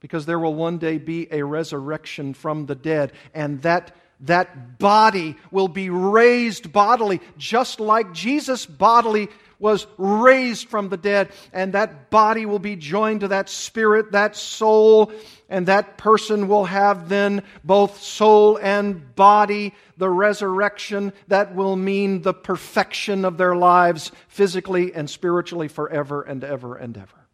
Because 0.00 0.26
there 0.26 0.38
will 0.38 0.54
one 0.54 0.76
day 0.76 0.98
be 0.98 1.26
a 1.32 1.42
resurrection 1.42 2.34
from 2.34 2.66
the 2.66 2.74
dead, 2.74 3.12
and 3.32 3.62
that 3.62 3.96
that 4.20 4.78
body 4.78 5.36
will 5.50 5.68
be 5.68 5.88
raised 5.88 6.72
bodily, 6.72 7.20
just 7.38 7.80
like 7.80 8.12
Jesus 8.12 8.66
bodily 8.66 9.28
was 9.58 9.86
raised 9.96 10.68
from 10.68 10.88
the 10.88 10.96
dead, 10.96 11.30
and 11.52 11.72
that 11.72 12.10
body 12.10 12.46
will 12.46 12.58
be 12.58 12.76
joined 12.76 13.20
to 13.20 13.28
that 13.28 13.48
spirit, 13.48 14.12
that 14.12 14.36
soul, 14.36 15.12
and 15.48 15.66
that 15.66 15.96
person 15.96 16.48
will 16.48 16.64
have 16.64 17.08
then 17.08 17.42
both 17.64 18.02
soul 18.02 18.58
and 18.60 19.14
body, 19.14 19.74
the 19.96 20.10
resurrection 20.10 21.12
that 21.28 21.54
will 21.54 21.76
mean 21.76 22.22
the 22.22 22.34
perfection 22.34 23.24
of 23.24 23.38
their 23.38 23.56
lives 23.56 24.12
physically 24.28 24.94
and 24.94 25.08
spiritually 25.08 25.68
forever 25.68 26.22
and 26.22 26.44
ever 26.44 26.76
and 26.76 26.96
ever. 26.96 27.28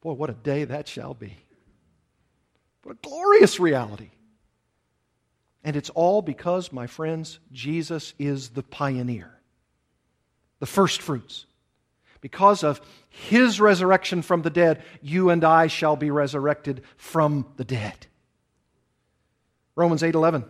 Boy, 0.00 0.12
what 0.12 0.30
a 0.30 0.34
day 0.34 0.64
that 0.64 0.88
shall 0.88 1.14
be. 1.14 1.36
What 2.82 2.96
a 2.96 3.08
glorious 3.08 3.58
reality. 3.58 4.10
And 5.62 5.76
it's 5.76 5.88
all 5.90 6.20
because, 6.20 6.72
my 6.72 6.86
friends, 6.86 7.38
Jesus 7.50 8.12
is 8.18 8.50
the 8.50 8.62
pioneer 8.62 9.40
the 10.60 10.66
first 10.66 11.02
fruits. 11.02 11.46
Because 12.20 12.62
of 12.64 12.80
his 13.10 13.60
resurrection 13.60 14.22
from 14.22 14.42
the 14.42 14.50
dead, 14.50 14.82
you 15.02 15.30
and 15.30 15.44
I 15.44 15.66
shall 15.66 15.94
be 15.94 16.10
resurrected 16.10 16.82
from 16.96 17.46
the 17.56 17.64
dead. 17.64 18.06
Romans 19.76 20.02
8:11. 20.02 20.44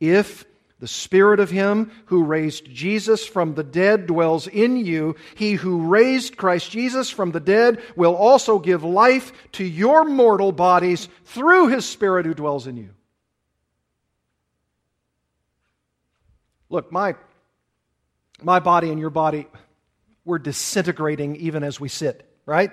If 0.00 0.44
the 0.80 0.88
spirit 0.88 1.40
of 1.40 1.50
him 1.50 1.90
who 2.06 2.24
raised 2.24 2.66
Jesus 2.66 3.24
from 3.24 3.54
the 3.54 3.62
dead 3.62 4.06
dwells 4.06 4.46
in 4.48 4.76
you, 4.76 5.14
he 5.34 5.54
who 5.54 5.86
raised 5.86 6.36
Christ 6.36 6.70
Jesus 6.70 7.08
from 7.08 7.30
the 7.30 7.40
dead 7.40 7.80
will 7.96 8.14
also 8.16 8.58
give 8.58 8.82
life 8.82 9.32
to 9.52 9.64
your 9.64 10.04
mortal 10.04 10.52
bodies 10.52 11.08
through 11.24 11.68
his 11.68 11.86
spirit 11.86 12.26
who 12.26 12.34
dwells 12.34 12.66
in 12.66 12.76
you. 12.76 12.90
Look, 16.68 16.90
my 16.90 17.14
my 18.44 18.60
body 18.60 18.90
and 18.90 19.00
your 19.00 19.10
body, 19.10 19.46
we're 20.24 20.38
disintegrating 20.38 21.36
even 21.36 21.62
as 21.62 21.80
we 21.80 21.88
sit, 21.88 22.28
right? 22.46 22.70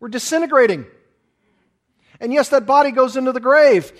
We're 0.00 0.08
disintegrating. 0.08 0.86
And 2.20 2.32
yes, 2.32 2.50
that 2.50 2.66
body 2.66 2.90
goes 2.90 3.16
into 3.16 3.32
the 3.32 3.40
grave. 3.40 3.92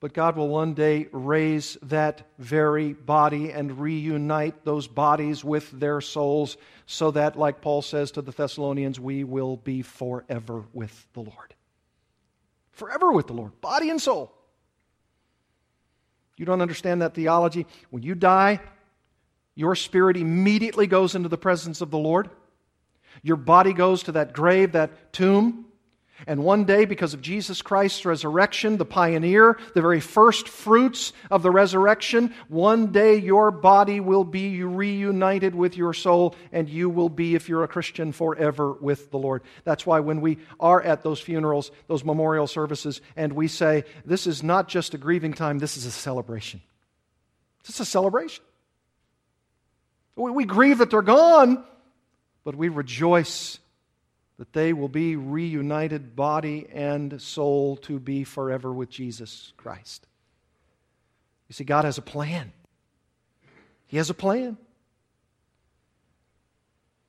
But 0.00 0.12
God 0.12 0.36
will 0.36 0.48
one 0.48 0.74
day 0.74 1.08
raise 1.12 1.78
that 1.82 2.28
very 2.38 2.92
body 2.92 3.50
and 3.50 3.80
reunite 3.80 4.64
those 4.64 4.86
bodies 4.86 5.42
with 5.42 5.70
their 5.70 6.02
souls 6.02 6.58
so 6.84 7.10
that, 7.12 7.38
like 7.38 7.62
Paul 7.62 7.80
says 7.80 8.10
to 8.12 8.22
the 8.22 8.32
Thessalonians, 8.32 9.00
we 9.00 9.24
will 9.24 9.56
be 9.56 9.80
forever 9.80 10.64
with 10.74 11.06
the 11.14 11.20
Lord. 11.20 11.54
Forever 12.72 13.12
with 13.12 13.28
the 13.28 13.32
Lord, 13.32 13.58
body 13.62 13.88
and 13.88 14.00
soul. 14.00 14.30
You 16.36 16.44
don't 16.44 16.60
understand 16.60 17.00
that 17.00 17.14
theology? 17.14 17.66
When 17.90 18.02
you 18.02 18.14
die, 18.14 18.60
your 19.54 19.74
spirit 19.74 20.16
immediately 20.16 20.86
goes 20.86 21.14
into 21.14 21.28
the 21.28 21.38
presence 21.38 21.80
of 21.80 21.90
the 21.90 21.98
Lord. 21.98 22.30
Your 23.22 23.36
body 23.36 23.72
goes 23.72 24.04
to 24.04 24.12
that 24.12 24.32
grave, 24.32 24.72
that 24.72 25.12
tomb. 25.12 25.66
And 26.26 26.44
one 26.44 26.64
day, 26.64 26.84
because 26.84 27.12
of 27.12 27.20
Jesus 27.20 27.60
Christ's 27.60 28.04
resurrection, 28.04 28.76
the 28.76 28.84
pioneer, 28.84 29.58
the 29.74 29.82
very 29.82 30.00
first 30.00 30.48
fruits 30.48 31.12
of 31.30 31.42
the 31.42 31.50
resurrection, 31.50 32.32
one 32.48 32.92
day 32.92 33.16
your 33.16 33.50
body 33.50 34.00
will 34.00 34.24
be 34.24 34.62
reunited 34.62 35.54
with 35.54 35.76
your 35.76 35.92
soul, 35.92 36.36
and 36.52 36.68
you 36.68 36.88
will 36.88 37.08
be, 37.08 37.34
if 37.34 37.48
you're 37.48 37.64
a 37.64 37.68
Christian, 37.68 38.12
forever 38.12 38.72
with 38.72 39.10
the 39.10 39.18
Lord. 39.18 39.42
That's 39.64 39.84
why 39.84 40.00
when 40.00 40.20
we 40.20 40.38
are 40.60 40.80
at 40.80 41.02
those 41.02 41.20
funerals, 41.20 41.72
those 41.88 42.04
memorial 42.04 42.46
services, 42.46 43.00
and 43.16 43.32
we 43.32 43.48
say, 43.48 43.84
This 44.04 44.26
is 44.26 44.42
not 44.42 44.68
just 44.68 44.94
a 44.94 44.98
grieving 44.98 45.34
time, 45.34 45.58
this 45.58 45.76
is 45.76 45.84
a 45.84 45.90
celebration. 45.90 46.62
It's 47.60 47.80
a 47.80 47.84
celebration. 47.84 48.44
We, 50.16 50.30
we 50.30 50.44
grieve 50.44 50.78
that 50.78 50.90
they're 50.90 51.02
gone, 51.02 51.64
but 52.44 52.54
we 52.54 52.68
rejoice 52.68 53.58
that 54.38 54.52
they 54.52 54.72
will 54.72 54.88
be 54.88 55.16
reunited 55.16 56.16
body 56.16 56.66
and 56.72 57.20
soul 57.20 57.76
to 57.76 57.98
be 57.98 58.24
forever 58.24 58.72
with 58.72 58.90
Jesus 58.90 59.52
Christ. 59.56 60.06
You 61.48 61.54
see, 61.54 61.64
God 61.64 61.84
has 61.84 61.98
a 61.98 62.02
plan. 62.02 62.52
He 63.86 63.96
has 63.96 64.10
a 64.10 64.14
plan. 64.14 64.56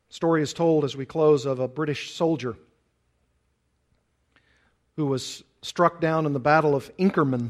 Story 0.09 0.43
is 0.43 0.53
told 0.53 0.85
as 0.85 0.95
we 0.95 1.05
close 1.05 1.45
of 1.45 1.59
a 1.59 1.67
British 1.67 2.13
soldier 2.13 2.55
who 4.95 5.07
was 5.07 5.43
struck 5.61 5.99
down 5.99 6.25
in 6.25 6.33
the 6.33 6.39
Battle 6.39 6.75
of 6.75 6.95
Inkerman. 6.97 7.49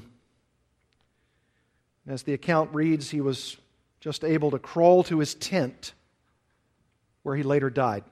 As 2.08 2.24
the 2.24 2.34
account 2.34 2.74
reads, 2.74 3.10
he 3.10 3.22
was 3.22 3.58
just 4.06 4.24
able 4.24 4.52
to 4.52 4.60
crawl 4.60 5.04
to 5.04 5.18
his 5.18 5.34
tent 5.34 5.96
where 7.24 7.36
he 7.36 7.42
later 7.42 7.72
died. 7.72 8.04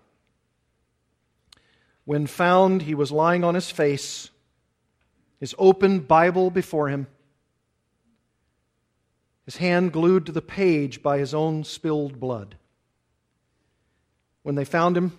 When 2.04 2.26
found, 2.26 2.82
he 2.82 2.96
was 2.96 3.12
lying 3.12 3.44
on 3.44 3.54
his 3.54 3.70
face, 3.70 4.32
his 5.40 5.54
open 5.60 6.00
Bible 6.00 6.50
before 6.50 6.90
him, 6.90 7.06
his 9.46 9.58
hand 9.58 9.94
glued 9.94 10.26
to 10.26 10.32
the 10.32 10.42
page 10.42 11.04
by 11.04 11.20
his 11.20 11.32
own 11.32 11.64
spilled 11.64 12.20
blood. 12.20 12.56
When 14.42 14.56
they 14.56 14.66
found 14.66 14.98
him, 14.98 15.16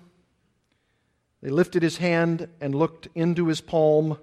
they 1.40 1.50
lifted 1.50 1.84
his 1.84 1.98
hand 1.98 2.48
and 2.60 2.74
looked 2.74 3.06
into 3.14 3.46
his 3.46 3.60
palm. 3.60 4.18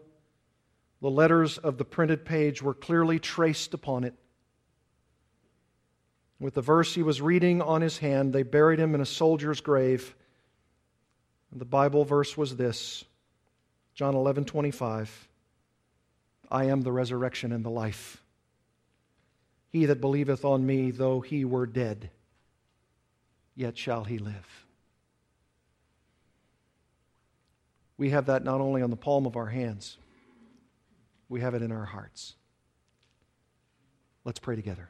The 1.02 1.10
letters 1.10 1.58
of 1.58 1.78
the 1.78 1.86
printed 1.86 2.26
page 2.26 2.62
were 2.62 2.74
clearly 2.74 3.20
traced 3.20 3.74
upon 3.74 4.04
it. 4.04 4.16
With 6.42 6.56
the 6.56 6.62
verse 6.62 6.94
he 6.94 7.04
was 7.04 7.22
reading 7.22 7.62
on 7.62 7.80
his 7.82 8.00
hand, 8.00 8.34
they 8.34 8.44
buried 8.44 8.80
him 8.80 8.94
in 8.96 9.00
a 9.00 9.06
soldier's 9.06 9.62
grave 9.62 10.14
the 11.52 11.66
Bible 11.66 12.06
verse 12.06 12.38
was 12.38 12.56
this 12.56 13.04
John 13.94 14.16
11 14.16 14.46
25. 14.46 15.28
I 16.50 16.66
am 16.66 16.82
the 16.82 16.92
resurrection 16.92 17.52
and 17.52 17.64
the 17.64 17.70
life. 17.70 18.22
He 19.70 19.86
that 19.86 20.02
believeth 20.02 20.44
on 20.44 20.66
me, 20.66 20.92
though 20.92 21.22
he 21.22 21.46
were 21.46 21.66
dead, 21.66 22.10
yet 23.56 23.78
shall 23.78 24.04
he 24.04 24.18
live. 24.18 24.66
We 27.98 28.10
have 28.10 28.26
that 28.26 28.44
not 28.44 28.60
only 28.60 28.82
on 28.82 28.90
the 28.90 28.98
palm 28.98 29.26
of 29.26 29.38
our 29.38 29.46
hands, 29.46 29.98
we 31.30 31.40
have 31.40 31.54
it 31.54 31.62
in 31.62 31.72
our 31.72 31.86
hearts. 31.86 32.36
Let's 34.26 34.40
pray 34.40 34.56
together. 34.56 34.90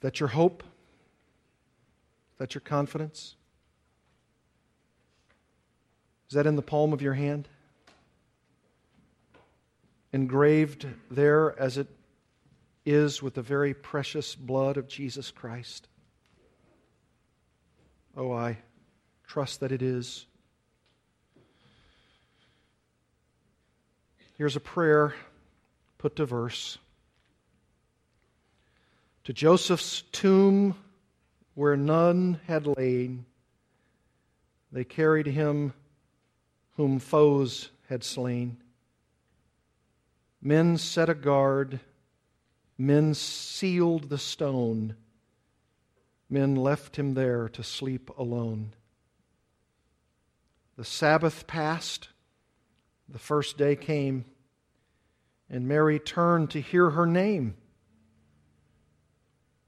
Is 0.00 0.02
that 0.02 0.18
your 0.18 0.30
hope? 0.30 0.62
Is 2.32 2.38
that 2.38 2.54
your 2.54 2.62
confidence? 2.62 3.36
Is 6.30 6.34
that 6.36 6.46
in 6.46 6.56
the 6.56 6.62
palm 6.62 6.94
of 6.94 7.02
your 7.02 7.12
hand? 7.12 7.48
Engraved 10.14 10.86
there 11.10 11.54
as 11.60 11.76
it 11.76 11.86
is 12.86 13.22
with 13.22 13.34
the 13.34 13.42
very 13.42 13.74
precious 13.74 14.34
blood 14.34 14.78
of 14.78 14.88
Jesus 14.88 15.30
Christ? 15.30 15.86
Oh, 18.16 18.32
I 18.32 18.56
trust 19.26 19.60
that 19.60 19.70
it 19.70 19.82
is. 19.82 20.24
Here's 24.38 24.56
a 24.56 24.60
prayer 24.60 25.14
put 25.98 26.16
to 26.16 26.24
verse. 26.24 26.78
To 29.30 29.34
Joseph's 29.34 30.02
tomb, 30.10 30.74
where 31.54 31.76
none 31.76 32.40
had 32.48 32.66
lain. 32.66 33.26
They 34.72 34.82
carried 34.82 35.28
him 35.28 35.72
whom 36.74 36.98
foes 36.98 37.70
had 37.88 38.02
slain. 38.02 38.56
Men 40.42 40.76
set 40.78 41.08
a 41.08 41.14
guard, 41.14 41.78
men 42.76 43.14
sealed 43.14 44.08
the 44.08 44.18
stone, 44.18 44.96
men 46.28 46.56
left 46.56 46.96
him 46.96 47.14
there 47.14 47.48
to 47.50 47.62
sleep 47.62 48.10
alone. 48.18 48.74
The 50.76 50.84
Sabbath 50.84 51.46
passed, 51.46 52.08
the 53.08 53.20
first 53.20 53.56
day 53.56 53.76
came, 53.76 54.24
and 55.48 55.68
Mary 55.68 56.00
turned 56.00 56.50
to 56.50 56.60
hear 56.60 56.90
her 56.90 57.06
name. 57.06 57.54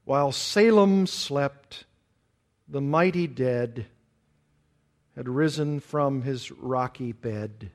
While 0.05 0.31
Salem 0.33 1.07
slept, 1.07 1.85
the 2.67 2.81
mighty 2.81 3.25
dead 3.27 3.85
had 5.15 5.29
risen 5.29 5.79
from 5.79 6.23
his 6.23 6.51
rocky 6.51 7.11
bed. 7.11 7.71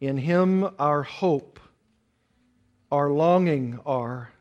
In 0.00 0.18
him 0.18 0.68
our 0.78 1.02
hope, 1.02 1.58
our 2.92 3.10
longing 3.10 3.80
are, 3.84 4.32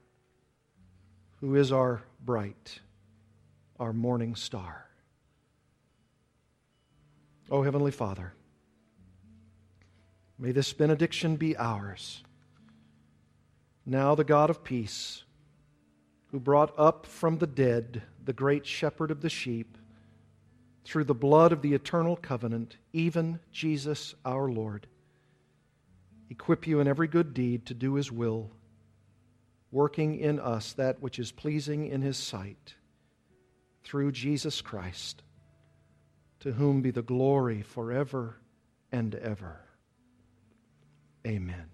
who 1.39 1.55
is 1.55 1.71
our 1.71 2.03
bright, 2.23 2.79
our 3.79 3.93
morning 3.93 4.35
star. 4.35 4.85
O 7.49 7.63
Heavenly 7.63 7.91
Father, 7.91 8.33
may 10.37 10.51
this 10.51 10.73
benediction 10.73 11.37
be 11.37 11.57
ours. 11.57 12.23
Now, 13.85 14.15
the 14.15 14.23
God 14.23 14.49
of 14.49 14.63
peace, 14.63 15.23
who 16.33 16.39
brought 16.39 16.73
up 16.79 17.05
from 17.05 17.37
the 17.37 17.45
dead 17.45 18.01
the 18.25 18.33
great 18.33 18.65
shepherd 18.65 19.11
of 19.11 19.21
the 19.21 19.29
sheep, 19.29 19.77
through 20.83 21.03
the 21.03 21.13
blood 21.13 21.51
of 21.51 21.61
the 21.61 21.75
eternal 21.75 22.15
covenant, 22.15 22.75
even 22.91 23.39
Jesus 23.51 24.15
our 24.25 24.49
Lord, 24.49 24.87
equip 26.31 26.65
you 26.65 26.79
in 26.79 26.87
every 26.87 27.07
good 27.07 27.35
deed 27.35 27.67
to 27.67 27.75
do 27.75 27.93
his 27.93 28.11
will, 28.11 28.49
working 29.71 30.17
in 30.17 30.39
us 30.39 30.73
that 30.73 30.99
which 31.03 31.19
is 31.19 31.31
pleasing 31.31 31.85
in 31.85 32.01
his 32.01 32.17
sight, 32.17 32.73
through 33.83 34.11
Jesus 34.11 34.59
Christ, 34.59 35.21
to 36.39 36.53
whom 36.53 36.81
be 36.81 36.89
the 36.89 37.03
glory 37.03 37.61
forever 37.61 38.37
and 38.91 39.13
ever. 39.13 39.59
Amen. 41.27 41.72